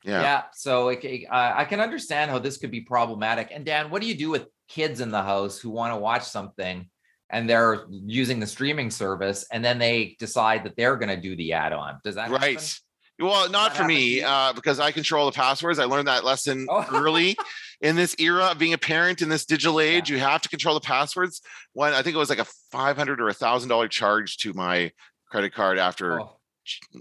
Yeah. 0.04 0.22
yeah. 0.22 0.42
So 0.54 0.88
it, 0.88 1.04
it- 1.04 1.26
uh, 1.30 1.52
I 1.56 1.64
can 1.64 1.80
understand 1.80 2.30
how 2.30 2.38
this 2.38 2.56
could 2.56 2.70
be 2.70 2.80
problematic. 2.80 3.48
And 3.52 3.64
Dan, 3.64 3.90
what 3.90 4.00
do 4.02 4.08
you 4.08 4.14
do 4.14 4.30
with 4.30 4.46
kids 4.68 5.00
in 5.00 5.10
the 5.10 5.22
house 5.22 5.58
who 5.58 5.70
want 5.70 5.92
to 5.92 5.96
watch 5.98 6.22
something 6.24 6.88
and 7.28 7.48
they're 7.48 7.86
using 7.90 8.40
the 8.40 8.46
streaming 8.46 8.90
service 8.90 9.46
and 9.52 9.64
then 9.64 9.78
they 9.78 10.16
decide 10.18 10.64
that 10.64 10.76
they're 10.76 10.96
going 10.96 11.08
to 11.14 11.20
do 11.20 11.36
the 11.36 11.52
add-on? 11.52 11.98
Does 12.04 12.14
that 12.16 12.30
happen? 12.30 12.40
Right. 12.40 12.80
Well, 13.18 13.50
not 13.50 13.76
for 13.76 13.84
me, 13.84 14.22
uh, 14.22 14.54
because 14.54 14.80
I 14.80 14.92
control 14.92 15.26
the 15.26 15.32
passwords. 15.32 15.78
I 15.78 15.84
learned 15.84 16.08
that 16.08 16.24
lesson 16.24 16.66
Oh. 16.70 16.86
early 16.92 17.36
in 17.82 17.94
this 17.94 18.16
era 18.18 18.46
of 18.46 18.58
being 18.58 18.72
a 18.72 18.78
parent 18.78 19.20
in 19.20 19.28
this 19.28 19.44
digital 19.44 19.78
age. 19.78 20.08
You 20.08 20.18
have 20.18 20.40
to 20.40 20.48
control 20.48 20.74
the 20.74 20.80
passwords. 20.80 21.42
When 21.74 21.92
I 21.92 22.00
think 22.00 22.14
it 22.14 22.18
was 22.18 22.30
like 22.30 22.38
a 22.38 22.46
five 22.72 22.96
hundred 22.96 23.20
or 23.20 23.28
a 23.28 23.34
thousand 23.34 23.68
dollar 23.68 23.88
charge 23.88 24.38
to 24.38 24.54
my 24.54 24.90
credit 25.30 25.52
card 25.52 25.78
after 25.78 26.22
Oh. 26.22 26.36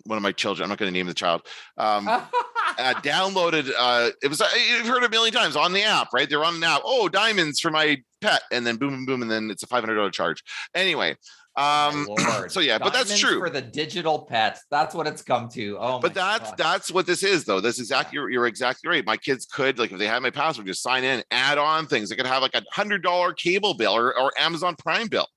one 0.03 0.17
of 0.17 0.21
my 0.21 0.33
children. 0.33 0.63
I'm 0.65 0.69
not 0.69 0.77
going 0.77 0.91
to 0.91 0.97
name 0.97 1.07
the 1.07 1.13
child. 1.13 1.43
Um, 1.77 2.05
uh, 2.79 2.93
downloaded. 3.01 3.71
Uh, 3.77 4.09
it 4.23 4.27
was 4.27 4.41
uh, 4.41 4.49
you've 4.69 4.87
heard 4.87 5.03
a 5.03 5.09
million 5.09 5.33
times 5.33 5.55
on 5.55 5.73
the 5.73 5.83
app, 5.83 6.09
right? 6.13 6.29
They're 6.29 6.43
on 6.43 6.55
an 6.55 6.63
app. 6.63 6.81
Oh, 6.83 7.09
diamonds 7.09 7.59
for 7.59 7.71
my 7.71 8.01
pet, 8.21 8.41
and 8.51 8.65
then 8.65 8.77
boom, 8.77 8.91
boom, 8.91 9.05
boom, 9.05 9.21
and 9.21 9.29
then 9.29 9.51
it's 9.51 9.63
a 9.63 9.67
five 9.67 9.83
hundred 9.83 9.95
dollar 9.95 10.11
charge. 10.11 10.43
Anyway, 10.73 11.15
um, 11.59 12.07
Oh 12.09 12.45
so 12.47 12.61
yeah, 12.61 12.77
but 12.77 12.93
that's 12.93 13.17
true. 13.19 13.39
for 13.39 13.49
the 13.49 13.61
digital 13.61 14.19
pets. 14.19 14.63
That's 14.71 14.95
what 14.95 15.07
it's 15.07 15.21
come 15.21 15.49
to. 15.49 15.77
Oh, 15.79 15.99
but 15.99 16.13
that's 16.13 16.51
God. 16.51 16.57
that's 16.57 16.91
what 16.91 17.05
this 17.05 17.21
is 17.21 17.43
though 17.43 17.59
that's 17.59 17.79
exactly 17.79 18.15
you're, 18.15 18.29
you're 18.29 18.47
exactly 18.47 18.89
right 18.89 19.05
my 19.05 19.17
kids 19.17 19.45
could 19.45 19.77
like 19.77 19.91
if 19.91 19.97
they 19.97 20.07
had 20.07 20.21
my 20.21 20.29
password 20.29 20.67
just 20.67 20.81
sign 20.81 21.03
in 21.03 21.23
add 21.31 21.57
on 21.57 21.85
things 21.85 22.09
they 22.09 22.15
could 22.15 22.25
have 22.25 22.41
like 22.41 22.53
a 22.53 22.63
hundred 22.71 23.03
dollar 23.03 23.33
cable 23.33 23.73
bill 23.73 23.93
or, 23.93 24.17
or 24.17 24.31
amazon 24.37 24.75
prime 24.77 25.07
bill 25.07 25.27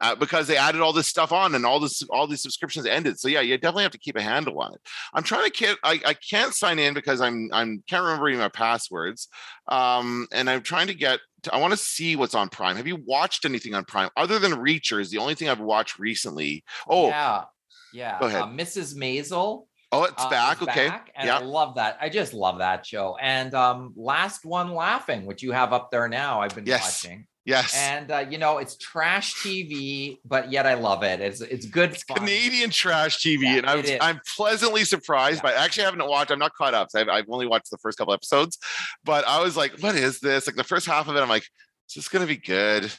uh, 0.00 0.14
because 0.14 0.46
they 0.46 0.56
added 0.56 0.80
all 0.80 0.92
this 0.92 1.06
stuff 1.06 1.32
on 1.32 1.54
and 1.54 1.64
all 1.66 1.80
this 1.80 2.02
all 2.10 2.26
these 2.26 2.42
subscriptions 2.42 2.86
ended 2.86 3.18
so 3.18 3.28
yeah 3.28 3.40
you 3.40 3.56
definitely 3.56 3.82
have 3.82 3.92
to 3.92 3.98
keep 3.98 4.16
a 4.16 4.22
handle 4.22 4.58
on 4.60 4.72
it 4.74 4.80
i'm 5.14 5.22
trying 5.22 5.44
to 5.44 5.50
get 5.50 5.76
i, 5.82 6.00
I 6.04 6.14
can't 6.14 6.54
sign 6.54 6.78
in 6.78 6.94
because 6.94 7.20
i'm 7.20 7.48
i'm 7.52 7.82
can't 7.88 8.04
remember 8.04 8.30
my 8.36 8.48
passwords 8.48 9.28
um 9.68 10.26
and 10.32 10.48
i'm 10.48 10.62
trying 10.62 10.86
to 10.88 10.94
get 10.94 11.20
to, 11.42 11.54
i 11.54 11.58
want 11.58 11.72
to 11.72 11.76
see 11.76 12.16
what's 12.16 12.34
on 12.34 12.48
prime 12.48 12.76
have 12.76 12.86
you 12.86 12.98
watched 13.06 13.44
anything 13.44 13.74
on 13.74 13.84
prime 13.84 14.10
other 14.16 14.38
than 14.38 14.52
reacher 14.52 15.00
is 15.00 15.10
the 15.10 15.18
only 15.18 15.34
thing 15.34 15.48
i've 15.48 15.60
watched 15.60 15.98
recently 15.98 16.64
oh 16.88 17.08
yeah, 17.08 17.44
yeah. 17.92 18.18
Go 18.20 18.26
ahead. 18.26 18.42
Uh, 18.42 18.46
Mrs. 18.46 18.94
Maisel. 18.94 19.66
oh 19.92 20.04
it's 20.04 20.24
uh, 20.24 20.30
back 20.30 20.62
okay 20.62 20.88
back, 20.88 21.10
and. 21.16 21.28
I 21.30 21.38
love 21.40 21.74
that. 21.74 21.98
I 22.00 22.08
just 22.08 22.32
love 22.32 22.58
that 22.58 22.86
show. 22.86 23.16
And 23.20 23.52
um, 23.54 23.92
last 23.96 24.44
one 24.44 24.72
laughing, 24.74 25.26
which 25.26 25.42
you 25.42 25.52
have 25.52 25.72
up 25.72 25.90
there 25.90 26.08
now. 26.08 26.40
I've 26.40 26.54
been 26.54 26.66
Yes. 26.66 27.04
watching, 27.04 27.26
yes 27.50 27.76
and 27.76 28.10
uh, 28.10 28.18
you 28.18 28.38
know 28.38 28.58
it's 28.58 28.76
trash 28.76 29.34
TV, 29.34 30.18
but 30.24 30.50
yet 30.50 30.66
I 30.66 30.74
love 30.74 31.02
it. 31.02 31.20
It's 31.20 31.40
it's 31.40 31.66
good 31.66 31.96
fun. 31.96 32.18
Canadian 32.18 32.70
trash 32.70 33.18
TV, 33.18 33.42
Yeah, 33.42 33.56
and 33.56 33.66
I'm. 33.66 33.84
I'm 34.00 34.20
pleasantly 34.36 34.84
surprised. 34.84 35.36
Yeah. 35.38 35.50
But 35.50 35.54
actually, 35.54 35.84
I 35.84 35.86
haven't 35.86 36.08
watched. 36.08 36.30
I'm 36.30 36.38
not 36.38 36.54
caught 36.54 36.74
up. 36.74 36.90
So 36.90 37.00
I've, 37.00 37.08
I've 37.08 37.24
only 37.28 37.46
watched 37.46 37.70
the 37.70 37.78
first 37.78 37.98
couple 37.98 38.14
episodes, 38.14 38.58
but 39.04 39.26
I 39.26 39.42
was 39.42 39.56
like, 39.56 39.78
"What 39.80 39.94
is 39.94 40.20
this?" 40.20 40.46
Like 40.46 40.56
the 40.56 40.64
first 40.64 40.86
half 40.86 41.08
of 41.08 41.16
it, 41.16 41.20
I'm 41.20 41.28
like, 41.28 41.44
"Is 41.88 41.94
this 41.94 42.08
gonna 42.08 42.26
be 42.26 42.36
good?" 42.36 42.92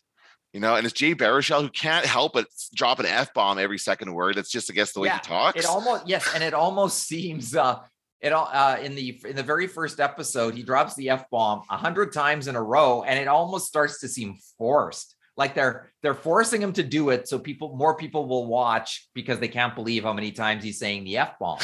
You 0.54 0.60
know, 0.60 0.76
and 0.76 0.86
it's 0.86 0.94
Jay 0.94 1.16
Baruchel 1.16 1.62
who 1.62 1.70
can't 1.70 2.06
help 2.06 2.34
but 2.34 2.46
drop 2.76 3.00
an 3.00 3.06
f 3.06 3.34
bomb 3.34 3.58
every 3.58 3.78
second 3.78 4.14
word. 4.14 4.38
It's 4.38 4.52
just, 4.52 4.70
I 4.70 4.74
guess, 4.74 4.92
the 4.92 5.00
way 5.00 5.08
Yeah, 5.08 5.16
he 5.16 5.22
talks. 5.22 5.60
It 5.60 5.66
almost 5.66 6.08
yes, 6.08 6.30
and 6.36 6.44
it 6.44 6.54
almost 6.54 7.04
seems 7.08 7.56
uh 7.56 7.80
it 8.22 8.32
all 8.34 8.50
uh 8.52 8.78
in 8.82 8.96
the 8.96 9.20
in 9.26 9.36
the 9.36 9.44
very 9.44 9.68
first 9.68 10.00
episode 10.00 10.54
he 10.54 10.64
drops 10.64 10.96
the 10.96 11.10
f 11.10 11.30
bomb 11.30 11.64
a 11.70 11.78
hundred 11.78 12.14
times 12.14 12.48
in 12.48 12.56
a 12.56 12.64
row, 12.64 13.04
and 13.04 13.20
it 13.20 13.28
almost 13.28 13.68
starts 13.68 14.00
to 14.00 14.08
seem 14.08 14.36
forced. 14.58 15.16
Like 15.38 15.56
they're 15.56 15.92
they're 16.02 16.14
forcing 16.14 16.62
him 16.62 16.74
to 16.74 16.84
do 16.84 17.10
it 17.10 17.28
so 17.28 17.40
people 17.40 17.76
more 17.76 17.96
people 17.96 18.28
will 18.28 18.48
watch 18.48 19.10
because 19.14 19.40
they 19.40 19.48
can't 19.48 19.76
believe 19.76 20.04
how 20.04 20.14
many 20.14 20.32
times 20.32 20.64
he's 20.64 20.80
saying 20.80 21.04
the 21.04 21.18
f 21.18 21.40
bomb. 21.40 21.60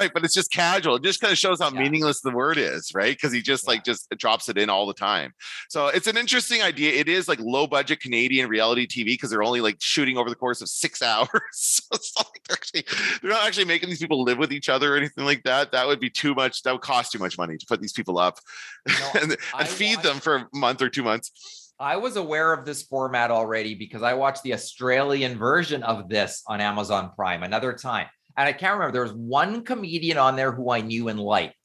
Right, 0.00 0.10
but 0.12 0.24
it's 0.24 0.34
just 0.34 0.50
casual. 0.52 0.96
It 0.96 1.02
just 1.02 1.20
kind 1.20 1.32
of 1.32 1.38
shows 1.38 1.60
how 1.60 1.70
Yeah. 1.70 1.80
meaningless 1.80 2.20
the 2.20 2.30
word 2.30 2.58
is, 2.58 2.92
right? 2.94 3.14
Because 3.14 3.32
he 3.32 3.40
just 3.42 3.64
Yeah. 3.64 3.70
like 3.70 3.84
just 3.84 4.08
drops 4.18 4.48
it 4.48 4.58
in 4.58 4.68
all 4.70 4.86
the 4.86 4.94
time. 4.94 5.32
So 5.68 5.88
it's 5.88 6.06
an 6.06 6.16
interesting 6.16 6.62
idea. 6.62 6.92
It 6.92 7.08
is 7.08 7.28
like 7.28 7.38
low 7.40 7.66
budget 7.66 8.00
Canadian 8.00 8.48
reality 8.48 8.86
TV 8.86 9.04
because 9.14 9.30
they're 9.30 9.42
only 9.42 9.60
like 9.60 9.76
shooting 9.80 10.16
over 10.16 10.28
the 10.30 10.36
course 10.36 10.60
of 10.62 10.68
six 10.68 11.02
hours. 11.02 11.28
so 11.52 11.82
it's 11.92 12.12
not 12.16 12.26
like 12.32 12.42
they're 12.48 12.56
actually 12.56 12.84
they're 13.20 13.30
not 13.30 13.46
actually 13.46 13.64
making 13.66 13.88
these 13.88 13.98
people 14.00 14.22
live 14.22 14.38
with 14.38 14.52
each 14.52 14.68
other 14.68 14.94
or 14.94 14.96
anything 14.96 15.24
like 15.24 15.42
that. 15.44 15.72
That 15.72 15.86
would 15.86 16.00
be 16.00 16.10
too 16.10 16.34
much. 16.34 16.62
That 16.62 16.72
would 16.72 16.80
cost 16.82 17.12
too 17.12 17.18
much 17.18 17.36
money 17.38 17.56
to 17.56 17.66
put 17.66 17.80
these 17.80 17.92
people 17.92 18.18
up 18.18 18.38
know, 18.88 19.10
and, 19.20 19.36
and 19.58 19.68
feed 19.68 20.00
them 20.02 20.18
for 20.20 20.36
a 20.36 20.48
month 20.52 20.82
or 20.82 20.88
two 20.88 21.02
months. 21.02 21.70
I 21.80 21.96
was 21.96 22.16
aware 22.16 22.52
of 22.52 22.64
this 22.64 22.82
format 22.82 23.30
already 23.32 23.74
because 23.74 24.02
I 24.02 24.14
watched 24.14 24.44
the 24.44 24.54
Australian 24.54 25.36
version 25.36 25.82
of 25.82 26.08
this 26.08 26.42
on 26.46 26.60
Amazon 26.60 27.10
Prime 27.16 27.42
another 27.42 27.72
time. 27.72 28.06
And 28.36 28.48
I 28.48 28.52
can't 28.52 28.74
remember, 28.74 28.92
there 28.92 29.02
was 29.02 29.12
one 29.12 29.64
comedian 29.64 30.18
on 30.18 30.36
there 30.36 30.52
who 30.52 30.70
I 30.70 30.80
knew 30.80 31.08
and 31.08 31.20
liked. 31.20 31.56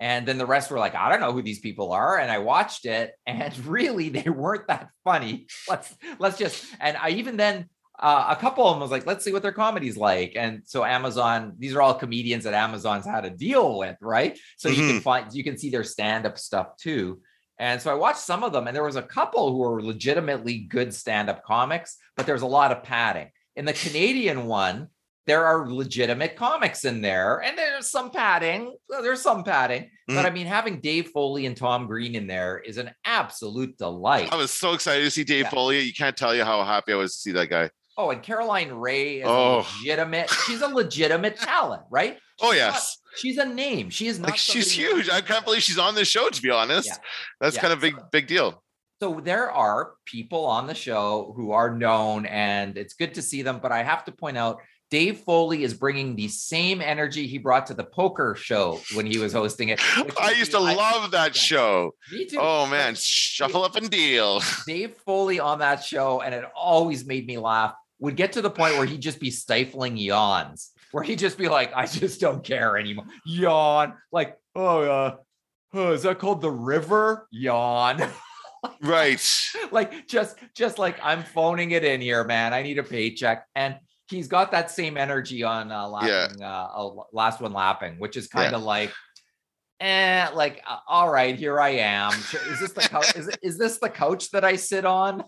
And 0.00 0.26
then 0.26 0.36
the 0.36 0.46
rest 0.46 0.70
were 0.70 0.80
like, 0.80 0.96
I 0.96 1.08
don't 1.08 1.20
know 1.20 1.32
who 1.32 1.42
these 1.42 1.60
people 1.60 1.92
are. 1.92 2.18
And 2.18 2.30
I 2.30 2.38
watched 2.38 2.86
it, 2.86 3.12
and 3.26 3.66
really 3.66 4.08
they 4.08 4.28
weren't 4.28 4.68
that 4.68 4.88
funny. 5.04 5.46
Let's 5.68 5.94
let's 6.18 6.38
just 6.38 6.64
and 6.80 6.96
I 6.96 7.10
even 7.10 7.36
then 7.36 7.68
uh, 7.98 8.34
a 8.36 8.36
couple 8.36 8.66
of 8.66 8.74
them 8.74 8.80
was 8.80 8.90
like, 8.90 9.06
let's 9.06 9.24
see 9.24 9.32
what 9.32 9.42
their 9.42 9.52
comedy's 9.52 9.96
like. 9.96 10.32
And 10.34 10.62
so 10.64 10.84
Amazon, 10.84 11.54
these 11.58 11.74
are 11.74 11.80
all 11.80 11.94
comedians 11.94 12.44
that 12.44 12.54
Amazon's 12.54 13.06
had 13.06 13.20
to 13.20 13.30
deal 13.30 13.78
with, 13.78 13.96
right? 14.00 14.36
So 14.56 14.68
you 14.68 14.88
can 14.88 15.00
find 15.00 15.32
you 15.32 15.44
can 15.44 15.56
see 15.56 15.70
their 15.70 15.84
stand-up 15.84 16.36
stuff 16.36 16.76
too. 16.78 17.20
And 17.58 17.80
so 17.80 17.92
I 17.92 17.94
watched 17.94 18.18
some 18.18 18.42
of 18.42 18.52
them, 18.52 18.66
and 18.66 18.74
there 18.74 18.82
was 18.82 18.96
a 18.96 19.02
couple 19.02 19.52
who 19.52 19.58
were 19.58 19.80
legitimately 19.80 20.58
good 20.58 20.92
stand-up 20.92 21.44
comics, 21.44 21.96
but 22.16 22.26
there's 22.26 22.42
a 22.42 22.46
lot 22.46 22.72
of 22.72 22.82
padding. 22.82 23.30
In 23.54 23.66
the 23.66 23.72
Canadian 23.72 24.46
one, 24.46 24.88
there 25.26 25.44
are 25.44 25.70
legitimate 25.70 26.36
comics 26.36 26.84
in 26.84 27.00
there, 27.00 27.42
and 27.42 27.56
there's 27.56 27.90
some 27.90 28.10
padding. 28.10 28.74
There's 28.88 29.22
some 29.22 29.44
padding, 29.44 29.82
mm-hmm. 29.82 30.16
but 30.16 30.26
I 30.26 30.30
mean, 30.30 30.46
having 30.46 30.80
Dave 30.80 31.10
Foley 31.10 31.46
and 31.46 31.56
Tom 31.56 31.86
Green 31.86 32.14
in 32.14 32.26
there 32.26 32.58
is 32.58 32.76
an 32.76 32.90
absolute 33.04 33.78
delight. 33.78 34.32
I 34.32 34.36
was 34.36 34.52
so 34.52 34.72
excited 34.72 35.04
to 35.04 35.10
see 35.10 35.24
Dave 35.24 35.44
yeah. 35.44 35.50
Foley. 35.50 35.80
You 35.80 35.92
can't 35.92 36.16
tell 36.16 36.34
you 36.34 36.44
how 36.44 36.64
happy 36.64 36.92
I 36.92 36.96
was 36.96 37.12
to 37.14 37.18
see 37.18 37.32
that 37.32 37.48
guy. 37.50 37.70
Oh, 37.96 38.10
and 38.10 38.22
Caroline 38.22 38.72
Rhea 38.72 39.22
is 39.22 39.28
oh. 39.28 39.66
legitimate. 39.80 40.30
She's 40.46 40.62
a 40.62 40.68
legitimate 40.68 41.36
talent, 41.40 41.82
right? 41.90 42.18
Oh, 42.40 42.52
she's 42.52 42.62
oh 42.62 42.64
yes. 42.64 42.98
Not, 43.04 43.18
she's 43.18 43.38
a 43.38 43.46
name. 43.46 43.90
She 43.90 44.08
is 44.08 44.18
not. 44.18 44.30
Like 44.30 44.38
she's 44.38 44.72
huge. 44.72 45.08
I 45.10 45.20
can't 45.20 45.44
believe 45.44 45.62
she's 45.62 45.78
on 45.78 45.94
this 45.94 46.08
show. 46.08 46.28
To 46.28 46.42
be 46.42 46.50
honest, 46.50 46.88
yeah. 46.88 46.96
that's 47.40 47.56
yeah. 47.56 47.62
kind 47.62 47.72
of 47.72 47.80
big, 47.80 47.96
big 48.10 48.26
deal. 48.26 48.62
So 49.00 49.20
there 49.22 49.50
are 49.50 49.94
people 50.06 50.44
on 50.46 50.66
the 50.66 50.74
show 50.74 51.32
who 51.36 51.52
are 51.52 51.76
known, 51.76 52.24
and 52.26 52.78
it's 52.78 52.94
good 52.94 53.14
to 53.14 53.22
see 53.22 53.42
them. 53.42 53.58
But 53.60 53.72
I 53.72 53.82
have 53.82 54.04
to 54.06 54.12
point 54.12 54.38
out 54.38 54.58
Dave 54.92 55.20
Foley 55.20 55.62
is 55.62 55.72
bringing 55.72 56.16
the 56.16 56.28
same 56.28 56.82
energy 56.82 57.26
he 57.26 57.38
brought 57.38 57.64
to 57.68 57.72
the 57.72 57.82
poker 57.82 58.34
show 58.34 58.78
when 58.92 59.06
he 59.06 59.16
was 59.16 59.32
hosting 59.32 59.70
it. 59.70 59.80
I 60.20 60.32
used 60.32 60.50
to 60.50 60.58
I, 60.58 60.74
love 60.74 61.12
that 61.12 61.34
show. 61.34 61.94
Me 62.12 62.26
too. 62.26 62.36
Oh 62.38 62.66
man, 62.66 62.94
shuffle 62.94 63.64
up 63.64 63.74
and 63.74 63.88
deal. 63.88 64.42
Dave 64.66 64.94
Foley 65.06 65.40
on 65.40 65.60
that 65.60 65.82
show, 65.82 66.20
and 66.20 66.34
it 66.34 66.44
always 66.54 67.06
made 67.06 67.26
me 67.26 67.38
laugh. 67.38 67.72
Would 68.00 68.16
get 68.16 68.32
to 68.32 68.42
the 68.42 68.50
point 68.50 68.76
where 68.76 68.84
he'd 68.84 69.00
just 69.00 69.18
be 69.18 69.30
stifling 69.30 69.96
yawns, 69.96 70.72
where 70.90 71.02
he'd 71.02 71.18
just 71.18 71.38
be 71.38 71.48
like, 71.48 71.72
"I 71.74 71.86
just 71.86 72.20
don't 72.20 72.44
care 72.44 72.76
anymore." 72.76 73.06
Yawn, 73.24 73.94
like, 74.12 74.36
"Oh, 74.54 74.82
uh, 74.82 75.16
oh, 75.72 75.92
is 75.92 76.02
that 76.02 76.18
called 76.18 76.42
the 76.42 76.50
river?" 76.50 77.28
Yawn. 77.30 78.02
right. 78.82 79.26
like 79.70 80.06
just, 80.06 80.36
just 80.54 80.78
like 80.78 80.98
I'm 81.02 81.22
phoning 81.22 81.70
it 81.70 81.82
in 81.82 82.02
here, 82.02 82.24
man. 82.24 82.52
I 82.52 82.60
need 82.60 82.76
a 82.76 82.82
paycheck, 82.82 83.46
and 83.54 83.76
he's 84.12 84.28
got 84.28 84.52
that 84.52 84.70
same 84.70 84.96
energy 84.96 85.42
on 85.42 85.72
uh, 85.72 85.88
laughing, 85.88 86.38
yeah. 86.38 86.64
uh, 86.64 86.90
last 87.12 87.40
one 87.40 87.52
laughing, 87.52 87.96
which 87.98 88.16
is 88.16 88.28
kind 88.28 88.54
of 88.54 88.60
yeah. 88.60 88.66
like, 88.66 88.92
eh, 89.80 90.28
like 90.34 90.62
uh, 90.66 90.78
all 90.86 91.10
right, 91.10 91.36
here 91.36 91.60
I 91.60 91.70
am. 91.70 92.12
Is 92.12 92.60
this 92.60 92.72
the 92.72 92.82
couch? 92.82 93.16
is, 93.16 93.30
is 93.42 93.58
this 93.58 93.78
the 93.78 93.88
couch 93.88 94.30
that 94.30 94.44
I 94.44 94.56
sit 94.56 94.84
on? 94.84 95.24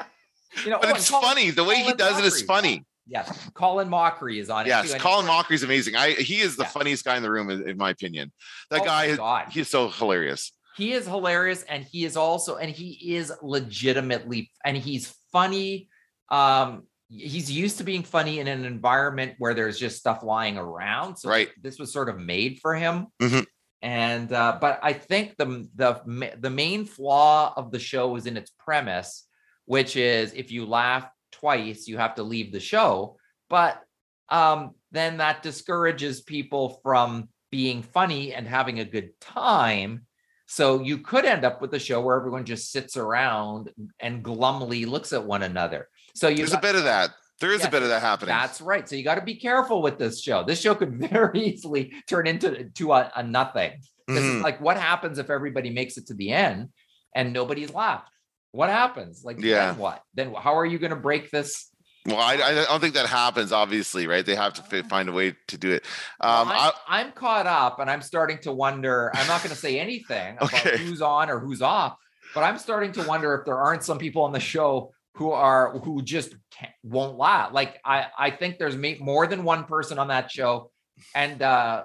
you 0.64 0.70
know, 0.70 0.78
but 0.80 0.90
oh, 0.90 0.94
it's 0.94 1.10
Colin, 1.10 1.24
funny. 1.24 1.50
The 1.50 1.64
way 1.64 1.76
Colin 1.76 1.86
he 1.88 1.94
does 1.94 2.14
Mochrie. 2.14 2.18
it 2.18 2.24
is 2.26 2.42
funny. 2.42 2.84
Yes, 3.06 3.50
Colin 3.54 3.88
Mochrie 3.88 4.38
is 4.38 4.48
on 4.48 4.66
yes, 4.66 4.86
it. 4.86 4.92
Yes, 4.92 5.02
Colin 5.02 5.26
Mochrie 5.26 5.54
is 5.54 5.62
amazing. 5.62 5.96
I 5.96 6.12
he 6.12 6.40
is 6.40 6.56
the 6.56 6.62
yeah. 6.62 6.68
funniest 6.68 7.04
guy 7.04 7.16
in 7.16 7.22
the 7.22 7.30
room, 7.30 7.50
in, 7.50 7.68
in 7.68 7.76
my 7.76 7.90
opinion. 7.90 8.32
That 8.70 8.82
oh 8.82 8.84
guy, 8.84 9.46
he's 9.50 9.68
so 9.68 9.88
hilarious. 9.88 10.52
He 10.76 10.92
is 10.92 11.06
hilarious, 11.06 11.64
and 11.64 11.84
he 11.84 12.04
is 12.04 12.16
also, 12.16 12.56
and 12.56 12.70
he 12.70 13.14
is 13.14 13.32
legitimately, 13.42 14.50
and 14.64 14.76
he's 14.76 15.14
funny. 15.30 15.88
Um, 16.30 16.84
he's 17.12 17.50
used 17.50 17.78
to 17.78 17.84
being 17.84 18.02
funny 18.02 18.38
in 18.40 18.48
an 18.48 18.64
environment 18.64 19.34
where 19.38 19.54
there's 19.54 19.78
just 19.78 19.98
stuff 19.98 20.22
lying 20.22 20.56
around. 20.56 21.16
So 21.16 21.28
right. 21.28 21.50
this 21.60 21.78
was 21.78 21.92
sort 21.92 22.08
of 22.08 22.18
made 22.18 22.58
for 22.60 22.74
him. 22.74 23.08
Mm-hmm. 23.20 23.40
And 23.82 24.32
uh, 24.32 24.58
but 24.60 24.78
I 24.82 24.92
think 24.92 25.36
the 25.36 25.68
the 25.74 26.34
the 26.38 26.50
main 26.50 26.84
flaw 26.84 27.52
of 27.56 27.72
the 27.72 27.80
show 27.80 28.08
was 28.08 28.26
in 28.26 28.36
its 28.36 28.52
premise, 28.58 29.26
which 29.64 29.96
is 29.96 30.32
if 30.34 30.52
you 30.52 30.66
laugh 30.66 31.08
twice, 31.32 31.88
you 31.88 31.98
have 31.98 32.14
to 32.14 32.22
leave 32.22 32.52
the 32.52 32.60
show. 32.60 33.16
But 33.50 33.82
um, 34.28 34.76
then 34.92 35.18
that 35.18 35.42
discourages 35.42 36.22
people 36.22 36.80
from 36.82 37.28
being 37.50 37.82
funny 37.82 38.32
and 38.32 38.46
having 38.46 38.78
a 38.78 38.84
good 38.84 39.10
time. 39.20 40.06
So 40.46 40.80
you 40.80 40.98
could 40.98 41.24
end 41.24 41.44
up 41.44 41.60
with 41.60 41.74
a 41.74 41.78
show 41.78 42.00
where 42.00 42.16
everyone 42.16 42.44
just 42.44 42.70
sits 42.70 42.96
around 42.96 43.70
and 43.98 44.24
glumly 44.24 44.86
looks 44.86 45.12
at 45.12 45.24
one 45.24 45.42
another. 45.42 45.88
So 46.14 46.28
you 46.28 46.38
there's 46.38 46.50
got, 46.50 46.58
a 46.58 46.62
bit 46.62 46.74
of 46.76 46.84
that. 46.84 47.10
There 47.40 47.52
is 47.52 47.60
yes, 47.60 47.68
a 47.68 47.70
bit 47.70 47.82
of 47.82 47.88
that 47.88 48.02
happening. 48.02 48.28
That's 48.28 48.60
right. 48.60 48.88
So 48.88 48.94
you 48.96 49.02
got 49.02 49.16
to 49.16 49.22
be 49.22 49.34
careful 49.34 49.82
with 49.82 49.98
this 49.98 50.22
show. 50.22 50.44
This 50.44 50.60
show 50.60 50.74
could 50.74 50.98
very 51.10 51.40
easily 51.46 51.92
turn 52.08 52.26
into 52.26 52.70
to 52.70 52.92
a, 52.92 53.10
a 53.16 53.22
nothing. 53.22 53.72
Mm-hmm. 54.10 54.42
like 54.42 54.60
what 54.60 54.76
happens 54.76 55.18
if 55.18 55.30
everybody 55.30 55.70
makes 55.70 55.96
it 55.96 56.08
to 56.08 56.14
the 56.14 56.32
end 56.32 56.70
and 57.14 57.32
nobody's 57.32 57.72
left? 57.72 58.08
What 58.50 58.68
happens? 58.68 59.22
Like 59.24 59.40
yeah. 59.40 59.68
then 59.68 59.78
what? 59.78 60.02
Then 60.14 60.34
how 60.34 60.58
are 60.58 60.66
you 60.66 60.78
going 60.78 60.90
to 60.90 60.96
break 60.96 61.30
this? 61.30 61.68
Well, 62.04 62.18
I, 62.18 62.34
I 62.34 62.64
don't 62.64 62.80
think 62.80 62.94
that 62.94 63.06
happens. 63.06 63.52
Obviously, 63.52 64.06
right? 64.06 64.26
They 64.26 64.34
have 64.34 64.54
to 64.54 64.82
find 64.84 65.08
a 65.08 65.12
way 65.12 65.36
to 65.48 65.58
do 65.58 65.70
it. 65.70 65.84
Um, 66.20 66.48
well, 66.48 66.74
I'm, 66.88 67.06
I'm, 67.06 67.12
caught 67.12 67.46
up, 67.46 67.78
and 67.78 67.88
I'm 67.88 68.02
starting 68.02 68.38
to 68.38 68.52
wonder. 68.52 69.10
I'm 69.14 69.26
not 69.28 69.42
going 69.42 69.54
to 69.54 69.60
say 69.60 69.78
anything 69.78 70.36
about 70.40 70.50
who's 70.50 71.00
on 71.00 71.30
or 71.30 71.38
who's 71.38 71.62
off, 71.62 71.96
but 72.34 72.42
I'm 72.42 72.58
starting 72.58 72.92
to 72.92 73.04
wonder 73.04 73.34
if 73.36 73.44
there 73.44 73.56
aren't 73.56 73.84
some 73.84 73.98
people 73.98 74.24
on 74.24 74.32
the 74.32 74.40
show 74.40 74.92
who 75.14 75.30
are 75.32 75.78
who 75.78 76.02
just 76.02 76.34
won't 76.82 77.18
laugh. 77.18 77.52
Like 77.52 77.80
I 77.84 78.06
I 78.18 78.30
think 78.30 78.58
there's 78.58 78.76
more 79.00 79.26
than 79.26 79.44
one 79.44 79.64
person 79.64 79.98
on 79.98 80.08
that 80.08 80.30
show, 80.30 80.70
and 81.14 81.42
uh, 81.42 81.84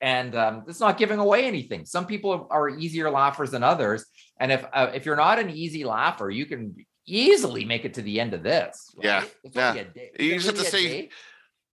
and 0.00 0.34
um, 0.34 0.64
it's 0.66 0.80
not 0.80 0.98
giving 0.98 1.18
away 1.18 1.44
anything. 1.44 1.84
Some 1.84 2.06
people 2.06 2.48
are 2.50 2.68
easier 2.68 3.10
laughers 3.10 3.52
than 3.52 3.62
others, 3.62 4.04
and 4.38 4.50
if 4.50 4.64
uh, 4.72 4.90
if 4.94 5.06
you're 5.06 5.16
not 5.16 5.38
an 5.38 5.50
easy 5.50 5.84
laugher, 5.84 6.30
you 6.30 6.46
can 6.46 6.74
easily 7.06 7.64
make 7.64 7.84
it 7.84 7.94
to 7.94 8.02
the 8.02 8.20
end 8.20 8.34
of 8.34 8.42
this. 8.42 8.92
Right? 8.96 9.04
Yeah, 9.04 9.24
it's 9.44 9.56
yeah. 9.56 9.84
You 10.18 10.34
just 10.34 10.46
have 10.46 10.56
to 10.56 10.64
say. 10.64 10.88
Day. 10.88 11.10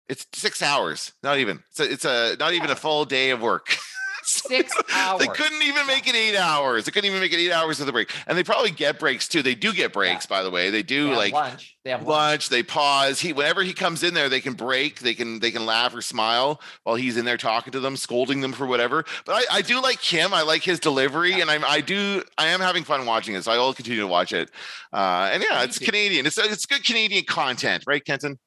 It's 0.08 0.26
six 0.32 0.62
hours, 0.62 1.12
not 1.22 1.36
even. 1.36 1.62
A, 1.78 1.82
it's 1.82 2.06
a 2.06 2.36
not 2.40 2.54
even 2.54 2.70
a 2.70 2.76
full 2.76 3.04
day 3.04 3.30
of 3.30 3.42
work. 3.42 3.76
Six 4.28 4.74
hours. 4.92 5.20
they 5.20 5.26
couldn't 5.28 5.62
even 5.62 5.86
make 5.86 6.06
it 6.06 6.14
eight 6.14 6.36
hours. 6.36 6.84
They 6.84 6.90
couldn't 6.90 7.08
even 7.08 7.20
make 7.20 7.32
it 7.32 7.38
eight 7.38 7.50
hours 7.50 7.80
of 7.80 7.86
the 7.86 7.92
break. 7.92 8.12
And 8.26 8.36
they 8.36 8.44
probably 8.44 8.70
get 8.70 8.98
breaks 8.98 9.26
too. 9.26 9.40
They 9.40 9.54
do 9.54 9.72
get 9.72 9.90
breaks, 9.90 10.26
yeah. 10.26 10.36
by 10.36 10.42
the 10.42 10.50
way. 10.50 10.68
They 10.68 10.82
do 10.82 11.08
they 11.08 11.16
like 11.16 11.32
lunch. 11.32 11.78
They 11.82 11.90
have 11.90 12.00
lunch. 12.00 12.10
lunch. 12.10 12.48
They 12.50 12.62
pause. 12.62 13.20
He 13.20 13.32
whenever 13.32 13.62
he 13.62 13.72
comes 13.72 14.02
in 14.02 14.12
there, 14.12 14.28
they 14.28 14.42
can 14.42 14.52
break. 14.52 14.98
They 14.98 15.14
can 15.14 15.40
they 15.40 15.50
can 15.50 15.64
laugh 15.64 15.94
or 15.94 16.02
smile 16.02 16.60
while 16.82 16.96
he's 16.96 17.16
in 17.16 17.24
there 17.24 17.38
talking 17.38 17.72
to 17.72 17.80
them, 17.80 17.96
scolding 17.96 18.42
them 18.42 18.52
for 18.52 18.66
whatever. 18.66 19.06
But 19.24 19.46
I, 19.50 19.58
I 19.58 19.62
do 19.62 19.80
like 19.80 20.00
him. 20.00 20.34
I 20.34 20.42
like 20.42 20.62
his 20.62 20.78
delivery, 20.78 21.30
yeah. 21.30 21.38
and 21.38 21.50
I'm 21.50 21.64
I 21.64 21.80
do 21.80 22.22
I 22.36 22.48
am 22.48 22.60
having 22.60 22.84
fun 22.84 23.06
watching 23.06 23.34
it. 23.34 23.44
So 23.44 23.52
I 23.52 23.56
will 23.56 23.72
continue 23.72 24.00
to 24.00 24.06
watch 24.06 24.34
it. 24.34 24.50
Uh, 24.92 25.30
and 25.32 25.42
yeah, 25.42 25.62
it's 25.62 25.78
Canadian. 25.78 26.26
It's 26.26 26.36
it's 26.36 26.66
good 26.66 26.84
Canadian 26.84 27.24
content, 27.24 27.84
right, 27.86 28.04
Kenton? 28.04 28.38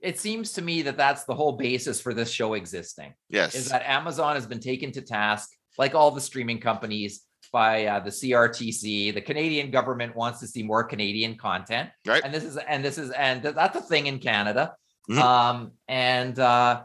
It 0.00 0.18
seems 0.18 0.52
to 0.52 0.62
me 0.62 0.82
that 0.82 0.96
that's 0.96 1.24
the 1.24 1.34
whole 1.34 1.52
basis 1.52 2.00
for 2.00 2.14
this 2.14 2.30
show 2.30 2.54
existing. 2.54 3.14
Yes. 3.28 3.54
Is 3.54 3.68
that 3.70 3.82
Amazon 3.84 4.34
has 4.34 4.46
been 4.46 4.60
taken 4.60 4.92
to 4.92 5.02
task 5.02 5.50
like 5.76 5.94
all 5.94 6.10
the 6.10 6.20
streaming 6.20 6.60
companies 6.60 7.22
by 7.52 7.86
uh, 7.86 8.00
the 8.00 8.10
CRTC. 8.10 9.14
The 9.14 9.20
Canadian 9.20 9.70
government 9.70 10.14
wants 10.14 10.40
to 10.40 10.46
see 10.46 10.62
more 10.62 10.84
Canadian 10.84 11.36
content, 11.36 11.90
right? 12.06 12.22
And 12.24 12.32
this 12.32 12.44
is 12.44 12.56
and 12.56 12.84
this 12.84 12.98
is 12.98 13.10
and 13.10 13.42
that's 13.42 13.76
a 13.76 13.80
thing 13.80 14.06
in 14.06 14.18
Canada. 14.18 14.74
Mm-hmm. 15.10 15.22
Um, 15.22 15.72
and 15.88 16.38
uh, 16.38 16.82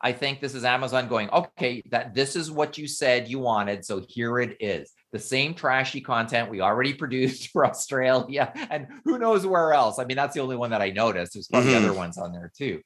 I 0.00 0.12
think 0.12 0.40
this 0.40 0.54
is 0.54 0.64
Amazon 0.64 1.08
going, 1.08 1.30
okay, 1.30 1.82
that 1.90 2.14
this 2.14 2.36
is 2.36 2.50
what 2.50 2.78
you 2.78 2.88
said 2.88 3.28
you 3.28 3.38
wanted, 3.38 3.84
so 3.84 4.02
here 4.08 4.38
it 4.40 4.56
is. 4.60 4.92
The 5.12 5.18
same 5.18 5.54
trashy 5.54 6.00
content 6.00 6.50
we 6.50 6.60
already 6.60 6.94
produced 7.02 7.50
for 7.50 7.66
Australia, 7.66 8.52
and 8.70 8.86
who 9.04 9.18
knows 9.18 9.46
where 9.46 9.72
else. 9.72 9.98
I 9.98 10.04
mean, 10.04 10.16
that's 10.16 10.34
the 10.34 10.40
only 10.40 10.56
one 10.56 10.70
that 10.70 10.82
I 10.82 10.90
noticed. 10.90 11.34
There's 11.34 11.48
probably 11.48 11.72
mm-hmm. 11.72 11.84
other 11.84 11.94
ones 11.94 12.18
on 12.18 12.32
there 12.32 12.50
too. 12.56 12.80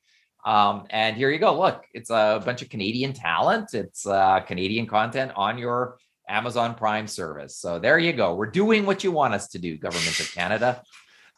Um, 0.45 0.87
and 0.91 1.17
here 1.17 1.31
you 1.31 1.39
go. 1.39 1.59
Look, 1.59 1.85
it's 1.93 2.11
a 2.11 2.41
bunch 2.45 2.63
of 2.63 2.71
Canadian 2.71 3.13
talent. 3.13 3.75
It's 3.75 4.07
uh, 4.07 4.41
Canadian 4.41 4.87
content 4.87 5.33
on 5.37 5.59
your 5.59 5.99
Amazon 6.29 6.75
Prime 6.75 7.07
service. 7.07 7.57
So 7.57 7.79
there 7.79 7.99
you 7.99 8.13
go. 8.13 8.35
We're 8.35 8.51
doing 8.51 8.87
what 8.87 9.05
you 9.05 9.13
want 9.13 9.35
us 9.35 9.49
to 9.49 9.59
do, 9.59 9.77
government 9.77 10.19
of 10.21 10.33
Canada. 10.33 10.83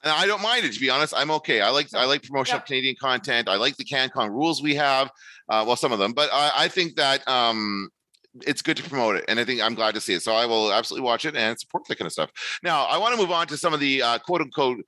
And 0.04 0.12
I 0.12 0.26
don't 0.26 0.42
mind 0.42 0.64
it 0.64 0.72
to 0.72 0.80
be 0.80 0.90
honest. 0.90 1.14
I'm 1.16 1.30
okay. 1.30 1.60
I 1.60 1.70
like 1.70 1.94
I 1.94 2.04
like 2.06 2.22
promotion 2.22 2.54
yeah. 2.54 2.60
of 2.60 2.66
Canadian 2.66 2.96
content. 3.00 3.48
I 3.48 3.56
like 3.56 3.76
the 3.76 3.84
CanCon 3.84 4.30
rules 4.30 4.62
we 4.62 4.74
have. 4.74 5.10
Uh, 5.48 5.64
well, 5.66 5.76
some 5.76 5.92
of 5.92 5.98
them, 5.98 6.12
but 6.12 6.30
I, 6.32 6.52
I 6.56 6.68
think 6.68 6.96
that 6.96 7.26
um, 7.28 7.88
it's 8.40 8.62
good 8.62 8.76
to 8.78 8.82
promote 8.82 9.16
it, 9.16 9.24
and 9.28 9.38
I 9.38 9.44
think 9.44 9.60
I'm 9.60 9.74
glad 9.74 9.94
to 9.94 10.00
see 10.00 10.14
it. 10.14 10.22
So 10.22 10.34
I 10.34 10.46
will 10.46 10.72
absolutely 10.72 11.04
watch 11.04 11.24
it 11.24 11.36
and 11.36 11.58
support 11.58 11.86
that 11.88 11.98
kind 11.98 12.06
of 12.06 12.12
stuff. 12.12 12.30
Now 12.62 12.84
I 12.84 12.96
want 12.98 13.14
to 13.14 13.20
move 13.20 13.30
on 13.30 13.46
to 13.48 13.56
some 13.56 13.74
of 13.74 13.80
the 13.80 14.02
uh, 14.02 14.18
quote 14.18 14.40
unquote 14.40 14.84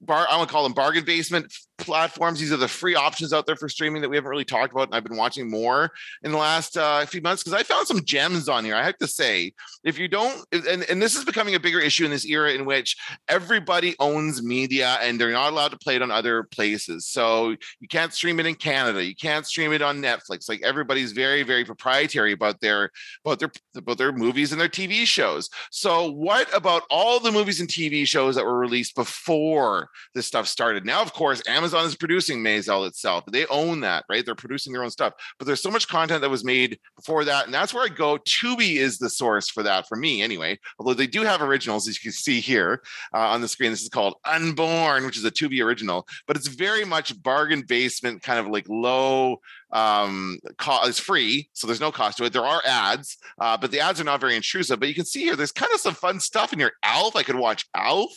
bar 0.00 0.26
I 0.30 0.36
want 0.36 0.48
to 0.48 0.52
call 0.52 0.62
them 0.64 0.72
bargain 0.72 1.04
basement 1.04 1.52
platforms. 1.78 2.40
These 2.40 2.52
are 2.52 2.56
the 2.56 2.68
free 2.68 2.94
options 2.94 3.32
out 3.32 3.46
there 3.46 3.56
for 3.56 3.68
streaming 3.68 4.02
that 4.02 4.08
we 4.08 4.16
haven't 4.16 4.30
really 4.30 4.44
talked 4.44 4.72
about. 4.72 4.88
And 4.88 4.94
I've 4.94 5.04
been 5.04 5.16
watching 5.16 5.50
more 5.50 5.90
in 6.22 6.32
the 6.32 6.38
last 6.38 6.76
uh, 6.76 7.04
few 7.06 7.20
months 7.20 7.42
because 7.42 7.58
I 7.58 7.62
found 7.62 7.86
some 7.86 8.04
gems 8.04 8.48
on 8.48 8.64
here. 8.64 8.74
I 8.74 8.84
have 8.84 8.96
to 8.98 9.06
say, 9.06 9.52
if 9.82 9.98
you 9.98 10.08
don't, 10.08 10.44
and, 10.52 10.84
and 10.88 11.02
this 11.02 11.14
is 11.14 11.24
becoming 11.24 11.54
a 11.54 11.60
bigger 11.60 11.80
issue 11.80 12.04
in 12.04 12.10
this 12.10 12.24
era 12.24 12.52
in 12.52 12.64
which 12.64 12.96
everybody 13.28 13.94
owns 13.98 14.42
media 14.42 14.98
and 15.02 15.20
they're 15.20 15.32
not 15.32 15.52
allowed 15.52 15.72
to 15.72 15.78
play 15.78 15.96
it 15.96 16.02
on 16.02 16.10
other 16.10 16.44
places. 16.44 17.06
So 17.06 17.50
you 17.80 17.88
can't 17.88 18.12
stream 18.12 18.40
it 18.40 18.46
in 18.46 18.54
Canada. 18.54 19.04
You 19.04 19.14
can't 19.14 19.46
stream 19.46 19.72
it 19.72 19.82
on 19.82 20.00
Netflix. 20.00 20.48
Like 20.48 20.62
everybody's 20.62 21.12
very, 21.12 21.42
very 21.42 21.64
proprietary 21.64 22.32
about 22.32 22.60
their 22.60 22.90
about 23.24 23.40
their 23.40 23.50
about 23.76 23.98
their 23.98 24.12
movies 24.12 24.52
and 24.52 24.60
their 24.60 24.68
TV 24.68 25.04
shows. 25.06 25.48
So 25.70 26.10
what 26.10 26.54
about 26.56 26.82
all 26.90 27.20
the 27.20 27.32
movies 27.32 27.60
and 27.60 27.68
TV 27.68 28.06
shows 28.06 28.36
that 28.36 28.44
were 28.44 28.58
released 28.58 28.94
before 28.94 29.88
this 30.14 30.26
stuff 30.26 30.46
started? 30.46 30.86
Now, 30.86 31.02
of 31.02 31.12
course, 31.12 31.42
Amazon 31.46 31.63
Amazon 31.64 31.86
is 31.86 31.96
producing 31.96 32.44
Maisel 32.44 32.86
itself. 32.86 33.24
They 33.24 33.46
own 33.46 33.80
that, 33.80 34.04
right? 34.10 34.22
They're 34.22 34.34
producing 34.34 34.74
their 34.74 34.84
own 34.84 34.90
stuff. 34.90 35.14
But 35.38 35.46
there's 35.46 35.62
so 35.62 35.70
much 35.70 35.88
content 35.88 36.20
that 36.20 36.28
was 36.28 36.44
made 36.44 36.78
before 36.94 37.24
that, 37.24 37.46
and 37.46 37.54
that's 37.54 37.72
where 37.72 37.84
I 37.84 37.88
go. 37.88 38.18
Tubi 38.18 38.76
is 38.76 38.98
the 38.98 39.08
source 39.08 39.48
for 39.48 39.62
that 39.62 39.88
for 39.88 39.96
me, 39.96 40.20
anyway. 40.20 40.58
Although 40.78 40.92
they 40.92 41.06
do 41.06 41.22
have 41.22 41.40
originals, 41.40 41.88
as 41.88 41.96
you 41.96 42.10
can 42.10 42.12
see 42.12 42.40
here 42.40 42.82
uh, 43.14 43.28
on 43.28 43.40
the 43.40 43.48
screen. 43.48 43.70
This 43.70 43.80
is 43.80 43.88
called 43.88 44.16
Unborn, 44.26 45.06
which 45.06 45.16
is 45.16 45.24
a 45.24 45.30
Tubi 45.30 45.64
original, 45.64 46.06
but 46.26 46.36
it's 46.36 46.48
very 46.48 46.84
much 46.84 47.22
bargain 47.22 47.62
basement, 47.62 48.22
kind 48.22 48.38
of 48.38 48.48
like 48.48 48.68
low 48.68 49.40
um 49.72 50.38
co- 50.56 50.84
it's 50.84 51.00
free 51.00 51.48
so 51.52 51.66
there's 51.66 51.80
no 51.80 51.90
cost 51.90 52.16
to 52.16 52.24
it 52.24 52.32
there 52.32 52.44
are 52.44 52.62
ads 52.64 53.16
uh, 53.40 53.56
but 53.56 53.72
the 53.72 53.80
ads 53.80 54.00
are 54.00 54.04
not 54.04 54.20
very 54.20 54.36
intrusive 54.36 54.78
but 54.78 54.88
you 54.88 54.94
can 54.94 55.04
see 55.04 55.24
here 55.24 55.34
there's 55.34 55.50
kind 55.50 55.72
of 55.74 55.80
some 55.80 55.94
fun 55.94 56.20
stuff 56.20 56.52
in 56.52 56.60
here 56.60 56.70
alf 56.84 57.16
i 57.16 57.24
could 57.24 57.34
watch 57.34 57.66
alf 57.74 58.12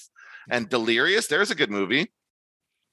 and 0.52 0.70
delirious 0.70 1.26
there's 1.26 1.50
a 1.50 1.56
good 1.56 1.72
movie 1.72 2.12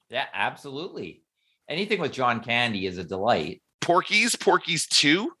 Yeah, 0.09 0.25
absolutely. 0.33 1.23
Anything 1.69 1.99
with 1.99 2.11
John 2.11 2.41
Candy 2.41 2.85
is 2.85 2.97
a 2.97 3.03
delight. 3.03 3.61
porky's 3.81 4.35
porky's 4.35 4.87
2 4.87 5.31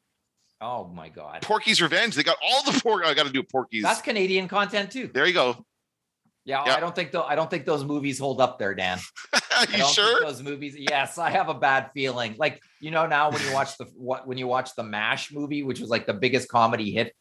Oh 0.61 0.87
my 0.87 1.09
god. 1.09 1.41
porky's 1.41 1.81
revenge 1.81 2.15
they 2.15 2.23
got 2.23 2.37
all 2.43 2.63
the 2.63 2.79
pork 2.81 3.03
i 3.05 3.13
gotta 3.13 3.29
do 3.31 3.43
porky's 3.43 3.83
That's 3.83 4.01
Canadian 4.01 4.47
content 4.47 4.91
too. 4.91 5.09
there 5.13 5.25
you 5.27 5.33
go 5.33 5.65
Yeah. 6.45 6.61
I 6.63 6.79
don't 6.79 6.95
think 6.95 7.11
though 7.11 7.23
I 7.23 7.35
don't 7.35 7.49
think 7.49 7.65
those 7.65 7.83
movies 7.83 8.17
hold 8.19 8.39
up 8.41 8.57
there, 8.59 8.73
Dan. 8.75 8.99
You 9.71 9.85
sure 9.87 10.19
those 10.21 10.43
movies. 10.43 10.75
Yes, 10.77 11.17
I 11.17 11.29
have 11.29 11.47
a 11.47 11.53
bad 11.53 11.89
feeling. 11.93 12.35
Like 12.37 12.61
you 12.81 12.91
know 12.91 13.07
now 13.07 13.31
when 13.31 13.41
you 13.41 13.53
watch 13.53 13.77
the 13.77 13.85
what 13.95 14.27
when 14.27 14.37
you 14.37 14.47
watch 14.47 14.75
the 14.75 14.83
Mash 14.83 15.31
movie, 15.31 15.63
which 15.63 15.79
was 15.79 15.89
like 15.89 16.05
the 16.05 16.13
biggest 16.13 16.49
comedy 16.49 16.91
hit 16.91 17.15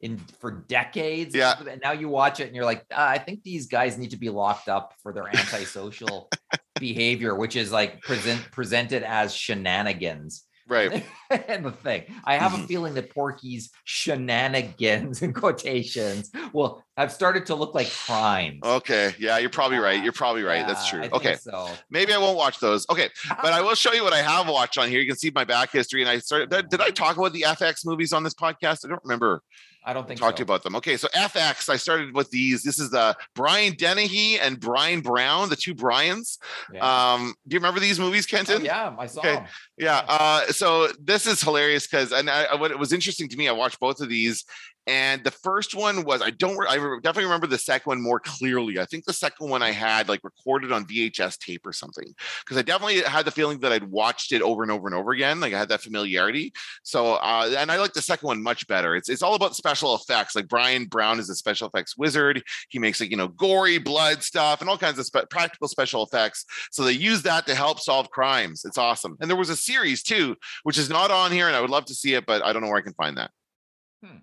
in 0.00 0.18
for 0.40 0.50
decades. 0.68 1.34
Yeah. 1.34 1.54
And 1.68 1.80
now 1.82 1.92
you 1.92 2.08
watch 2.08 2.40
it 2.40 2.46
and 2.46 2.54
you're 2.54 2.64
like, 2.64 2.84
"Ah, 2.92 3.08
I 3.08 3.18
think 3.18 3.42
these 3.42 3.66
guys 3.66 3.98
need 3.98 4.10
to 4.10 4.16
be 4.16 4.30
locked 4.30 4.68
up 4.68 4.94
for 5.02 5.12
their 5.12 5.28
antisocial 5.28 6.30
behavior, 6.78 7.34
which 7.34 7.56
is 7.56 7.72
like 7.72 8.00
present 8.02 8.40
presented 8.52 9.02
as 9.02 9.34
shenanigans. 9.34 10.44
Right 10.68 11.02
and 11.30 11.64
the 11.64 11.72
thing, 11.72 12.04
I 12.24 12.36
have 12.36 12.52
a 12.54 12.58
Mhm. 12.58 12.66
feeling 12.68 12.94
that 12.94 13.14
Porky's 13.14 13.70
shenanigans 13.84 15.22
in 15.22 15.32
quotations 15.32 16.30
will 16.52 16.82
have 16.96 17.10
started 17.12 17.46
to 17.46 17.54
look 17.54 17.74
like 17.74 17.90
crimes. 17.90 18.60
okay 18.64 19.14
yeah 19.18 19.38
you're 19.38 19.50
probably 19.50 19.78
right 19.78 20.02
you're 20.02 20.12
probably 20.12 20.42
right 20.42 20.66
that's 20.66 20.88
true 20.88 21.02
I 21.04 21.08
okay 21.10 21.36
So 21.36 21.68
maybe 21.90 22.12
i 22.12 22.18
won't 22.18 22.36
watch 22.36 22.58
those 22.60 22.84
okay 22.90 23.08
but 23.42 23.52
I 23.52 23.60
will 23.66 23.74
show 23.76 23.92
you 23.92 24.02
what 24.04 24.12
I 24.12 24.22
have 24.22 24.48
watched 24.48 24.78
on 24.78 24.88
here. 24.88 25.00
You 25.00 25.06
can 25.06 25.16
see 25.16 25.30
my 25.34 25.44
back 25.44 25.70
history. 25.72 26.00
And 26.02 26.10
I 26.10 26.18
started. 26.18 26.50
Did, 26.50 26.68
did 26.70 26.80
I 26.80 26.90
talk 26.90 27.16
about 27.16 27.32
the 27.32 27.42
FX 27.42 27.84
movies 27.86 28.12
on 28.12 28.22
this 28.22 28.34
podcast? 28.34 28.84
I 28.84 28.88
don't 28.88 29.02
remember 29.04 29.42
I 29.84 29.92
don't 29.92 30.06
think 30.06 30.20
talk 30.20 30.34
to 30.36 30.38
so. 30.38 30.40
you 30.40 30.44
about 30.44 30.62
them. 30.64 30.76
Okay, 30.76 30.96
so 30.96 31.08
FX. 31.08 31.68
I 31.68 31.76
started 31.76 32.14
with 32.14 32.30
these. 32.30 32.62
This 32.62 32.78
is 32.78 32.90
the 32.90 33.16
Brian 33.34 33.74
Dennehy 33.74 34.38
and 34.38 34.58
Bryan 34.60 35.00
Brown, 35.00 35.48
the 35.48 35.56
two 35.56 35.74
Bryans. 35.74 36.38
Yeah. 36.72 36.80
Um, 37.14 37.34
do 37.46 37.54
you 37.54 37.58
remember 37.60 37.80
these 37.80 37.98
movies, 37.98 38.26
Oh, 38.30 38.36
Kenton? 38.36 38.64
yeah, 38.64 38.94
I 38.98 39.06
saw 39.06 39.20
okay. 39.20 39.34
them. 39.36 39.44
Yeah. 39.78 40.02
Uh, 40.06 40.42
so 40.58 40.88
this 41.00 41.26
is 41.26 41.40
hilarious 41.40 41.86
because, 41.86 42.12
and 42.12 42.28
I, 42.28 42.54
what 42.56 42.70
it 42.70 42.78
was 42.78 42.92
interesting 42.92 43.28
to 43.28 43.36
me, 43.36 43.48
I 43.48 43.52
watched 43.52 43.80
both 43.80 44.00
of 44.00 44.08
these, 44.08 44.44
and 44.88 45.22
the 45.22 45.30
first 45.30 45.74
one 45.74 46.02
was 46.02 46.22
I 46.22 46.30
don't, 46.30 46.58
I 46.66 46.76
definitely 46.76 47.24
remember 47.24 47.46
the 47.46 47.58
second 47.58 47.90
one 47.90 48.00
more 48.00 48.18
clearly. 48.18 48.78
I 48.78 48.86
think 48.86 49.04
the 49.04 49.12
second 49.12 49.50
one 49.50 49.62
I 49.62 49.70
had 49.70 50.08
like 50.08 50.24
recorded 50.24 50.72
on 50.72 50.86
VHS 50.86 51.38
tape 51.38 51.66
or 51.66 51.74
something 51.74 52.06
because 52.40 52.56
I 52.56 52.62
definitely 52.62 53.02
had 53.02 53.26
the 53.26 53.30
feeling 53.30 53.60
that 53.60 53.70
I'd 53.70 53.84
watched 53.84 54.32
it 54.32 54.40
over 54.40 54.62
and 54.62 54.72
over 54.72 54.88
and 54.88 54.96
over 54.96 55.10
again. 55.10 55.40
Like 55.40 55.52
I 55.52 55.58
had 55.58 55.68
that 55.68 55.82
familiarity. 55.82 56.54
So, 56.84 57.16
uh, 57.16 57.54
and 57.58 57.70
I 57.70 57.76
like 57.76 57.92
the 57.92 58.00
second 58.00 58.26
one 58.26 58.42
much 58.42 58.66
better. 58.66 58.96
It's 58.96 59.10
it's 59.10 59.22
all 59.22 59.34
about 59.34 59.54
special 59.54 59.94
effects. 59.94 60.34
Like 60.34 60.48
Bryan 60.48 60.86
Brown 60.86 61.20
is 61.20 61.28
a 61.28 61.34
special 61.34 61.68
effects 61.68 61.98
wizard. 61.98 62.42
He 62.70 62.78
makes 62.78 62.98
like 62.98 63.10
you 63.10 63.18
know 63.18 63.28
gory 63.28 63.76
blood 63.76 64.22
stuff 64.22 64.62
and 64.62 64.70
all 64.70 64.78
kinds 64.78 64.98
of 64.98 65.04
spe- 65.04 65.28
practical 65.28 65.68
special 65.68 66.02
effects. 66.02 66.46
So 66.70 66.82
they 66.82 66.92
use 66.92 67.20
that 67.22 67.46
to 67.46 67.54
help 67.54 67.78
solve 67.78 68.08
crimes. 68.08 68.64
It's 68.64 68.78
awesome. 68.78 69.18
And 69.20 69.28
there 69.28 69.36
was 69.36 69.50
a 69.50 69.56
series 69.56 70.02
too, 70.02 70.34
which 70.62 70.78
is 70.78 70.88
not 70.88 71.10
on 71.10 71.30
here, 71.30 71.46
and 71.46 71.54
I 71.54 71.60
would 71.60 71.68
love 71.68 71.84
to 71.86 71.94
see 71.94 72.14
it, 72.14 72.24
but 72.24 72.42
I 72.42 72.54
don't 72.54 72.62
know 72.62 72.68
where 72.68 72.78
I 72.78 72.82
can 72.82 72.94
find 72.94 73.18
that. 73.18 73.30
Hmm. 74.02 74.18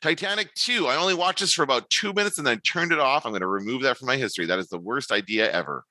Titanic 0.00 0.52
2. 0.54 0.86
I 0.86 0.96
only 0.96 1.14
watched 1.14 1.40
this 1.40 1.52
for 1.52 1.62
about 1.62 1.88
two 1.90 2.12
minutes 2.12 2.38
and 2.38 2.46
then 2.46 2.60
turned 2.60 2.92
it 2.92 2.98
off. 2.98 3.24
I'm 3.24 3.32
going 3.32 3.40
to 3.40 3.46
remove 3.46 3.82
that 3.82 3.98
from 3.98 4.06
my 4.06 4.16
history. 4.16 4.46
That 4.46 4.58
is 4.58 4.68
the 4.68 4.78
worst 4.78 5.12
idea 5.12 5.50
ever. 5.50 5.84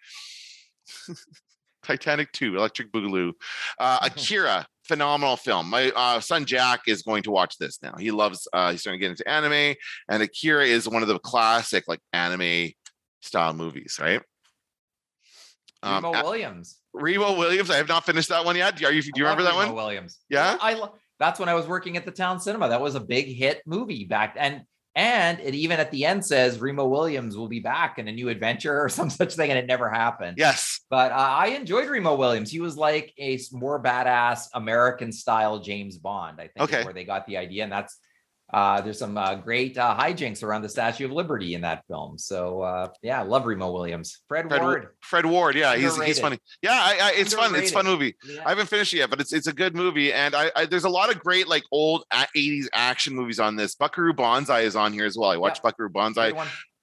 Titanic 1.83 2.31
2, 2.31 2.57
Electric 2.57 2.91
Boogaloo. 2.91 3.33
Uh, 3.77 3.99
Akira, 4.03 4.65
phenomenal 4.85 5.35
film. 5.35 5.69
My 5.69 5.91
uh, 5.95 6.19
son 6.19 6.45
Jack 6.45 6.81
is 6.87 7.01
going 7.01 7.23
to 7.23 7.31
watch 7.31 7.57
this 7.57 7.79
now. 7.81 7.95
He 7.97 8.11
loves, 8.11 8.47
uh, 8.53 8.71
he's 8.71 8.81
starting 8.81 8.99
to 8.99 9.03
get 9.05 9.11
into 9.11 9.27
anime, 9.27 9.75
and 10.09 10.23
Akira 10.23 10.65
is 10.65 10.87
one 10.87 11.01
of 11.01 11.07
the 11.07 11.19
classic, 11.19 11.83
like, 11.87 11.99
anime 12.13 12.71
style 13.21 13.53
movies, 13.53 13.99
right? 14.01 14.21
Um, 15.83 16.05
Remo 16.05 16.23
Williams. 16.23 16.79
Remo 16.93 17.37
Williams. 17.37 17.69
I 17.69 17.75
have 17.75 17.89
not 17.89 18.05
finished 18.05 18.29
that 18.29 18.45
one 18.45 18.55
yet. 18.55 18.81
Are 18.83 18.91
you? 18.93 19.01
Do 19.01 19.11
you 19.17 19.23
remember 19.23 19.43
love 19.43 19.53
that 19.55 19.59
Remo 19.59 19.73
one? 19.73 19.83
Williams. 19.83 20.19
Yeah? 20.29 20.57
I 20.61 20.75
lo- 20.75 20.95
that's 21.23 21.39
when 21.39 21.47
I 21.49 21.53
was 21.53 21.67
working 21.67 21.95
at 21.95 22.03
the 22.05 22.11
town 22.11 22.39
cinema. 22.41 22.67
That 22.69 22.81
was 22.81 22.95
a 22.95 22.99
big 22.99 23.27
hit 23.27 23.61
movie 23.65 24.03
back 24.03 24.35
and 24.37 24.63
and 24.95 25.39
it 25.39 25.55
even 25.55 25.79
at 25.79 25.89
the 25.89 26.05
end 26.05 26.23
says 26.23 26.59
Remo 26.59 26.85
Williams 26.87 27.35
will 27.35 27.47
be 27.47 27.59
back 27.59 27.97
in 27.97 28.07
a 28.07 28.11
new 28.11 28.29
adventure 28.29 28.79
or 28.83 28.89
some 28.97 29.09
such 29.09 29.33
thing, 29.35 29.49
and 29.49 29.57
it 29.57 29.65
never 29.65 29.89
happened. 29.89 30.37
Yes. 30.37 30.81
But 30.89 31.11
uh, 31.11 31.15
I 31.15 31.47
enjoyed 31.47 31.89
Remo 31.89 32.13
Williams. 32.15 32.51
He 32.51 32.59
was 32.59 32.77
like 32.77 33.11
a 33.17 33.39
more 33.53 33.81
badass 33.81 34.49
American 34.53 35.11
style 35.11 35.59
James 35.59 35.97
Bond. 35.97 36.39
I 36.39 36.47
think 36.49 36.61
Okay. 36.71 36.83
where 36.83 36.93
they 36.93 37.05
got 37.05 37.25
the 37.25 37.37
idea, 37.37 37.63
and 37.63 37.71
that's 37.71 37.97
uh, 38.53 38.81
there's 38.81 38.99
some 38.99 39.17
uh, 39.17 39.33
great 39.35 39.77
uh, 39.77 39.97
hijinks 39.97 40.43
around 40.43 40.61
the 40.61 40.69
Statue 40.69 41.05
of 41.05 41.11
Liberty 41.11 41.55
in 41.55 41.61
that 41.61 41.83
film. 41.87 42.19
So 42.19 42.61
uh, 42.61 42.89
yeah, 43.01 43.21
love 43.23 43.45
Remo 43.47 43.71
Williams. 43.71 44.21
Fred, 44.27 44.47
Fred 44.47 44.61
Ward. 44.61 44.87
Fred 45.01 45.25
Ward. 45.25 45.55
Yeah, 45.55 45.75
he's 45.75 45.99
he's 46.03 46.19
funny. 46.19 46.37
Yeah, 46.61 46.71
I, 46.71 46.99
I, 47.01 47.11
it's 47.15 47.33
fun. 47.33 47.55
It's 47.55 47.71
a 47.71 47.73
fun 47.73 47.85
movie. 47.85 48.15
Yeah. 48.23 48.43
I 48.45 48.49
haven't 48.49 48.67
finished 48.67 48.93
it 48.93 48.97
yet, 48.97 49.09
but 49.09 49.19
it's 49.19 49.33
it's 49.33 49.47
a 49.47 49.53
good 49.53 49.75
movie, 49.75 50.13
and 50.13 50.35
I, 50.35 50.51
I 50.55 50.65
there's 50.65 50.83
a 50.83 50.89
lot 50.89 51.09
of 51.09 51.19
great 51.19 51.47
like 51.47 51.63
old 51.71 52.03
'80s 52.13 52.67
action 52.73 53.15
movies 53.15 53.39
on 53.39 53.55
this. 53.55 53.73
Buckaroo 53.73 54.13
Banzai 54.13 54.61
is 54.61 54.75
on 54.75 54.93
here 54.93 55.05
as 55.05 55.17
well. 55.17 55.31
I 55.31 55.37
watched 55.37 55.63
Buckaroo 55.63 55.89
Banzai. 55.89 56.31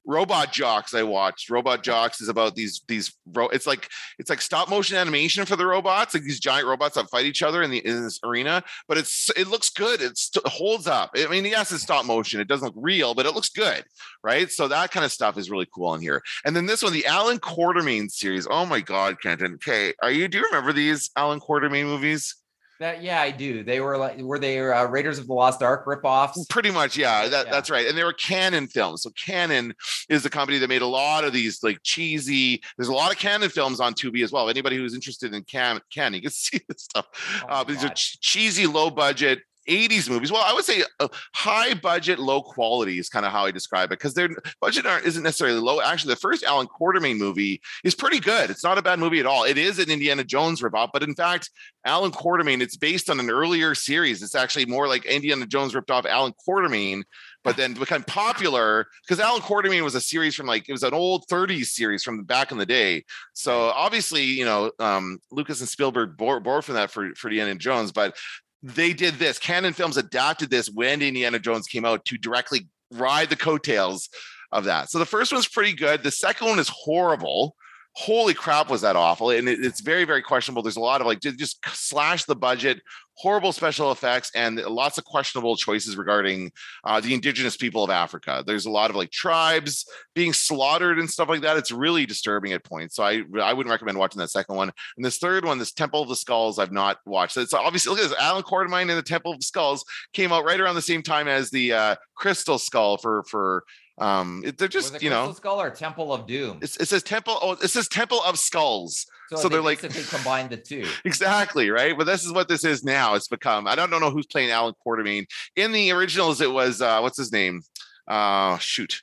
Robot 0.07 0.53
Jox 0.53 0.95
I 0.95 1.03
watched. 1.03 1.51
Robot 1.51 1.83
Jox 1.83 2.21
is 2.21 2.29
about 2.29 2.55
these 2.55 2.83
these 2.89 3.13
it's 3.53 3.67
like 3.67 3.89
it's 4.19 4.31
like 4.31 4.41
stop 4.41 4.69
motion 4.69 4.97
animation 4.97 5.45
for 5.45 5.57
the 5.57 5.67
robots, 5.67 6.15
like 6.15 6.23
these 6.23 6.41
giant 6.41 6.67
robots 6.67 6.95
that 6.95 7.11
fight 7.11 7.27
each 7.27 7.43
other 7.43 7.63
in 7.63 7.71
the 7.71 7.85
in 7.87 8.03
this 8.03 8.19
arena. 8.25 8.63
But 8.89 8.99
it's 8.99 9.31
it 9.37 9.49
looks 9.49 9.71
good. 9.71 10.01
It's, 10.01 10.31
it 10.35 10.47
holds 10.47 10.87
up. 10.87 11.11
I 11.17 11.27
mean, 11.27 11.45
yes, 11.45 11.71
it's 11.73 11.83
stop 11.83 12.07
motion. 12.07 12.41
It 12.41 12.49
doesn't 12.49 12.67
look 12.67 12.75
real, 12.77 13.15
but 13.15 13.27
it 13.27 13.35
looks 13.35 13.51
good, 13.51 13.85
right? 14.25 14.51
So 14.51 14.69
that 14.69 14.91
kind 14.91 15.05
of 15.05 15.13
stuff 15.13 15.37
is 15.37 15.51
really 15.51 15.69
cool 15.75 15.95
in 15.95 16.01
here. 16.01 16.23
And 16.45 16.57
then 16.57 16.67
this 16.67 16.83
one, 16.83 16.93
the 16.93 17.07
Allan 17.07 17.39
Quatermain 17.39 18.11
series. 18.11 18.47
Oh 18.51 18.65
my 18.67 18.81
God, 18.81 19.21
Kenton. 19.21 19.55
Okay, 19.55 19.93
are 20.03 20.11
you? 20.11 20.29
Do 20.29 20.39
you 20.39 20.45
remember 20.45 20.73
these 20.73 21.11
Allan 21.17 21.41
Quatermain 21.41 21.85
movies? 21.85 22.37
That 22.81 23.03
yeah, 23.03 23.21
I 23.21 23.31
do. 23.31 23.63
They 23.63 23.81
were 23.81 23.99
like 23.99 24.19
were 24.19 24.39
they 24.39 24.59
uh, 24.59 24.87
Raiders 24.87 25.19
of 25.19 25.27
the 25.27 25.35
Lost 25.35 25.63
Ark 25.63 25.85
ripoffs? 25.85 26.49
Pretty 26.49 26.71
much, 26.71 26.97
yeah. 26.97 27.29
That, 27.29 27.45
Yeah. 27.45 27.53
That's 27.53 27.69
right. 27.69 27.87
And 27.87 27.97
they 27.97 28.05
were 28.05 28.15
Canon 28.15 28.69
films. 28.69 29.03
So 29.03 29.11
Canon 29.11 29.75
is 30.09 30.23
the 30.23 30.31
company 30.31 30.57
that 30.57 30.69
made 30.69 30.81
a 30.81 30.87
lot 30.87 31.25
of 31.25 31.35
these 31.35 31.63
like 31.63 31.79
cheesy. 31.83 32.63
There's 32.79 32.89
a 32.89 32.95
lot 32.95 33.13
of 33.13 33.19
Canon 33.19 33.51
films 33.51 33.81
on 33.81 33.93
Tubi 33.93 34.25
as 34.25 34.33
well. 34.33 34.49
Anybody 34.49 34.77
who's 34.77 34.95
interested 34.95 35.35
in 35.35 35.45
Can 35.45 35.79
Canon, 35.93 36.15
you 36.15 36.23
can 36.23 36.31
see 36.31 36.59
this 36.69 36.85
stuff. 36.85 37.07
Oh 37.45 37.57
uh, 37.57 37.65
these 37.65 37.85
are 37.85 37.91
ch- 37.91 38.19
cheesy, 38.21 38.67
low 38.67 38.89
budget. 38.89 39.41
80s 39.69 40.09
movies. 40.09 40.33
Well, 40.33 40.43
I 40.45 40.53
would 40.53 40.65
say 40.65 40.83
uh, 40.99 41.09
high 41.35 41.75
budget, 41.75 42.19
low 42.19 42.43
quality 42.43 42.99
is 42.99 43.09
kind 43.09 43.27
of 43.27 43.33
how 43.33 43.45
I 43.45 43.51
describe 43.51 43.87
it 43.93 43.99
because 43.99 44.15
their 44.15 44.31
budget 44.61 44.87
aren't, 44.87 45.07
isn't 45.07 45.23
necessarily 45.23 45.61
low. 45.61 45.81
Actually, 45.81 46.15
the 46.15 46.21
first 46.21 46.45
Allan 46.45 46.67
Quatermain 46.69 47.19
movie 47.19 47.61
is 47.85 47.95
pretty 47.95 48.21
good. 48.21 48.51
It's 48.51 48.65
not 48.65 48.79
a 48.79 48.83
bad 48.83 48.99
movie 48.99 49.21
at 49.21 49.27
all. 49.27 49.45
It 49.45 49.59
is 49.59 49.79
an 49.79 49.91
Indiana 49.91 50.25
Jones 50.25 50.61
ripoff, 50.61 50.91
but 50.93 51.03
in 51.03 51.15
fact, 51.15 51.51
Allan 51.85 52.13
Quatermain, 52.13 52.61
it's 52.61 52.77
based 52.77 53.09
on 53.11 53.21
an 53.21 53.31
earlier 53.31 53.75
series. 53.75 54.23
It's 54.23 54.35
actually 54.35 54.67
more 54.67 54.89
like 54.89 55.05
Indiana 55.07 55.47
Jones 55.47 55.75
ripped 55.75 55.91
off 55.91 56.07
Allan 56.07 56.35
Quatermain, 56.47 57.03
but 57.43 57.57
then 57.57 57.75
become 57.75 58.03
popular 58.05 58.87
because 59.07 59.21
Allan 59.21 59.43
Quatermain 59.43 59.83
was 59.83 59.95
a 59.95 60.01
series 60.01 60.35
from 60.35 60.47
like 60.47 60.69
it 60.69 60.73
was 60.73 60.83
an 60.83 60.93
old 60.93 61.27
30s 61.29 61.67
series 61.67 62.03
from 62.03 62.25
back 62.25 62.53
in 62.53 62.59
the 62.59 62.67
day. 62.67 63.05
So 63.33 63.69
obviously, 63.71 64.25
you 64.25 64.45
know, 64.45 64.71
um, 64.79 65.19
Lucas 65.31 65.61
and 65.61 65.69
Spielberg 65.69 66.17
bore, 66.17 66.41
bore 66.41 66.63
from 66.63 66.75
that 66.75 66.91
for 66.91 67.15
for 67.15 67.29
Indiana 67.29 67.55
Jones, 67.55 67.93
but 67.93 68.17
they 68.63 68.93
did 68.93 69.15
this. 69.15 69.39
Canon 69.39 69.73
Films 69.73 69.97
adapted 69.97 70.51
this 70.51 70.69
when 70.69 71.03
Indiana 71.03 71.39
Jones 71.39 71.67
came 71.67 71.85
out 71.85 72.05
to 72.07 72.19
directly 72.19 72.69
ride 72.93 73.31
the 73.31 73.37
coattails 73.37 74.09
of 74.53 74.65
that. 74.65 74.91
So 74.91 74.99
the 74.99 75.07
first 75.07 75.33
one's 75.33 75.49
pretty 75.49 75.73
good. 75.73 76.03
The 76.03 76.11
second 76.11 76.49
one 76.49 76.59
is 76.59 76.69
horrible. 76.69 77.57
Holy 77.95 78.35
crap, 78.35 78.71
was 78.71 78.83
that 78.83 78.97
awful? 78.97 79.31
And 79.31 79.49
it- 79.49 79.65
it's 79.65 79.81
very, 79.81 80.05
very 80.05 80.23
questionable. 80.23 80.63
There's 80.63 80.77
a 80.77 80.81
lot 80.81 81.01
of 81.01 81.07
like 81.07 81.21
just 81.21 81.59
slash 81.73 82.25
the 82.25 82.37
budget, 82.37 82.81
horrible 83.21 83.53
special 83.53 83.93
effects, 83.93 84.31
and 84.35 84.57
lots 84.57 84.97
of 84.97 85.05
questionable 85.05 85.55
choices 85.55 85.97
regarding 85.97 86.51
uh, 86.85 87.01
the 87.01 87.13
indigenous 87.13 87.57
people 87.57 87.85
of 87.85 87.91
Africa. 87.91 88.43
There's 88.47 88.65
a 88.65 88.71
lot 88.71 88.89
of 88.89 88.97
like 88.97 89.11
tribes 89.11 89.85
being 90.15 90.33
slaughtered 90.33 90.99
and 90.99 91.11
stuff 91.11 91.29
like 91.29 91.43
that. 91.43 91.59
It's 91.59 91.71
really 91.71 92.07
disturbing 92.07 92.53
at 92.53 92.65
points. 92.65 92.97
So 92.97 93.03
I 93.03 93.23
I 93.43 93.53
wouldn't 93.53 93.71
recommend 93.71 93.99
watching 93.99 94.21
that 94.21 94.31
second 94.31 94.57
one. 94.57 94.73
And 94.97 95.05
this 95.05 95.19
third 95.19 95.45
one, 95.45 95.59
this 95.59 95.73
Temple 95.73 96.03
of 96.03 96.09
the 96.09 96.17
Skulls, 96.17 96.59
I've 96.59 96.73
not 96.73 96.99
watched. 97.05 97.35
So 97.35 97.43
it's 97.43 97.53
obviously 97.53 97.91
look 97.91 98.01
at 98.01 98.09
this. 98.09 98.19
Allan 98.19 98.43
Quatermain 98.43 98.89
and 98.89 98.91
the 98.91 99.03
Temple 99.03 99.33
of 99.33 99.41
the 99.41 99.45
Skulls 99.45 99.85
came 100.15 100.33
out 100.33 100.45
right 100.45 100.61
around 100.61 100.77
the 100.77 100.83
same 100.83 101.03
time 101.03 101.29
as 101.29 101.51
the 101.51 101.73
uh, 101.73 101.97
Crystal 102.17 102.59
Skull 102.59 102.97
for 102.97 103.23
for 103.25 103.65
Um, 104.01 104.43
it, 104.47 104.57
they're 104.57 104.67
just 104.67 104.95
it 104.95 105.03
you 105.03 105.11
know, 105.11 105.31
Skull 105.33 105.61
or 105.61 105.69
Temple 105.69 106.11
of 106.11 106.27
Doom? 106.27 106.59
it's, 106.63 106.79
it 106.79 106.89
says 106.89 107.03
temple. 107.03 107.39
Oh, 107.43 107.53
it 107.53 107.69
says 107.69 107.87
temple 107.87 108.23
of 108.25 108.39
skulls. 108.39 109.07
so 109.29 109.43
they 109.43 109.49
they're 109.51 109.61
like- 109.61 109.83
basically 109.83 110.05
combine 110.05 110.49
the 110.49 110.57
two. 110.57 110.87
Exactly 111.05 111.69
right, 111.69 111.97
but 111.97 112.05
this 112.05 112.25
is 112.25 112.33
what 112.33 112.49
this 112.49 112.65
is 112.65 112.83
now. 112.83 113.15
It's 113.15 113.29
become. 113.29 113.67
I 113.67 113.75
don't 113.75 113.91
don't 113.91 114.01
know 114.01 114.11
who's 114.11 114.27
playing 114.27 114.51
Allan 114.51 114.75
Quatermain 114.87 115.27
in 115.55 115.73
the 115.73 115.93
originals. 115.93 116.41
It 116.41 116.51
was 116.51 116.81
uh, 116.81 117.01
what's 117.01 117.19
his 117.19 117.31
name? 117.31 117.61
Uh, 118.09 118.57
shoot, 118.57 119.03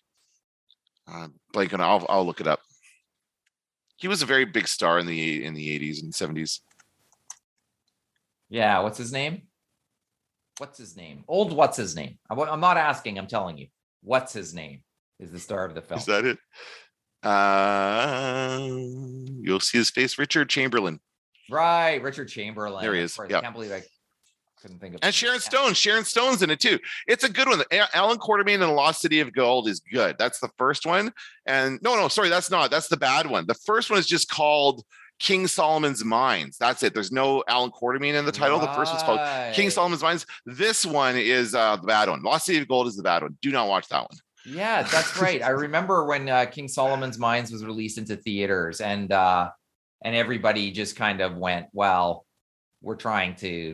uh, 1.08 1.28
blanking. 1.54 1.80
I'll 1.80 2.04
I'll 2.10 2.26
look 2.26 2.41
it 2.41 2.48
up. 2.48 2.62
He 3.98 4.08
was 4.08 4.24
a 4.24 4.26
very 4.26 4.45
big 4.45 4.68
star 4.68 4.98
in 4.98 5.06
the 5.06 5.45
in 5.45 5.54
the 5.54 5.70
eighties 5.70 6.02
and 6.02 6.14
seventies. 6.14 6.62
Yeah, 8.50 8.80
what's 8.80 8.98
his 8.98 9.12
name? 9.12 9.43
What's 10.58 10.80
his 10.80 10.98
name? 10.98 11.24
Old 11.28 11.54
what's 11.54 11.78
his 11.78 11.95
name? 11.95 12.18
I- 12.32 12.34
I'm 12.36 12.60
not 12.62 12.78
asking, 12.78 13.20
I'm 13.20 13.28
telling 13.28 13.60
you. 13.60 13.68
What's 14.02 14.34
his 14.34 14.54
name 14.54 14.82
is 15.20 15.32
the 15.32 15.39
star 15.39 15.65
of 15.65 15.76
the 15.76 15.82
film. 15.82 15.99
Is 15.99 16.05
that 16.05 16.26
it? 16.26 16.38
Uh, 17.24 18.59
you'll 19.41 19.59
see 19.59 19.80
his 19.80 19.89
face, 19.89 20.18
Richard 20.18 20.49
Chamberlain 20.49 20.99
right, 21.49 22.01
Richard 22.01 22.30
Chamberlain. 22.30 22.82
There 22.82 22.93
he 22.93 23.01
is, 23.01 23.18
yeah. 23.30 23.38
I 23.38 23.41
can't 23.41 23.53
believe 23.53 23.72
I 23.72 23.84
couldn't 24.61 24.80
think 24.80 24.95
of 24.95 24.99
and 25.03 25.13
Sharon. 25.13 25.39
Stone. 25.39 25.74
Sharon 25.74 26.03
Stone's 26.03 26.41
in 26.41 26.49
it 26.49 26.59
too. 26.59 26.80
It's 27.07 27.24
a 27.24 27.30
good 27.30 27.47
one. 27.47 27.61
Allan 27.93 28.18
Quatermain 28.18 28.55
and 28.55 28.63
the 28.63 28.68
Lost 28.68 29.01
City 29.01 29.20
of 29.20 29.34
Gold 29.34 29.68
is 29.68 29.80
good. 29.80 30.15
That's 30.18 30.39
the 30.39 30.49
first 30.57 30.86
one. 30.86 31.11
And 31.45 31.80
no, 31.82 31.95
no, 31.95 32.07
sorry, 32.07 32.30
that's 32.30 32.49
not. 32.49 32.72
That's 32.72 32.88
the 32.88 32.97
bad 32.97 33.28
one. 33.28 33.45
The 33.47 33.53
first 33.65 33.89
one 33.89 33.99
is 33.99 34.07
just 34.07 34.30
called 34.30 34.84
King 35.20 35.47
Solomon's 35.47 36.03
Mines. 36.03 36.57
That's 36.57 36.84
it. 36.84 36.93
There's 36.93 37.11
no 37.11 37.43
Allan 37.47 37.72
Quatermain 37.72 38.15
in 38.15 38.26
the 38.26 38.32
title. 38.32 38.59
The 38.59 38.68
first 38.68 38.91
one's 38.91 39.03
called 39.03 39.20
King 39.53 39.70
Solomon's 39.70 40.01
Mines. 40.01 40.26
This 40.45 40.86
one 40.86 41.15
is 41.15 41.53
uh, 41.53 41.76
the 41.78 41.88
bad 41.88 42.09
one. 42.09 42.24
Lost 42.24 42.45
City 42.45 42.59
of 42.59 42.68
Gold 42.68 42.88
is 42.88 42.95
the 42.95 43.03
bad 43.03 43.24
one. 43.24 43.38
Do 43.41 43.51
not 43.51 43.68
watch 43.68 43.88
that 43.89 44.01
one. 44.01 44.18
Yeah, 44.48 44.84
that's 44.84 45.20
right. 45.22 45.43
I 45.43 45.50
remember 45.50 46.06
when 46.06 46.30
uh, 46.30 46.45
King 46.45 46.68
Solomon's 46.68 47.20
Mines 47.20 47.52
was 47.52 47.66
released 47.66 47.98
into 47.98 48.16
theaters, 48.16 48.80
and 48.82 49.12
uh, 49.12 49.50
and 50.04 50.16
everybody 50.16 50.72
just 50.72 50.95
kind 50.95 51.20
of 51.22 51.36
went, 51.38 51.68
"Well, 51.74 52.26
we're 52.82 52.95
trying 52.95 53.36
to, 53.38 53.74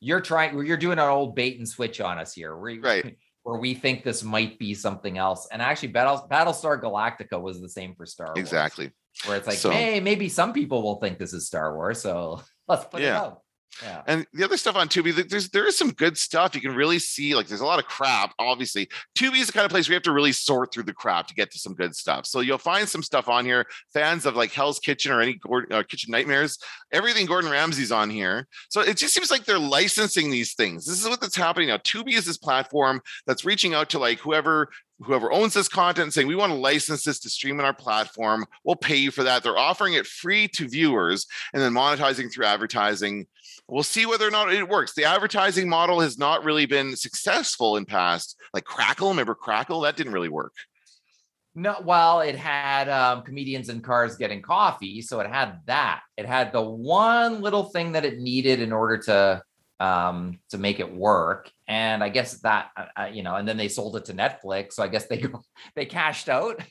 you're 0.00 0.20
trying, 0.20 0.64
you're 0.64 0.76
doing 0.76 0.98
an 0.98 1.08
old 1.08 1.34
bait 1.34 1.58
and 1.58 1.68
switch 1.68 2.00
on 2.00 2.18
us 2.18 2.32
here, 2.34 2.56
we, 2.56 2.78
Right. 2.78 3.16
Where 3.42 3.58
we 3.60 3.74
think 3.74 4.02
this 4.04 4.22
might 4.22 4.58
be 4.58 4.74
something 4.74 5.18
else." 5.18 5.48
And 5.50 5.60
actually, 5.60 5.88
Battle 5.88 6.26
Battlestar 6.30 6.80
Galactica 6.80 7.40
was 7.40 7.60
the 7.60 7.68
same 7.68 7.94
for 7.96 8.06
Star 8.06 8.28
Wars. 8.28 8.38
Exactly. 8.38 8.92
Where 9.24 9.38
it's 9.38 9.46
like, 9.46 9.56
So- 9.58 9.70
hey, 9.70 9.98
maybe 10.00 10.28
some 10.28 10.52
people 10.52 10.82
will 10.82 11.00
think 11.00 11.18
this 11.18 11.32
is 11.32 11.46
Star 11.46 11.74
Wars, 11.74 12.00
so 12.00 12.42
let's 12.68 12.84
put 12.84 13.00
it 13.00 13.04
Yeah. 13.06 13.20
out. 13.22 13.40
Yeah. 13.82 14.02
And 14.06 14.26
the 14.32 14.44
other 14.44 14.56
stuff 14.56 14.76
on 14.76 14.88
Tubi, 14.88 15.14
th- 15.14 15.28
there's 15.28 15.50
there 15.50 15.66
is 15.66 15.76
some 15.76 15.90
good 15.90 16.16
stuff. 16.16 16.54
You 16.54 16.60
can 16.60 16.74
really 16.74 16.98
see 16.98 17.34
like 17.34 17.46
there's 17.46 17.60
a 17.60 17.66
lot 17.66 17.78
of 17.78 17.86
crap. 17.86 18.32
Obviously, 18.38 18.88
Tubi 19.16 19.38
is 19.38 19.48
the 19.48 19.52
kind 19.52 19.64
of 19.64 19.70
place 19.70 19.88
where 19.88 19.94
you 19.94 19.96
have 19.96 20.02
to 20.04 20.12
really 20.12 20.32
sort 20.32 20.72
through 20.72 20.84
the 20.84 20.94
crap 20.94 21.26
to 21.28 21.34
get 21.34 21.50
to 21.52 21.58
some 21.58 21.74
good 21.74 21.94
stuff. 21.94 22.26
So 22.26 22.40
you'll 22.40 22.58
find 22.58 22.88
some 22.88 23.02
stuff 23.02 23.28
on 23.28 23.44
here. 23.44 23.66
Fans 23.92 24.24
of 24.26 24.36
like 24.36 24.52
Hell's 24.52 24.78
Kitchen 24.78 25.12
or 25.12 25.20
any 25.20 25.34
Gordon, 25.34 25.76
uh, 25.76 25.82
Kitchen 25.82 26.10
Nightmares, 26.10 26.58
everything 26.92 27.26
Gordon 27.26 27.50
Ramsay's 27.50 27.92
on 27.92 28.08
here. 28.08 28.46
So 28.70 28.80
it 28.80 28.96
just 28.96 29.14
seems 29.14 29.30
like 29.30 29.44
they're 29.44 29.58
licensing 29.58 30.30
these 30.30 30.54
things. 30.54 30.86
This 30.86 31.02
is 31.02 31.08
what 31.08 31.20
that's 31.20 31.36
happening 31.36 31.68
now. 31.68 31.78
Tubi 31.78 32.14
is 32.14 32.24
this 32.24 32.38
platform 32.38 33.00
that's 33.26 33.44
reaching 33.44 33.74
out 33.74 33.90
to 33.90 33.98
like 33.98 34.18
whoever 34.18 34.68
whoever 35.00 35.32
owns 35.32 35.54
this 35.54 35.68
content 35.68 36.12
saying 36.12 36.26
we 36.26 36.34
want 36.34 36.52
to 36.52 36.58
license 36.58 37.04
this 37.04 37.20
to 37.20 37.28
stream 37.28 37.58
on 37.58 37.66
our 37.66 37.74
platform. 37.74 38.46
We'll 38.64 38.76
pay 38.76 38.96
you 38.96 39.10
for 39.10 39.24
that. 39.24 39.42
They're 39.42 39.58
offering 39.58 39.94
it 39.94 40.06
free 40.06 40.48
to 40.48 40.68
viewers 40.68 41.26
and 41.52 41.62
then 41.62 41.72
monetizing 41.72 42.32
through 42.32 42.46
advertising 42.46 43.26
we'll 43.68 43.82
see 43.82 44.06
whether 44.06 44.26
or 44.26 44.30
not 44.30 44.52
it 44.52 44.68
works. 44.68 44.94
The 44.94 45.04
advertising 45.04 45.68
model 45.68 46.00
has 46.00 46.18
not 46.18 46.44
really 46.44 46.66
been 46.66 46.96
successful 46.96 47.76
in 47.76 47.84
past, 47.84 48.40
like 48.52 48.64
Crackle. 48.64 49.10
Remember 49.10 49.34
Crackle? 49.34 49.80
That 49.80 49.96
didn't 49.96 50.12
really 50.12 50.28
work. 50.28 50.54
No, 51.54 51.76
well, 51.82 52.20
it 52.20 52.36
had 52.36 52.88
um, 52.90 53.22
comedians 53.22 53.70
in 53.70 53.80
cars 53.80 54.16
getting 54.16 54.42
coffee, 54.42 55.00
so 55.00 55.20
it 55.20 55.26
had 55.26 55.60
that. 55.66 56.02
It 56.18 56.26
had 56.26 56.52
the 56.52 56.62
one 56.62 57.40
little 57.40 57.64
thing 57.64 57.92
that 57.92 58.04
it 58.04 58.18
needed 58.18 58.60
in 58.60 58.72
order 58.72 58.98
to 58.98 59.42
um 59.78 60.38
to 60.50 60.58
make 60.58 60.80
it 60.80 60.94
work, 60.94 61.50
and 61.68 62.02
I 62.02 62.08
guess 62.08 62.40
that 62.40 62.70
uh, 62.76 62.86
uh, 63.00 63.10
you 63.12 63.22
know, 63.22 63.34
and 63.34 63.46
then 63.46 63.56
they 63.56 63.68
sold 63.68 63.96
it 63.96 64.06
to 64.06 64.14
Netflix, 64.14 64.72
so 64.72 64.82
I 64.82 64.88
guess 64.88 65.06
they 65.06 65.24
they 65.76 65.86
cashed 65.86 66.28
out 66.28 66.62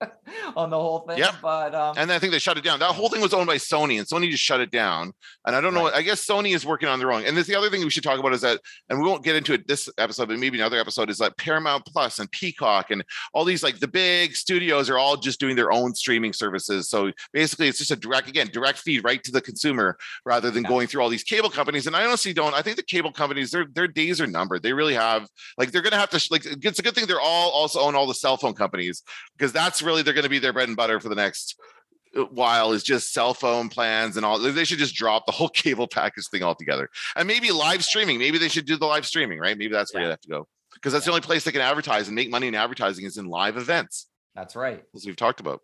on 0.56 0.70
the 0.70 0.78
whole 0.78 1.00
thing. 1.00 1.18
Yep. 1.18 1.34
But 1.40 1.74
um, 1.74 1.94
And 1.96 2.10
I 2.12 2.18
think 2.18 2.32
they 2.32 2.38
shut 2.38 2.58
it 2.58 2.64
down. 2.64 2.78
That 2.80 2.92
whole 2.92 3.08
thing 3.08 3.20
was 3.20 3.32
owned 3.34 3.46
by 3.46 3.56
Sony, 3.56 3.98
and 3.98 4.06
Sony 4.06 4.30
just 4.30 4.42
shut 4.42 4.60
it 4.60 4.70
down. 4.70 5.12
And 5.46 5.54
I 5.54 5.60
don't 5.60 5.74
know. 5.74 5.84
Right. 5.84 5.94
I 5.94 6.02
guess 6.02 6.26
Sony 6.26 6.54
is 6.54 6.66
working 6.66 6.88
on 6.88 6.98
their 6.98 7.12
own. 7.12 7.24
And 7.24 7.36
there's 7.36 7.46
the 7.46 7.54
other 7.54 7.70
thing 7.70 7.82
we 7.82 7.90
should 7.90 8.02
talk 8.02 8.18
about 8.18 8.32
is 8.32 8.40
that, 8.42 8.60
and 8.88 9.00
we 9.00 9.06
won't 9.06 9.24
get 9.24 9.36
into 9.36 9.52
it 9.54 9.66
this 9.68 9.88
episode, 9.98 10.28
but 10.28 10.38
maybe 10.38 10.58
another 10.58 10.78
episode 10.78 11.10
is 11.10 11.20
like 11.20 11.36
Paramount 11.36 11.86
Plus 11.86 12.18
and 12.18 12.30
Peacock 12.30 12.90
and 12.90 13.04
all 13.32 13.44
these 13.44 13.62
like 13.62 13.78
the 13.78 13.88
big 13.88 14.34
studios 14.34 14.90
are 14.90 14.98
all 14.98 15.16
just 15.16 15.40
doing 15.40 15.56
their 15.56 15.72
own 15.72 15.94
streaming 15.94 16.32
services. 16.32 16.88
So 16.88 17.12
basically, 17.32 17.68
it's 17.68 17.78
just 17.78 17.90
a 17.90 17.96
direct, 17.96 18.28
again, 18.28 18.48
direct 18.52 18.78
feed 18.78 19.04
right 19.04 19.22
to 19.24 19.32
the 19.32 19.40
consumer 19.40 19.96
rather 20.24 20.50
than 20.50 20.64
Yeah. 20.64 20.68
going 20.70 20.86
through 20.88 21.02
all 21.02 21.08
these 21.08 21.24
cable 21.24 21.50
companies. 21.50 21.86
And 21.86 21.94
I 21.96 22.04
honestly 22.04 22.32
don't. 22.32 22.54
I 22.54 22.62
think 22.62 22.76
the 22.76 22.82
cable 22.82 23.12
companies, 23.12 23.50
their 23.50 23.66
their 23.72 23.88
days 23.88 24.20
are 24.20 24.26
numbered. 24.26 24.62
They 24.62 24.72
really 24.72 24.94
have 24.94 25.28
like 25.58 25.70
they're 25.70 25.82
gonna 25.82 25.96
have 25.96 26.10
to 26.10 26.28
like. 26.30 26.44
It's 26.46 26.78
a 26.78 26.82
good 26.82 26.94
thing 26.94 27.06
they're 27.06 27.20
all 27.20 27.50
also 27.50 27.80
own 27.80 27.94
all 27.94 28.06
the 28.06 28.14
cell 28.14 28.36
phone 28.36 28.54
companies 28.54 29.02
because 29.36 29.52
that's 29.52 29.82
really 29.84 30.02
they're 30.02 30.14
going 30.14 30.24
to 30.24 30.30
be 30.30 30.38
their 30.38 30.52
bread 30.52 30.68
and 30.68 30.76
butter 30.76 30.98
for 31.00 31.08
the 31.08 31.14
next 31.14 31.58
uh, 32.16 32.22
while 32.30 32.72
is 32.72 32.82
just 32.82 33.12
cell 33.12 33.34
phone 33.34 33.68
plans 33.68 34.16
and 34.16 34.24
all 34.24 34.38
they 34.38 34.64
should 34.64 34.78
just 34.78 34.94
drop 34.94 35.26
the 35.26 35.32
whole 35.32 35.48
cable 35.62 35.86
package 35.88 36.28
thing 36.28 36.42
altogether. 36.42 36.88
And 37.16 37.26
maybe 37.28 37.50
live 37.50 37.84
streaming 37.84 38.18
maybe 38.18 38.38
they 38.38 38.48
should 38.48 38.66
do 38.66 38.76
the 38.76 38.86
live 38.86 39.06
streaming 39.06 39.38
right? 39.38 39.56
Maybe 39.56 39.72
that's 39.72 39.92
where 39.94 40.02
Yeah. 40.02 40.06
you 40.08 40.10
have 40.10 40.20
to 40.22 40.28
go. 40.28 40.48
Because 40.74 40.92
that's 40.92 41.04
the 41.04 41.10
only 41.12 41.20
place 41.22 41.44
they 41.44 41.52
can 41.52 41.60
advertise 41.60 42.08
and 42.08 42.14
make 42.16 42.30
money 42.30 42.48
in 42.48 42.54
advertising 42.54 43.04
is 43.06 43.16
in 43.16 43.26
live 43.26 43.56
events. 43.56 44.08
That's 44.34 44.56
right. 44.56 44.82
as 44.94 45.06
we've 45.06 45.16
talked 45.16 45.40
about. 45.40 45.60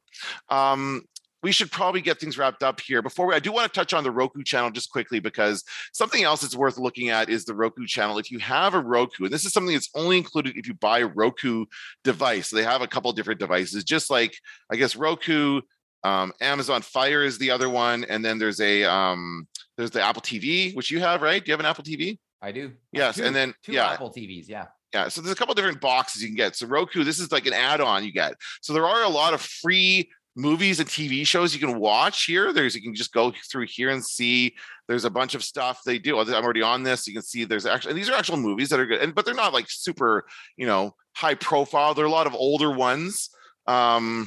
Um 0.48 1.02
we 1.42 1.52
should 1.52 1.70
probably 1.70 2.00
get 2.00 2.20
things 2.20 2.36
wrapped 2.36 2.62
up 2.62 2.80
here 2.80 3.02
before 3.02 3.26
we, 3.26 3.34
I 3.34 3.38
do 3.38 3.52
want 3.52 3.72
to 3.72 3.78
touch 3.78 3.94
on 3.94 4.04
the 4.04 4.10
Roku 4.10 4.42
channel 4.42 4.70
just 4.70 4.90
quickly 4.90 5.20
because 5.20 5.64
something 5.92 6.22
else 6.22 6.42
that's 6.42 6.56
worth 6.56 6.78
looking 6.78 7.08
at 7.08 7.30
is 7.30 7.44
the 7.44 7.54
Roku 7.54 7.86
channel. 7.86 8.18
If 8.18 8.30
you 8.30 8.38
have 8.40 8.74
a 8.74 8.80
Roku, 8.80 9.24
and 9.24 9.32
this 9.32 9.44
is 9.44 9.52
something 9.52 9.74
that's 9.74 9.90
only 9.94 10.18
included 10.18 10.56
if 10.56 10.66
you 10.66 10.74
buy 10.74 11.00
a 11.00 11.06
Roku 11.06 11.64
device, 12.04 12.48
so 12.48 12.56
they 12.56 12.64
have 12.64 12.82
a 12.82 12.86
couple 12.86 13.12
different 13.12 13.40
devices, 13.40 13.84
just 13.84 14.10
like 14.10 14.36
I 14.70 14.76
guess 14.76 14.96
Roku, 14.96 15.60
um, 16.04 16.32
Amazon 16.40 16.82
Fire 16.82 17.22
is 17.22 17.38
the 17.38 17.50
other 17.50 17.68
one, 17.68 18.04
and 18.04 18.24
then 18.24 18.38
there's 18.38 18.60
a 18.60 18.84
um, 18.84 19.46
there's 19.76 19.90
the 19.90 20.02
Apple 20.02 20.22
TV, 20.22 20.74
which 20.74 20.90
you 20.90 21.00
have, 21.00 21.22
right? 21.22 21.44
Do 21.44 21.50
you 21.50 21.52
have 21.52 21.60
an 21.60 21.66
Apple 21.66 21.84
TV? 21.84 22.18
I 22.42 22.52
do. 22.52 22.72
Yes, 22.92 23.16
Two- 23.16 23.24
and 23.24 23.34
then 23.36 23.54
two 23.62 23.72
yeah, 23.72 23.90
Apple 23.90 24.10
TVs. 24.10 24.48
Yeah. 24.48 24.66
yeah, 24.94 25.08
so 25.08 25.20
there's 25.20 25.32
a 25.32 25.36
couple 25.36 25.54
different 25.54 25.80
boxes 25.80 26.22
you 26.22 26.28
can 26.28 26.36
get. 26.36 26.56
So 26.56 26.66
Roku, 26.66 27.04
this 27.04 27.18
is 27.18 27.30
like 27.32 27.46
an 27.46 27.52
add-on 27.52 28.04
you 28.04 28.12
get. 28.12 28.34
So 28.62 28.72
there 28.72 28.86
are 28.86 29.02
a 29.04 29.08
lot 29.08 29.34
of 29.34 29.42
free 29.42 30.08
movies 30.36 30.80
and 30.80 30.88
TV 30.88 31.26
shows 31.26 31.54
you 31.54 31.60
can 31.60 31.78
watch 31.78 32.24
here. 32.24 32.52
There's 32.52 32.74
you 32.74 32.82
can 32.82 32.94
just 32.94 33.12
go 33.12 33.32
through 33.50 33.66
here 33.66 33.90
and 33.90 34.04
see. 34.04 34.54
There's 34.88 35.04
a 35.04 35.10
bunch 35.10 35.34
of 35.34 35.42
stuff 35.44 35.80
they 35.84 35.98
do. 35.98 36.18
I'm 36.18 36.28
already 36.32 36.62
on 36.62 36.82
this. 36.82 37.06
You 37.06 37.12
can 37.12 37.22
see 37.22 37.44
there's 37.44 37.66
actually 37.66 37.94
these 37.94 38.08
are 38.08 38.14
actual 38.14 38.36
movies 38.36 38.68
that 38.70 38.80
are 38.80 38.86
good, 38.86 39.00
and 39.02 39.14
but 39.14 39.24
they're 39.24 39.34
not 39.34 39.52
like 39.52 39.66
super, 39.68 40.24
you 40.56 40.66
know, 40.66 40.94
high 41.14 41.34
profile. 41.34 41.94
There 41.94 42.04
are 42.04 42.08
a 42.08 42.12
lot 42.12 42.26
of 42.26 42.34
older 42.34 42.70
ones. 42.70 43.30
Um, 43.66 44.26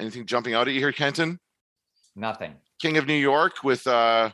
anything 0.00 0.26
jumping 0.26 0.54
out 0.54 0.68
at 0.68 0.74
you 0.74 0.80
here, 0.80 0.92
Kenton? 0.92 1.38
Nothing. 2.16 2.54
King 2.80 2.96
of 2.96 3.06
New 3.06 3.14
York 3.14 3.62
with 3.64 3.86
uh 3.86 4.30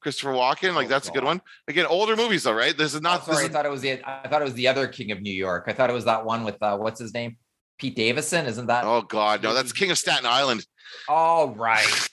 Christopher 0.00 0.32
Walken. 0.32 0.74
Like 0.74 0.86
Oh, 0.86 0.90
that's 0.90 1.08
a 1.08 1.12
good 1.12 1.24
one. 1.24 1.40
Again, 1.68 1.86
older 1.86 2.16
movies 2.16 2.44
though, 2.44 2.52
right? 2.54 2.76
This 2.76 2.94
is 2.94 3.00
Oh, 3.00 3.02
not. 3.02 3.26
this 3.26 3.34
sorry, 3.36 3.46
I 3.46 3.48
thought 3.50 3.66
it 3.66 3.70
was 3.70 3.82
the 3.82 4.02
I 4.04 4.26
thought 4.28 4.40
it 4.40 4.44
was 4.44 4.54
the 4.54 4.68
other 4.68 4.88
King 4.88 5.10
of 5.12 5.20
New 5.20 5.32
York. 5.32 5.64
I 5.68 5.72
thought 5.72 5.90
it 5.90 5.92
was 5.92 6.04
that 6.06 6.24
one 6.24 6.44
with 6.44 6.60
uh, 6.62 6.76
what's 6.78 7.00
his 7.00 7.12
name, 7.14 7.36
Pete 7.80 7.96
Davidson. 7.96 8.46
Isn't 8.46 8.66
that? 8.66 8.84
oh 8.84 9.02
God, 9.02 9.42
no, 9.42 9.54
that's 9.54 9.72
King 9.72 9.90
of 9.90 9.98
Staten 9.98 10.26
Island. 10.26 10.64
All 11.08 11.48
right. 11.48 12.08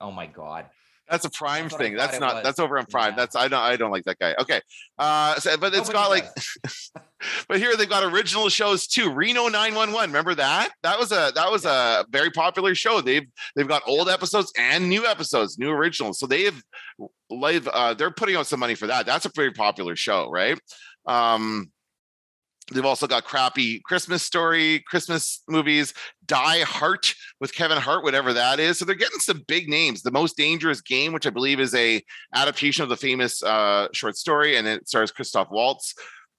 Oh 0.00 0.12
my 0.12 0.26
God. 0.26 0.66
That's 1.10 1.24
a 1.24 1.30
prime 1.30 1.64
That's 1.64 1.76
thing. 1.76 1.96
That's 1.96 2.20
not. 2.20 2.42
That's 2.42 2.58
over 2.58 2.78
on 2.78 2.84
Prime. 2.86 3.12
Yeah. 3.12 3.16
That's 3.16 3.34
I 3.36 3.48
don't. 3.48 3.60
I 3.60 3.76
don't 3.76 3.90
like 3.90 4.04
that 4.04 4.18
guy. 4.18 4.34
Okay. 4.38 4.60
Uh, 4.98 5.36
so, 5.36 5.56
but 5.56 5.74
it's 5.74 5.90
Nobody 5.90 5.92
got 5.92 6.10
like, 6.10 6.26
but 7.48 7.58
here 7.58 7.76
they've 7.76 7.88
got 7.88 8.04
original 8.04 8.48
shows 8.50 8.86
too. 8.86 9.10
Reno 9.10 9.48
911. 9.48 10.10
Remember 10.10 10.34
that? 10.34 10.70
That 10.82 10.98
was 10.98 11.10
a 11.10 11.32
that 11.34 11.50
was 11.50 11.64
a 11.64 12.04
very 12.10 12.30
popular 12.30 12.74
show. 12.74 13.00
They've 13.00 13.26
they've 13.56 13.68
got 13.68 13.82
old 13.86 14.08
episodes 14.10 14.52
and 14.58 14.88
new 14.88 15.06
episodes, 15.06 15.58
new 15.58 15.70
originals. 15.70 16.18
So 16.18 16.26
they've 16.26 16.62
live. 17.30 17.66
Uh, 17.68 17.94
they're 17.94 18.10
putting 18.10 18.36
out 18.36 18.46
some 18.46 18.60
money 18.60 18.74
for 18.74 18.86
that. 18.86 19.06
That's 19.06 19.24
a 19.24 19.30
very 19.34 19.52
popular 19.52 19.96
show, 19.96 20.30
right? 20.30 20.60
Um, 21.06 21.70
They've 22.70 22.84
also 22.84 23.06
got 23.06 23.24
crappy 23.24 23.80
Christmas 23.80 24.22
story, 24.22 24.84
Christmas 24.86 25.42
movies, 25.48 25.94
Die 26.26 26.60
Hart 26.60 27.14
with 27.40 27.54
Kevin 27.54 27.78
Hart, 27.78 28.04
whatever 28.04 28.34
that 28.34 28.60
is. 28.60 28.78
So 28.78 28.84
they're 28.84 28.94
getting 28.94 29.20
some 29.20 29.42
big 29.48 29.68
names. 29.68 30.02
The 30.02 30.10
Most 30.10 30.36
Dangerous 30.36 30.82
Game, 30.82 31.12
which 31.12 31.26
I 31.26 31.30
believe 31.30 31.60
is 31.60 31.74
a 31.74 32.02
adaptation 32.34 32.82
of 32.82 32.90
the 32.90 32.96
famous 32.96 33.42
uh, 33.42 33.88
short 33.92 34.16
story, 34.16 34.56
and 34.56 34.68
it 34.68 34.86
stars 34.86 35.10
Christoph 35.10 35.50
Waltz. 35.50 35.94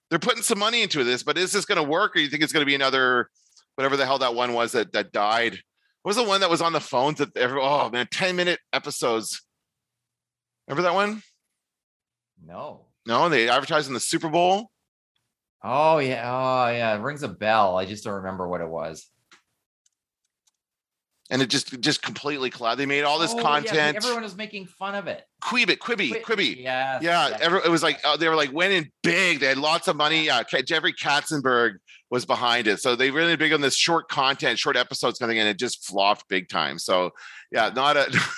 They're 0.10 0.20
putting 0.20 0.44
some 0.44 0.60
money 0.60 0.84
into 0.84 1.04
this, 1.04 1.24
but 1.24 1.38
is 1.38 1.52
this 1.52 1.66
going 1.66 1.84
to 1.84 1.90
work, 1.90 2.16
or 2.16 2.20
you 2.20 2.30
think 2.30 2.44
it's 2.44 2.54
going 2.54 2.66
to 2.66 2.70
be 2.70 2.76
another, 2.76 3.30
whatever 3.76 3.98
the 3.98 4.06
hell 4.06 4.20
that 4.20 4.36
one 4.36 4.54
was 4.54 4.74
that 4.74 4.94
that 4.94 5.12
died? 5.12 5.54
What 6.04 6.10
was 6.10 6.18
the 6.18 6.24
one 6.24 6.42
that 6.42 6.50
was 6.50 6.62
on 6.62 6.74
the 6.74 6.80
phones 6.80 7.18
that 7.18 7.36
every, 7.36 7.60
oh 7.62 7.90
man, 7.90 8.08
ten 8.12 8.36
minute 8.36 8.60
episodes? 8.72 9.42
Remember 10.68 10.84
that 10.84 10.94
one? 10.94 11.24
No. 12.46 12.86
No, 13.08 13.30
they 13.30 13.50
advertised 13.50 13.88
in 13.88 13.96
the 13.96 14.00
Super 14.00 14.30
Bowl. 14.30 14.70
Oh 15.64 15.98
yeah, 16.00 16.24
oh 16.26 16.70
yeah, 16.72 16.96
it 16.96 17.02
rings 17.02 17.24
a 17.24 17.28
bell. 17.28 17.78
I 17.78 17.86
just 17.86 18.04
don't 18.04 18.14
remember 18.14 18.48
what 18.48 18.62
it 18.62 18.70
was. 18.70 19.06
And 21.32 21.44
it 21.44 21.50
just 21.50 21.80
just 21.82 22.02
completely 22.02 22.50
collapsed. 22.50 22.80
They 22.80 22.88
made 22.88 23.04
all 23.04 23.20
this 23.20 23.34
Oh, 23.34 23.38
yeah, 23.38 23.44
content. 23.44 23.98
everyone 23.98 24.24
was 24.24 24.36
making 24.36 24.66
fun 24.66 24.96
of 24.96 25.06
it. 25.08 25.24
Quibi, 25.44 25.78
Quibi, 25.78 26.10
Qui- 26.24 26.36
Quibi. 26.36 26.64
Yeah, 26.64 26.98
Yeah, 27.02 27.38
every, 27.40 27.60
it 27.64 27.70
was 27.70 27.84
like 27.84 28.00
uh, 28.04 28.18
they 28.18 28.28
were 28.28 28.36
like 28.36 28.52
went 28.52 28.74
in 28.74 28.90
big. 29.04 29.40
They 29.40 29.46
had 29.48 29.60
lots 29.60 29.88
of 29.88 29.96
money. 29.96 30.26
Yeah, 30.26 30.42
Ka- 30.44 30.64
Jeffrey 30.64 30.94
Katzenberg 30.94 31.74
was 32.10 32.26
behind 32.26 32.66
it, 32.68 32.80
so 32.80 32.96
they 32.96 33.12
really 33.12 33.36
big 33.36 33.54
on 33.54 33.62
this 33.62 33.76
short 33.76 34.10
content, 34.10 34.58
short 34.58 34.76
episodes 34.76 35.20
kind 35.20 35.30
of 35.30 35.34
thing, 35.34 35.40
and 35.40 35.48
it 35.50 35.60
just 35.60 35.86
flopped 35.86 36.28
big 36.30 36.50
time. 36.50 36.80
So 36.80 37.12
yeah, 37.52 37.70
not 37.76 37.96
a. 37.98 38.08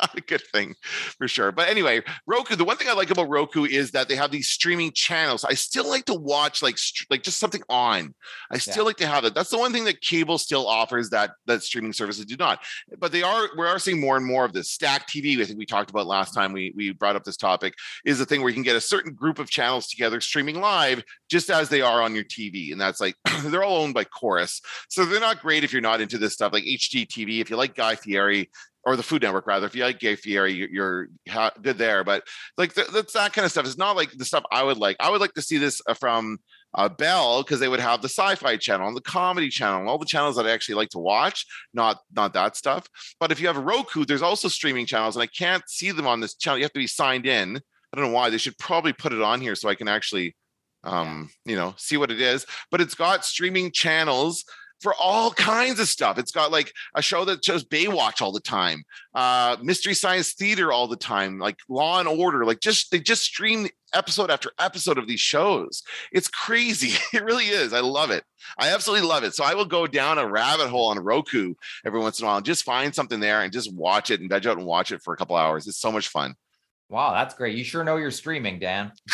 Not 0.00 0.16
a 0.16 0.20
good 0.20 0.42
thing 0.52 0.74
for 0.82 1.28
sure. 1.28 1.52
But 1.52 1.68
anyway, 1.68 2.02
Roku. 2.26 2.56
The 2.56 2.64
one 2.64 2.76
thing 2.76 2.88
I 2.88 2.92
like 2.94 3.10
about 3.10 3.28
Roku 3.28 3.64
is 3.64 3.90
that 3.92 4.08
they 4.08 4.16
have 4.16 4.30
these 4.30 4.48
streaming 4.48 4.92
channels. 4.92 5.44
I 5.44 5.54
still 5.54 5.88
like 5.88 6.04
to 6.06 6.14
watch 6.14 6.62
like 6.62 6.76
like 7.10 7.22
just 7.22 7.38
something 7.38 7.62
on. 7.68 8.14
I 8.50 8.58
still 8.58 8.78
Yeah. 8.78 8.82
like 8.82 8.96
to 8.98 9.06
have 9.06 9.24
it. 9.24 9.34
That's 9.34 9.50
the 9.50 9.58
one 9.58 9.72
thing 9.72 9.84
that 9.84 10.00
cable 10.00 10.38
still 10.38 10.66
offers 10.66 11.10
that 11.10 11.32
that 11.46 11.62
streaming 11.62 11.92
services 11.92 12.24
do 12.24 12.36
not. 12.36 12.60
But 12.98 13.12
they 13.12 13.22
are 13.22 13.48
we 13.56 13.66
are 13.66 13.78
seeing 13.78 14.00
more 14.00 14.16
and 14.16 14.26
more 14.26 14.44
of 14.44 14.52
this. 14.52 14.70
Stack 14.70 15.08
TV. 15.08 15.40
I 15.40 15.44
think 15.44 15.58
we 15.58 15.66
talked 15.66 15.90
about 15.90 16.06
last 16.06 16.32
time 16.34 16.52
we 16.52 16.72
we 16.76 16.92
brought 16.92 17.16
up 17.16 17.24
this 17.24 17.36
topic 17.36 17.74
is 18.04 18.18
the 18.18 18.26
thing 18.26 18.40
where 18.42 18.48
you 18.50 18.54
can 18.54 18.62
get 18.62 18.76
a 18.76 18.80
certain 18.80 19.12
group 19.14 19.38
of 19.38 19.50
channels 19.50 19.88
together 19.88 20.20
streaming 20.20 20.60
live 20.60 21.02
just 21.30 21.50
as 21.50 21.68
they 21.68 21.80
are 21.82 22.02
on 22.02 22.14
your 22.14 22.24
TV. 22.24 22.72
And 22.72 22.80
that's 22.80 23.00
like 23.00 23.14
they're 23.44 23.64
all 23.64 23.82
owned 23.82 23.94
by 23.94 24.04
Corus. 24.04 24.60
So 24.88 25.04
they're 25.04 25.20
not 25.20 25.40
great 25.42 25.64
if 25.64 25.72
you're 25.72 25.82
not 25.82 26.00
into 26.00 26.18
this 26.18 26.32
stuff 26.34 26.52
like 26.52 26.64
HGTV. 26.64 27.40
If 27.40 27.50
you 27.50 27.56
like 27.56 27.74
Guy 27.74 27.94
Fieri 27.96 28.50
or 28.84 28.96
the 28.96 29.02
Food 29.02 29.22
Network, 29.22 29.46
rather, 29.46 29.66
if 29.66 29.76
you 29.76 29.84
like 29.84 30.00
Guy 30.00 30.16
Fieri, 30.16 30.52
you're, 30.52 30.68
you're 30.68 31.08
good 31.62 31.78
there. 31.78 32.02
But 32.02 32.24
like 32.56 32.74
th- 32.74 32.88
that's 32.88 33.12
that 33.12 33.32
kind 33.32 33.44
of 33.44 33.52
stuff. 33.52 33.66
It's 33.66 33.78
not 33.78 33.96
like 33.96 34.10
the 34.12 34.24
stuff 34.24 34.44
I 34.50 34.62
would 34.62 34.78
like. 34.78 34.96
I 34.98 35.10
would 35.10 35.20
like 35.20 35.34
to 35.34 35.42
see 35.42 35.58
this 35.58 35.80
uh, 35.86 35.94
from 35.94 36.38
uh, 36.74 36.88
Bell 36.88 37.42
because 37.42 37.60
they 37.60 37.68
would 37.68 37.80
have 37.80 38.02
the 38.02 38.08
Sci-Fi 38.08 38.56
channel 38.56 38.88
and 38.88 38.96
the 38.96 39.02
Comedy 39.02 39.48
channel 39.50 39.80
and 39.80 39.88
all 39.88 39.98
the 39.98 40.06
channels 40.06 40.36
that 40.36 40.46
I 40.46 40.50
actually 40.50 40.76
like 40.76 40.88
to 40.90 40.98
watch. 40.98 41.46
Not 41.74 41.98
not 42.14 42.32
that 42.34 42.56
stuff. 42.56 42.88
But 43.20 43.30
if 43.30 43.40
you 43.40 43.46
have 43.46 43.56
a 43.56 43.60
Roku, 43.60 44.04
there's 44.04 44.22
also 44.22 44.48
streaming 44.48 44.86
channels, 44.86 45.16
and 45.16 45.22
I 45.22 45.26
can't 45.26 45.62
see 45.68 45.92
them 45.92 46.06
on 46.06 46.20
this 46.20 46.34
channel. 46.34 46.58
You 46.58 46.64
have 46.64 46.72
to 46.72 46.80
be 46.80 46.86
signed 46.86 47.26
in. 47.26 47.56
I 47.56 47.96
don't 47.96 48.06
know 48.06 48.14
why. 48.14 48.30
They 48.30 48.38
should 48.38 48.58
probably 48.58 48.92
put 48.92 49.12
it 49.12 49.22
on 49.22 49.40
here 49.40 49.54
so 49.54 49.68
I 49.68 49.74
can 49.74 49.86
actually, 49.86 50.34
um, 50.82 51.30
you 51.44 51.56
know, 51.56 51.74
see 51.76 51.98
what 51.98 52.10
it 52.10 52.20
is. 52.20 52.46
But 52.70 52.80
it's 52.80 52.94
got 52.94 53.24
streaming 53.24 53.70
channels 53.70 54.44
for 54.82 54.94
all 55.00 55.30
kinds 55.30 55.78
of 55.80 55.88
stuff. 55.88 56.18
It's 56.18 56.32
got 56.32 56.50
like 56.52 56.72
a 56.94 57.00
show 57.02 57.24
that 57.24 57.44
shows 57.44 57.64
Baywatch 57.64 58.20
all 58.20 58.32
the 58.32 58.40
time, 58.40 58.82
uh, 59.14 59.56
Mystery 59.62 59.94
Science 59.94 60.32
Theater 60.32 60.72
all 60.72 60.88
the 60.88 60.96
time, 60.96 61.38
like 61.38 61.56
Law 61.68 62.00
and 62.00 62.08
Order. 62.08 62.44
Like 62.44 62.60
just 62.60 62.90
they 62.90 62.98
just 63.00 63.22
stream 63.22 63.68
episode 63.94 64.30
after 64.30 64.50
episode 64.58 64.98
of 64.98 65.06
these 65.06 65.20
shows. 65.20 65.82
It's 66.12 66.28
crazy. 66.28 66.94
It 67.14 67.22
really 67.24 67.44
is. 67.46 67.72
I 67.72 67.80
love 67.80 68.10
it. 68.10 68.24
I 68.58 68.70
absolutely 68.70 69.06
love 69.06 69.22
it. 69.22 69.34
So 69.34 69.44
I 69.44 69.54
will 69.54 69.64
go 69.66 69.86
down 69.86 70.18
a 70.18 70.26
rabbit 70.26 70.68
hole 70.68 70.86
on 70.88 70.98
Roku 70.98 71.54
every 71.86 72.00
once 72.00 72.18
in 72.18 72.24
a 72.24 72.28
while 72.28 72.38
and 72.38 72.46
just 72.46 72.64
find 72.64 72.94
something 72.94 73.20
there 73.20 73.42
and 73.42 73.52
just 73.52 73.72
watch 73.72 74.10
it 74.10 74.20
and 74.20 74.28
veg 74.28 74.46
out 74.46 74.56
and 74.56 74.66
watch 74.66 74.90
it 74.92 75.02
for 75.02 75.14
a 75.14 75.16
couple 75.16 75.36
hours. 75.36 75.66
It's 75.68 75.78
so 75.78 75.92
much 75.92 76.08
fun. 76.08 76.34
Wow, 76.88 77.12
that's 77.12 77.34
great. 77.34 77.56
You 77.56 77.64
sure 77.64 77.84
know 77.84 77.96
you're 77.98 78.10
streaming, 78.10 78.58
Dan. 78.58 78.92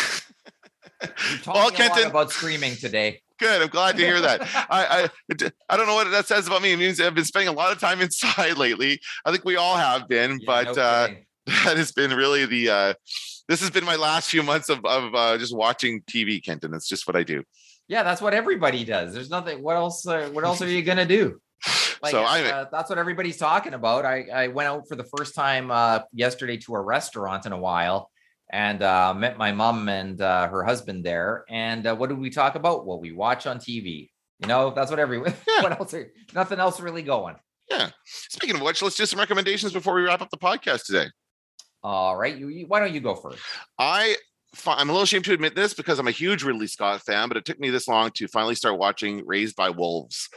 You're 1.00 1.38
talking 1.38 1.52
Well, 1.52 1.62
a 1.62 1.64
lot 1.64 1.74
Kenton- 1.74 2.06
about 2.10 2.32
streaming 2.32 2.74
today. 2.76 3.20
Good. 3.38 3.62
I'm 3.62 3.68
glad 3.68 3.96
to 3.96 4.02
hear 4.04 4.20
that. 4.20 4.42
I, 4.70 5.08
I 5.30 5.50
I 5.68 5.76
don't 5.76 5.86
know 5.86 5.94
what 5.94 6.10
that 6.10 6.26
says 6.26 6.46
about 6.46 6.62
me. 6.62 6.72
It 6.72 6.78
means 6.78 7.00
I've 7.00 7.14
been 7.14 7.24
spending 7.24 7.48
a 7.48 7.56
lot 7.56 7.72
of 7.72 7.78
time 7.78 8.00
inside 8.06 8.56
lately. 8.58 9.00
I 9.24 9.30
think 9.30 9.44
we 9.44 9.56
all 9.56 9.76
have 9.76 10.08
been, 10.08 10.32
Yeah, 10.40 10.46
but 10.46 10.76
no 10.76 10.82
uh, 10.82 11.08
that 11.64 11.76
has 11.76 11.92
been 11.92 12.12
really 12.12 12.46
the 12.46 12.70
uh, 12.70 12.94
this 13.48 13.60
has 13.60 13.70
been 13.70 13.84
my 13.84 13.96
last 13.96 14.30
few 14.30 14.42
months 14.42 14.68
of 14.68 14.84
of 14.84 15.14
uh, 15.14 15.38
just 15.38 15.56
watching 15.56 16.02
TV, 16.02 16.44
Kenton. 16.44 16.70
That's 16.70 16.88
just 16.88 17.06
what 17.06 17.16
I 17.16 17.22
do. 17.22 17.42
yeah, 17.88 18.02
that's 18.02 18.20
what 18.20 18.34
everybody 18.34 18.84
does. 18.84 19.14
There's 19.14 19.30
nothing. 19.30 19.62
What 19.62 19.76
else? 19.76 20.06
Uh, 20.06 20.28
what 20.32 20.44
else 20.44 20.60
are 20.62 20.68
you 20.68 20.82
gonna 20.82 21.06
do? 21.06 21.40
Like, 22.00 22.12
so 22.12 22.22
uh, 22.22 22.66
that's 22.70 22.88
what 22.88 22.98
everybody's 22.98 23.36
talking 23.36 23.74
about. 23.74 24.04
I, 24.04 24.28
I 24.32 24.48
went 24.48 24.68
out 24.68 24.86
for 24.88 24.94
the 24.94 25.02
first 25.16 25.34
time 25.34 25.72
uh, 25.72 26.00
yesterday 26.12 26.56
to 26.58 26.74
a 26.76 26.80
restaurant 26.80 27.46
in 27.46 27.52
a 27.52 27.58
while 27.58 28.10
and 28.50 28.82
uh, 28.82 29.14
met 29.14 29.38
my 29.38 29.52
mom 29.52 29.88
and 29.88 30.20
uh, 30.20 30.48
her 30.48 30.64
husband 30.64 31.04
there. 31.04 31.44
And 31.48 31.86
uh, 31.86 31.94
what 31.96 32.08
did 32.08 32.18
we 32.18 32.30
talk 32.30 32.54
about? 32.54 32.86
What 32.86 33.00
we 33.00 33.12
watch 33.12 33.46
on 33.46 33.58
TV. 33.58 34.10
You 34.40 34.48
know, 34.48 34.70
that's 34.70 34.90
what 34.90 35.00
everyone. 35.00 35.34
Yeah. 35.48 35.62
what 35.62 35.80
else? 35.80 35.94
Are, 35.94 36.12
nothing 36.34 36.60
else 36.60 36.80
really 36.80 37.02
going. 37.02 37.36
yeah. 37.70 37.90
Speaking 38.04 38.56
of 38.56 38.62
which, 38.62 38.82
let's 38.82 38.96
do 38.96 39.06
some 39.06 39.18
recommendations 39.18 39.72
before 39.72 39.94
we 39.94 40.02
wrap 40.02 40.22
up 40.22 40.30
the 40.30 40.38
podcast 40.38 40.86
today. 40.86 41.06
All 41.82 42.16
right, 42.16 42.36
you, 42.36 42.48
you 42.48 42.66
why 42.66 42.80
don't 42.80 42.92
you 42.92 43.00
go 43.00 43.14
first? 43.14 43.38
I 43.78 44.16
I'm 44.66 44.88
a 44.88 44.92
little 44.92 45.04
ashamed 45.04 45.24
to 45.26 45.32
admit 45.32 45.54
this 45.54 45.74
because 45.74 45.98
I'm 45.98 46.08
a 46.08 46.12
huge 46.12 46.42
Ridley 46.42 46.66
Scott 46.66 47.02
fan, 47.02 47.28
but 47.28 47.36
it 47.36 47.44
took 47.44 47.60
me 47.60 47.70
this 47.70 47.86
long 47.86 48.10
to 48.12 48.26
finally 48.28 48.54
start 48.54 48.78
watching 48.78 49.24
Raised 49.26 49.56
by 49.56 49.70
Wolves, 49.70 50.28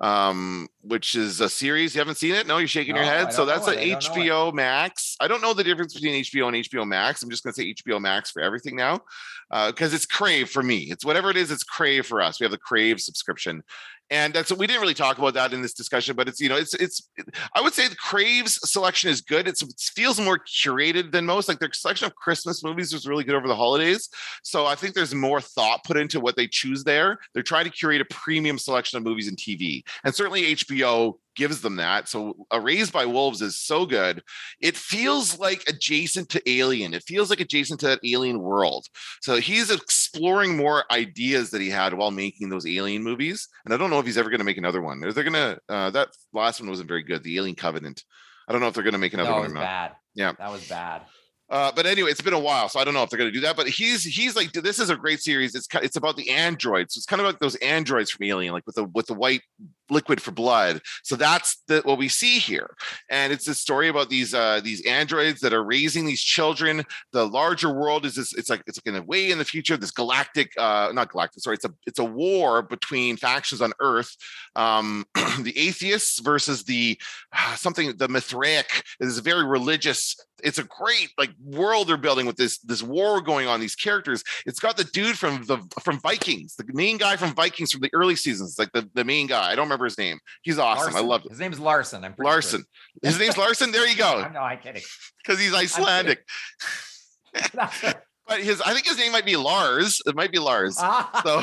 um, 0.00 0.68
which 0.82 1.14
is 1.14 1.40
a 1.40 1.48
series. 1.48 1.94
You 1.94 2.00
haven't 2.00 2.16
seen 2.16 2.34
it? 2.34 2.46
No, 2.46 2.58
you're 2.58 2.68
shaking 2.68 2.96
your 2.96 3.04
head. 3.04 3.32
So 3.32 3.44
that's 3.44 3.66
it. 3.68 3.78
a 3.78 3.80
I 3.80 3.88
don't 3.90 4.16
know 4.16 4.22
it. 4.22 4.28
HBO 4.28 4.54
Max. 4.54 5.16
I 5.20 5.28
don't 5.28 5.40
know 5.40 5.54
the 5.54 5.64
difference 5.64 5.94
between 5.94 6.22
HBO 6.24 6.48
and 6.48 6.56
HBO 6.56 6.86
Max. 6.86 7.22
I'm 7.22 7.30
just 7.30 7.44
going 7.44 7.54
to 7.54 7.60
say 7.60 7.74
HBO 7.74 8.00
Max 8.00 8.30
for 8.30 8.42
everything 8.42 8.76
now 8.76 9.00
Uh, 9.50 9.70
because 9.70 9.94
it's 9.94 10.06
Crave 10.06 10.50
for 10.50 10.62
me. 10.62 10.88
It's 10.90 11.04
whatever 11.04 11.30
it 11.30 11.36
is. 11.36 11.50
It's 11.50 11.62
Crave 11.62 12.06
for 12.06 12.20
us. 12.20 12.40
We 12.40 12.44
have 12.44 12.50
the 12.50 12.58
Crave 12.58 13.00
subscription. 13.00 13.62
And 14.10 14.32
that's 14.32 14.52
we 14.52 14.68
didn't 14.68 14.82
really 14.82 14.94
talk 14.94 15.18
about 15.18 15.34
that 15.34 15.52
in 15.52 15.62
this 15.62 15.74
discussion, 15.74 16.14
but 16.14 16.28
it's 16.28 16.40
you 16.40 16.48
know 16.48 16.56
it's 16.56 16.74
it's 16.74 17.08
I 17.54 17.60
would 17.60 17.74
say 17.74 17.88
the 17.88 17.96
Crave's 17.96 18.60
selection 18.70 19.10
is 19.10 19.20
good. 19.20 19.48
It's, 19.48 19.62
it 19.62 19.72
feels 19.78 20.20
more 20.20 20.38
curated 20.38 21.10
than 21.10 21.26
most. 21.26 21.48
Like 21.48 21.58
their 21.58 21.72
selection 21.72 22.06
of 22.06 22.14
Christmas 22.14 22.62
movies 22.62 22.92
was 22.92 23.08
really 23.08 23.24
good 23.24 23.34
over 23.34 23.48
the 23.48 23.56
holidays. 23.56 24.08
So 24.44 24.64
I 24.64 24.76
think 24.76 24.94
there's 24.94 25.14
more 25.14 25.40
thought 25.40 25.82
put 25.84 25.96
into 25.96 26.20
what 26.20 26.36
they 26.36 26.46
choose 26.46 26.84
there. 26.84 27.18
They're 27.34 27.42
trying 27.42 27.64
to 27.64 27.70
curate 27.70 28.00
a 28.00 28.04
premium 28.04 28.58
selection 28.58 28.96
of 28.96 29.02
movies 29.02 29.26
and 29.26 29.36
TV, 29.36 29.82
and 30.04 30.14
certainly 30.14 30.54
HBO 30.54 31.14
gives 31.36 31.60
them 31.60 31.76
that. 31.76 32.08
So 32.08 32.34
a 32.50 32.60
Raised 32.60 32.92
by 32.92 33.06
Wolves 33.06 33.42
is 33.42 33.58
so 33.58 33.86
good. 33.86 34.22
It 34.60 34.76
feels 34.76 35.38
like 35.38 35.62
adjacent 35.68 36.28
to 36.30 36.50
Alien. 36.50 36.94
It 36.94 37.04
feels 37.04 37.30
like 37.30 37.40
adjacent 37.40 37.80
to 37.80 37.86
that 37.88 38.00
Alien 38.04 38.40
world. 38.40 38.86
So 39.20 39.36
he's 39.36 39.70
exploring 39.70 40.56
more 40.56 40.84
ideas 40.90 41.50
that 41.50 41.60
he 41.60 41.70
had 41.70 41.94
while 41.94 42.10
making 42.10 42.48
those 42.48 42.66
Alien 42.66 43.02
movies. 43.02 43.48
And 43.64 43.72
I 43.72 43.76
don't 43.76 43.90
know 43.90 43.98
if 44.00 44.06
he's 44.06 44.18
ever 44.18 44.30
going 44.30 44.40
to 44.40 44.44
make 44.44 44.58
another 44.58 44.82
one. 44.82 45.02
Are 45.04 45.12
they 45.12 45.22
going 45.22 45.32
to? 45.34 45.58
Uh, 45.68 45.90
that 45.90 46.08
last 46.32 46.60
one 46.60 46.70
wasn't 46.70 46.88
very 46.88 47.02
good. 47.02 47.22
The 47.22 47.36
Alien 47.36 47.56
Covenant. 47.56 48.02
I 48.48 48.52
don't 48.52 48.60
know 48.60 48.68
if 48.68 48.74
they're 48.74 48.82
going 48.84 48.92
to 48.92 48.98
make 48.98 49.14
another 49.14 49.30
no, 49.30 49.36
it 49.36 49.40
one 49.40 49.50
or 49.50 49.54
not. 49.54 49.60
bad. 49.60 49.92
Yeah. 50.14 50.32
that 50.38 50.50
was 50.50 50.66
bad. 50.68 51.02
Uh, 51.48 51.70
but 51.74 51.86
anyway, 51.86 52.10
it's 52.10 52.20
been 52.20 52.34
a 52.34 52.38
while, 52.38 52.68
so 52.68 52.80
I 52.80 52.84
don't 52.84 52.94
know 52.94 53.04
if 53.04 53.10
they're 53.10 53.18
going 53.18 53.30
to 53.30 53.34
do 53.34 53.42
that. 53.42 53.56
But 53.56 53.68
he's 53.68 54.02
he's 54.02 54.34
like, 54.34 54.52
this 54.52 54.80
is 54.80 54.90
a 54.90 54.96
great 54.96 55.20
series. 55.20 55.54
It's 55.54 55.68
it's 55.74 55.96
about 55.96 56.16
the 56.16 56.30
androids. 56.30 56.96
It's 56.96 57.06
kind 57.06 57.20
of 57.20 57.26
like 57.26 57.38
those 57.38 57.54
androids 57.56 58.10
from 58.10 58.24
Alien, 58.26 58.52
like 58.52 58.66
with 58.66 58.74
the 58.74 58.84
with 58.84 59.06
the 59.06 59.14
white 59.14 59.42
liquid 59.88 60.20
for 60.20 60.32
blood. 60.32 60.80
So 61.04 61.14
that's 61.14 61.62
the, 61.68 61.82
what 61.84 61.98
we 61.98 62.08
see 62.08 62.40
here, 62.40 62.70
and 63.08 63.32
it's 63.32 63.46
a 63.46 63.54
story 63.54 63.88
about 63.88 64.10
these 64.10 64.34
uh, 64.34 64.60
these 64.62 64.84
androids 64.84 65.40
that 65.40 65.52
are 65.52 65.62
raising 65.62 66.04
these 66.04 66.22
children. 66.22 66.82
The 67.12 67.26
larger 67.26 67.72
world 67.72 68.04
is 68.06 68.16
this. 68.16 68.34
It's 68.34 68.50
like 68.50 68.62
it's 68.66 68.78
like 68.78 68.92
in 68.92 69.00
a 69.00 69.04
way 69.04 69.30
in 69.30 69.38
the 69.38 69.44
future, 69.44 69.76
this 69.76 69.92
galactic, 69.92 70.52
uh, 70.58 70.90
not 70.92 71.12
galactic. 71.12 71.44
Sorry, 71.44 71.54
it's 71.54 71.64
a 71.64 71.72
it's 71.86 72.00
a 72.00 72.04
war 72.04 72.62
between 72.62 73.16
factions 73.16 73.62
on 73.62 73.72
Earth. 73.80 74.16
Um, 74.56 75.04
the 75.40 75.56
atheists 75.56 76.18
versus 76.20 76.64
the 76.64 76.98
something 77.54 77.96
the 77.96 78.08
Mithraic 78.08 78.82
is 78.98 79.18
a 79.18 79.22
very 79.22 79.44
religious 79.44 80.16
it's 80.42 80.58
a 80.58 80.64
great 80.64 81.10
like 81.18 81.30
world 81.42 81.88
they're 81.88 81.96
building 81.96 82.26
with 82.26 82.36
this 82.36 82.58
this 82.58 82.82
war 82.82 83.20
going 83.20 83.48
on 83.48 83.60
these 83.60 83.74
characters. 83.74 84.22
It's 84.44 84.58
got 84.58 84.76
the 84.76 84.84
dude 84.84 85.16
from 85.18 85.44
the 85.44 85.58
from 85.80 85.98
vikings 86.00 86.54
the 86.56 86.64
main 86.68 86.98
guy 86.98 87.16
from 87.16 87.34
vikings 87.34 87.72
from 87.72 87.80
the 87.80 87.90
early 87.92 88.16
seasons 88.16 88.58
like 88.58 88.70
the, 88.72 88.88
the 88.94 89.04
main 89.04 89.26
guy. 89.26 89.50
I 89.50 89.54
don't 89.54 89.66
remember 89.66 89.84
his 89.86 89.98
name. 89.98 90.18
He's 90.42 90.58
awesome. 90.58 90.90
I 90.94 91.00
Larson. 91.00 91.08
loved 91.08 91.26
it 91.26 91.30
His 91.30 91.40
name's 91.40 91.60
Larson. 91.60 92.04
I'm 92.04 92.14
larson. 92.18 92.64
His 93.02 93.18
name's 93.18 93.36
larson? 93.38 93.72
There 93.72 93.88
you 93.88 93.96
go. 93.96 94.28
No, 94.32 94.40
I'm 94.40 94.58
kidding. 94.58 94.82
because 95.24 95.40
he's 95.40 95.54
icelandic. 95.54 96.24
But 98.28 98.40
his 98.40 98.60
i 98.60 98.72
think 98.74 98.86
his 98.86 98.98
name 98.98 99.12
might 99.12 99.24
be 99.24 99.36
lars. 99.36 100.02
It 100.04 100.16
might 100.16 100.32
be 100.32 100.40
lars. 100.40 100.76
So 100.78 101.42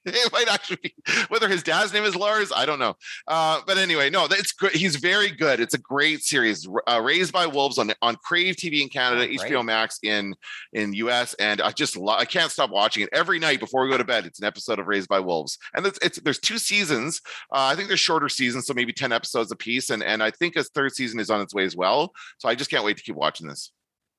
it 0.06 0.32
might 0.32 0.48
actually 0.48 0.78
be 0.82 0.94
whether 1.28 1.48
his 1.48 1.62
dad's 1.62 1.92
name 1.92 2.04
is 2.04 2.16
Lars. 2.16 2.52
I 2.54 2.64
don't 2.66 2.78
know. 2.78 2.94
Uh, 3.28 3.60
but 3.66 3.76
anyway, 3.78 4.08
no, 4.10 4.26
it's 4.30 4.52
good. 4.52 4.72
He's 4.72 4.96
very 4.96 5.30
good. 5.30 5.60
It's 5.60 5.74
a 5.74 5.78
great 5.78 6.22
series. 6.22 6.66
Uh, 6.86 7.00
Raised 7.02 7.32
by 7.32 7.46
Wolves 7.46 7.78
on 7.78 7.92
on 8.02 8.16
Crave 8.16 8.56
TV 8.56 8.80
in 8.82 8.88
Canada, 8.88 9.22
Oh. 9.30 9.44
HBO 9.44 9.64
Max 9.64 9.98
in 10.02 10.34
in 10.72 10.94
US, 10.94 11.34
and 11.34 11.60
I 11.60 11.70
just 11.72 11.96
lo- 11.96 12.14
I 12.16 12.24
can't 12.24 12.50
stop 12.50 12.70
watching 12.70 13.02
it 13.02 13.08
every 13.12 13.38
night 13.38 13.60
before 13.60 13.84
we 13.84 13.90
go 13.90 13.98
to 13.98 14.04
bed. 14.04 14.24
It's 14.26 14.40
an 14.40 14.46
episode 14.46 14.78
of 14.78 14.86
Raised 14.86 15.08
by 15.08 15.20
Wolves, 15.20 15.58
and 15.74 15.84
it's, 15.86 15.98
it's 16.02 16.18
there's 16.20 16.38
two 16.38 16.58
seasons. 16.58 17.20
Uh, 17.52 17.68
I 17.70 17.74
think 17.76 17.88
they're 17.88 17.96
shorter 17.96 18.28
seasons, 18.28 18.66
so 18.66 18.74
maybe 18.74 18.92
ten 18.92 19.12
episodes 19.12 19.50
a 19.52 19.56
piece, 19.56 19.90
and 19.90 20.02
and 20.02 20.22
I 20.22 20.30
think 20.30 20.56
a 20.56 20.64
third 20.64 20.94
season 20.94 21.20
is 21.20 21.30
on 21.30 21.40
its 21.40 21.54
way 21.54 21.64
as 21.64 21.76
well. 21.76 22.12
So 22.38 22.48
I 22.48 22.54
just 22.54 22.70
can't 22.70 22.84
wait 22.84 22.96
to 22.96 23.02
keep 23.02 23.16
watching 23.16 23.46
this. 23.46 23.72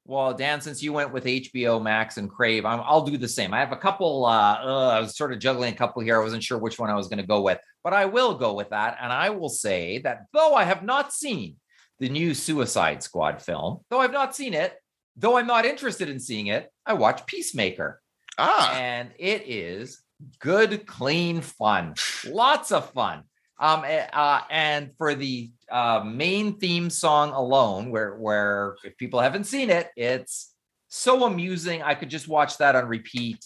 Well, 0.06 0.34
Dan, 0.34 0.62
since 0.62 0.82
you 0.82 0.93
went 0.93 1.14
with 1.14 1.26
HBO 1.26 1.82
Max 1.82 2.18
and 2.18 2.30
Crave, 2.30 2.66
I'm, 2.66 2.82
I'll 2.84 3.06
do 3.06 3.18
the 3.18 3.28
same. 3.28 3.54
I 3.54 3.60
have 3.60 3.72
a 3.72 3.78
couple. 3.78 4.26
Uh, 4.26 4.60
uh, 4.64 4.89
I 4.89 4.99
was 4.99 5.16
sort 5.16 5.32
of 5.32 5.39
juggling 5.39 5.74
a 5.74 5.78
couple 5.78 6.02
here. 6.02 6.20
I 6.20 6.24
wasn't 6.24 6.43
sure 6.43 6.58
which 6.58 6.80
one 6.80 6.89
I 6.89 6.95
was 6.95 7.08
going 7.08 7.20
to 7.20 7.28
go 7.28 7.41
with, 7.41 7.60
but 7.84 7.93
I 7.93 8.06
will 8.06 8.36
go 8.36 8.54
with 8.54 8.70
that. 8.70 8.97
And 8.99 9.12
I 9.14 9.30
will 9.30 9.49
say 9.49 9.99
that 9.99 10.26
though 10.34 10.56
I 10.56 10.64
have 10.64 10.84
not 10.84 11.14
seen 11.14 11.58
the 11.99 12.10
new 12.10 12.34
Suicide 12.34 13.04
Squad 13.04 13.41
film, 13.41 13.80
though 13.89 13.99
I've 13.99 14.12
not 14.12 14.36
seen 14.36 14.56
it, 14.56 14.74
though 15.16 15.38
I'm 15.38 15.47
not 15.47 15.66
interested 15.66 16.10
in 16.10 16.20
seeing 16.20 16.47
it, 16.47 16.72
I 16.86 16.93
watch 16.93 17.26
Peacemaker, 17.28 18.02
Ah, 18.38 18.76
and 18.76 19.12
it 19.20 19.43
is 19.45 20.02
good, 20.39 20.88
clean 20.88 21.41
fun. 21.41 21.93
Lots 22.28 22.72
of 22.72 22.91
fun. 22.91 23.24
Um, 23.62 23.84
eh, 23.86 24.07
uh, 24.12 24.41
and 24.49 24.91
for 24.97 25.14
the 25.14 25.51
uh, 25.72 26.03
main 26.03 26.57
theme 26.57 26.89
song 26.89 27.30
alone, 27.30 27.91
where 27.91 28.16
where 28.16 28.76
if 28.84 28.97
people 28.97 29.20
haven't 29.20 29.43
seen 29.43 29.70
it, 29.70 29.89
it's 29.95 30.53
so 30.88 31.26
amusing. 31.26 31.84
I 31.84 31.93
could 31.93 32.09
just 32.09 32.28
watch 32.28 32.57
that 32.57 32.76
on 32.76 32.88
repeat 32.88 33.39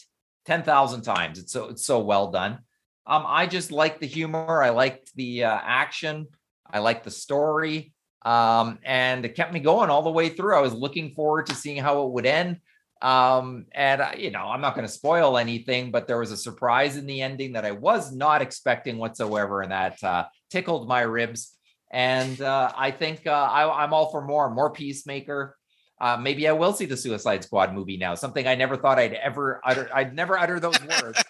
ten 0.46 0.64
thousand 0.64 1.02
times. 1.02 1.38
It's 1.38 1.52
so 1.52 1.66
it's 1.66 1.86
so 1.86 2.00
well 2.00 2.32
done. 2.32 2.60
Um, 3.06 3.26
I 3.28 3.46
just 3.46 3.74
like 3.74 4.00
the 4.00 4.08
humor. 4.08 4.64
I 4.64 4.70
liked 4.70 5.14
the 5.16 5.44
uh, 5.44 5.60
action. 5.62 6.28
I 6.72 6.80
like 6.80 7.04
the 7.04 7.12
story. 7.12 7.94
Um, 8.24 8.80
and 8.84 9.24
it 9.24 9.36
kept 9.36 9.54
me 9.54 9.60
going 9.60 9.92
all 9.92 10.02
the 10.02 10.10
way 10.10 10.30
through. 10.30 10.56
I 10.56 10.62
was 10.62 10.74
looking 10.74 11.12
forward 11.12 11.46
to 11.48 11.56
seeing 11.56 11.78
how 11.78 12.06
it 12.06 12.12
would 12.12 12.26
end. 12.26 12.62
Um, 13.06 13.68
and 13.72 14.02
I, 14.02 14.16
you 14.16 14.32
know, 14.32 14.46
I'm 14.46 14.62
not 14.62 14.74
going 14.74 14.88
to 14.88 14.92
spoil 14.92 15.38
anything, 15.38 15.92
but 15.92 16.08
there 16.08 16.18
was 16.18 16.32
a 16.32 16.38
surprise 16.38 16.98
in 16.98 17.06
the 17.06 17.22
ending 17.22 17.54
that 17.54 17.64
I 17.64 17.70
was 17.70 18.12
not 18.12 18.42
expecting 18.42 18.98
whatsoever, 18.98 19.62
and 19.62 19.72
that 19.72 20.04
uh, 20.04 20.26
tickled 20.50 20.88
my 20.88 21.02
ribs. 21.02 21.56
And 21.92 22.42
uh, 22.42 22.72
I 22.76 22.90
think 22.90 23.28
uh, 23.28 23.30
I, 23.30 23.84
I'm 23.84 23.94
all 23.94 24.10
for 24.10 24.26
more, 24.26 24.50
more 24.50 24.72
Peacemaker. 24.72 25.56
Uh, 26.02 26.18
maybe 26.18 26.48
I 26.48 26.54
will 26.54 26.74
see 26.74 26.86
the 26.86 26.98
Suicide 26.98 27.44
Squad 27.44 27.76
movie 27.76 27.98
now. 27.98 28.16
Something 28.16 28.48
I 28.48 28.56
never 28.56 28.76
thought 28.76 28.98
I'd 28.98 29.14
ever 29.14 29.62
utter. 29.64 29.88
I'd 29.94 30.16
never 30.16 30.36
utter 30.36 30.60
those 30.60 30.80
words. 31.04 31.24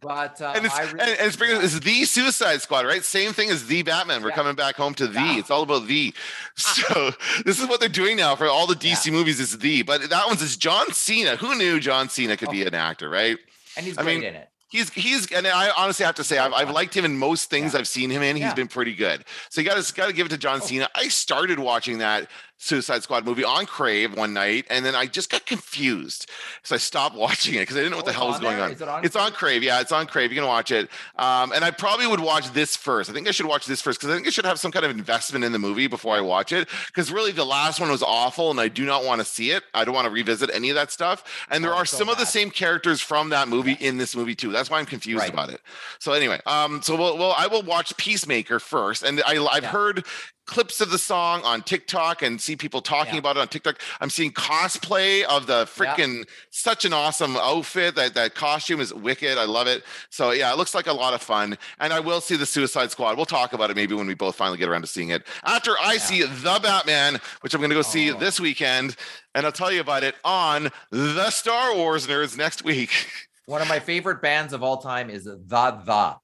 But 0.00 0.40
uh, 0.40 0.54
and 0.56 0.64
it's, 0.64 0.78
really, 0.78 0.90
and, 0.92 1.00
and 1.00 1.20
it's, 1.20 1.38
yeah. 1.38 1.62
it's 1.62 1.80
the 1.80 2.04
Suicide 2.04 2.62
Squad, 2.62 2.86
right? 2.86 3.04
Same 3.04 3.32
thing 3.32 3.50
as 3.50 3.66
the 3.66 3.82
Batman. 3.82 4.22
We're 4.22 4.30
yeah. 4.30 4.34
coming 4.34 4.54
back 4.54 4.76
home 4.76 4.94
to 4.94 5.06
the. 5.06 5.20
Yeah. 5.20 5.38
It's 5.38 5.50
all 5.50 5.62
about 5.62 5.86
the. 5.86 6.14
So 6.56 7.10
this 7.44 7.60
is 7.60 7.68
what 7.68 7.80
they're 7.80 7.88
doing 7.88 8.16
now 8.16 8.34
for 8.34 8.46
all 8.46 8.66
the 8.66 8.74
DC 8.74 9.12
movies. 9.12 9.40
Is 9.40 9.58
the, 9.58 9.82
but 9.82 10.08
that 10.08 10.26
one's 10.26 10.40
is 10.40 10.56
John 10.56 10.92
Cena. 10.92 11.36
Who 11.36 11.54
knew 11.56 11.80
John 11.80 12.08
Cena 12.08 12.36
could 12.36 12.50
be 12.50 12.62
an 12.66 12.74
actor, 12.74 13.10
right? 13.10 13.36
And 13.76 13.84
he's 13.84 13.98
I 13.98 14.02
great 14.02 14.20
mean, 14.20 14.28
in 14.28 14.34
it. 14.36 14.48
He's 14.70 14.88
he's 14.90 15.30
and 15.32 15.46
I 15.46 15.70
honestly 15.76 16.06
have 16.06 16.14
to 16.14 16.24
say 16.24 16.38
I've, 16.38 16.52
I've 16.52 16.70
liked 16.70 16.96
him 16.96 17.04
in 17.04 17.18
most 17.18 17.50
things 17.50 17.74
I've 17.74 17.88
seen 17.88 18.08
him 18.08 18.22
in. 18.22 18.36
He's 18.36 18.54
been 18.54 18.68
pretty 18.68 18.94
good. 18.94 19.24
So 19.48 19.60
you 19.60 19.68
got 19.68 19.82
to 19.82 19.94
got 19.94 20.06
to 20.06 20.12
give 20.12 20.26
it 20.26 20.30
to 20.30 20.38
John 20.38 20.60
oh. 20.62 20.64
Cena. 20.64 20.88
I 20.94 21.08
started 21.08 21.58
watching 21.58 21.98
that 21.98 22.28
Suicide 22.62 23.02
Squad 23.02 23.24
movie 23.24 23.42
on 23.42 23.64
Crave 23.64 24.14
one 24.14 24.34
night, 24.34 24.66
and 24.68 24.84
then 24.84 24.94
I 24.94 25.06
just 25.06 25.30
got 25.30 25.46
confused, 25.46 26.30
so 26.62 26.74
I 26.74 26.78
stopped 26.78 27.16
watching 27.26 27.54
it 27.54 27.60
because 27.60 27.76
I 27.76 27.80
didn't 27.80 27.92
know 27.92 27.96
what 27.96 28.04
the 28.04 28.12
oh, 28.12 28.14
hell 28.14 28.28
was 28.28 28.38
going 28.38 28.60
on. 28.60 28.72
It 28.72 28.82
on. 28.82 29.02
It's 29.02 29.16
on 29.16 29.32
Crave, 29.32 29.62
yeah, 29.62 29.80
it's 29.80 29.92
on 29.92 30.06
Crave. 30.06 30.30
You 30.30 30.38
can 30.38 30.46
watch 30.46 30.70
it, 30.70 30.90
um, 31.16 31.52
and 31.52 31.64
I 31.64 31.70
probably 31.70 32.06
would 32.06 32.20
watch 32.20 32.52
this 32.52 32.76
first. 32.76 33.08
I 33.08 33.14
think 33.14 33.26
I 33.28 33.30
should 33.30 33.46
watch 33.46 33.64
this 33.64 33.80
first 33.80 33.98
because 33.98 34.12
I 34.12 34.14
think 34.14 34.26
I 34.26 34.30
should 34.30 34.44
have 34.44 34.60
some 34.60 34.70
kind 34.70 34.84
of 34.84 34.90
investment 34.90 35.42
in 35.42 35.52
the 35.52 35.58
movie 35.58 35.86
before 35.86 36.14
I 36.14 36.20
watch 36.20 36.52
it. 36.52 36.68
Because 36.88 37.10
really, 37.10 37.32
the 37.32 37.46
last 37.46 37.80
one 37.80 37.90
was 37.90 38.02
awful, 38.02 38.50
and 38.50 38.60
I 38.60 38.68
do 38.68 38.84
not 38.84 39.04
want 39.04 39.22
to 39.22 39.24
see 39.24 39.52
it. 39.52 39.62
I 39.72 39.86
don't 39.86 39.94
want 39.94 40.04
to 40.04 40.10
revisit 40.10 40.50
any 40.52 40.68
of 40.68 40.74
that 40.74 40.92
stuff. 40.92 41.46
And 41.50 41.64
there 41.64 41.72
oh, 41.72 41.78
are 41.78 41.86
so 41.86 41.96
some 41.96 42.08
bad. 42.08 42.12
of 42.12 42.18
the 42.18 42.26
same 42.26 42.50
characters 42.50 43.00
from 43.00 43.30
that 43.30 43.48
movie 43.48 43.78
yeah. 43.80 43.88
in 43.88 43.96
this 43.96 44.14
movie 44.14 44.34
too. 44.34 44.52
That's 44.52 44.68
why 44.68 44.80
I'm 44.80 44.86
confused 44.86 45.20
right. 45.20 45.32
about 45.32 45.48
it. 45.48 45.62
So 45.98 46.12
anyway, 46.12 46.40
um, 46.44 46.82
so 46.82 46.94
we'll, 46.94 47.16
well, 47.16 47.34
I 47.38 47.46
will 47.46 47.62
watch 47.62 47.96
Peacemaker 47.96 48.60
first, 48.60 49.02
and 49.02 49.22
I, 49.26 49.42
I've 49.46 49.62
yeah. 49.62 49.70
heard 49.70 50.04
clips 50.50 50.80
of 50.80 50.90
the 50.90 50.98
song 50.98 51.42
on 51.44 51.62
TikTok 51.62 52.22
and 52.22 52.40
see 52.40 52.56
people 52.56 52.82
talking 52.82 53.14
yeah. 53.14 53.20
about 53.20 53.36
it 53.36 53.40
on 53.40 53.48
TikTok. 53.48 53.80
I'm 54.00 54.10
seeing 54.10 54.32
cosplay 54.32 55.22
of 55.22 55.46
the 55.46 55.64
freaking 55.64 56.18
yeah. 56.18 56.24
such 56.50 56.84
an 56.84 56.92
awesome 56.92 57.36
outfit. 57.36 57.94
That 57.94 58.14
that 58.14 58.34
costume 58.34 58.80
is 58.80 58.92
wicked. 58.92 59.38
I 59.38 59.44
love 59.44 59.68
it. 59.68 59.84
So 60.10 60.32
yeah, 60.32 60.52
it 60.52 60.58
looks 60.58 60.74
like 60.74 60.88
a 60.88 60.92
lot 60.92 61.14
of 61.14 61.22
fun. 61.22 61.56
And 61.78 61.92
I 61.92 62.00
will 62.00 62.20
see 62.20 62.36
the 62.36 62.46
Suicide 62.46 62.90
Squad. 62.90 63.16
We'll 63.16 63.26
talk 63.26 63.52
about 63.52 63.70
it 63.70 63.76
maybe 63.76 63.94
when 63.94 64.08
we 64.08 64.14
both 64.14 64.34
finally 64.34 64.58
get 64.58 64.68
around 64.68 64.82
to 64.82 64.88
seeing 64.88 65.10
it. 65.10 65.24
After 65.44 65.76
I 65.80 65.94
yeah. 65.94 65.98
see 66.00 66.22
the 66.24 66.60
Batman, 66.60 67.20
which 67.42 67.54
I'm 67.54 67.60
going 67.60 67.70
to 67.70 67.76
go 67.76 67.80
oh. 67.80 67.82
see 67.82 68.10
this 68.10 68.40
weekend, 68.40 68.96
and 69.36 69.46
I'll 69.46 69.52
tell 69.52 69.70
you 69.70 69.80
about 69.80 70.02
it 70.02 70.16
on 70.24 70.70
the 70.90 71.30
Star 71.30 71.76
Wars 71.76 72.08
Nerds 72.08 72.36
next 72.36 72.64
week. 72.64 72.90
One 73.46 73.62
of 73.62 73.68
my 73.68 73.78
favorite 73.78 74.20
bands 74.20 74.52
of 74.52 74.62
all 74.64 74.78
time 74.78 75.10
is 75.10 75.24
the 75.24 75.36
The. 75.36 76.16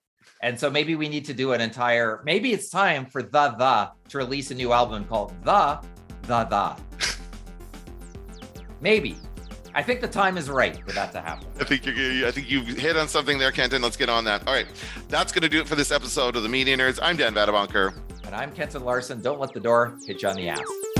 And 0.43 0.59
so 0.59 0.71
maybe 0.71 0.97
we 0.97 1.09
need 1.09 1.25
to 1.27 1.35
do 1.35 1.53
an 1.53 1.61
entire, 1.61 2.21
maybe 2.25 2.53
it's 2.53 2.69
time 2.69 3.07
for 3.07 3.23
The 3.23 3.55
The 3.59 3.91
to 4.11 4.19
release 4.19 4.51
a 4.51 4.55
new 4.55 4.73
album 4.73 5.05
called 5.05 5.33
The 5.43 5.81
The 6.23 6.45
The. 6.45 7.17
maybe. 8.81 9.17
I 9.75 9.83
think 9.83 10.01
the 10.01 10.09
time 10.09 10.39
is 10.39 10.49
right 10.49 10.75
for 10.87 10.93
that 10.93 11.13
to 11.13 11.21
happen. 11.21 11.47
I 11.61 11.65
think 11.65 11.85
you're. 11.85 12.27
I 12.27 12.31
think 12.31 12.51
you've 12.51 12.67
hit 12.67 12.97
on 12.97 13.09
something 13.09 13.37
there, 13.37 13.53
Kenton. 13.53 13.83
Let's 13.83 13.99
get 13.99 14.09
on 14.09 14.25
that. 14.25 14.49
All 14.49 14.55
right, 14.55 14.67
that's 15.11 15.33
going 15.33 15.43
to 15.43 15.51
do 15.51 15.61
it 15.61 15.69
for 15.69 15.75
this 15.75 15.93
episode 15.93 16.35
of 16.35 16.43
the 16.43 16.49
Media 16.49 16.75
Nerds. 16.79 16.99
I'm 17.03 17.19
Dan 17.19 17.35
Vadabonker, 17.35 17.93
and 18.25 18.35
I'm 18.35 18.53
Kenton 18.53 18.87
Larson. 18.87 19.21
Don't 19.21 19.39
let 19.39 19.53
the 19.53 19.61
door 19.61 19.99
hit 20.07 20.23
you 20.23 20.31
on 20.31 20.37
the 20.37 20.49
ass. 20.49 20.96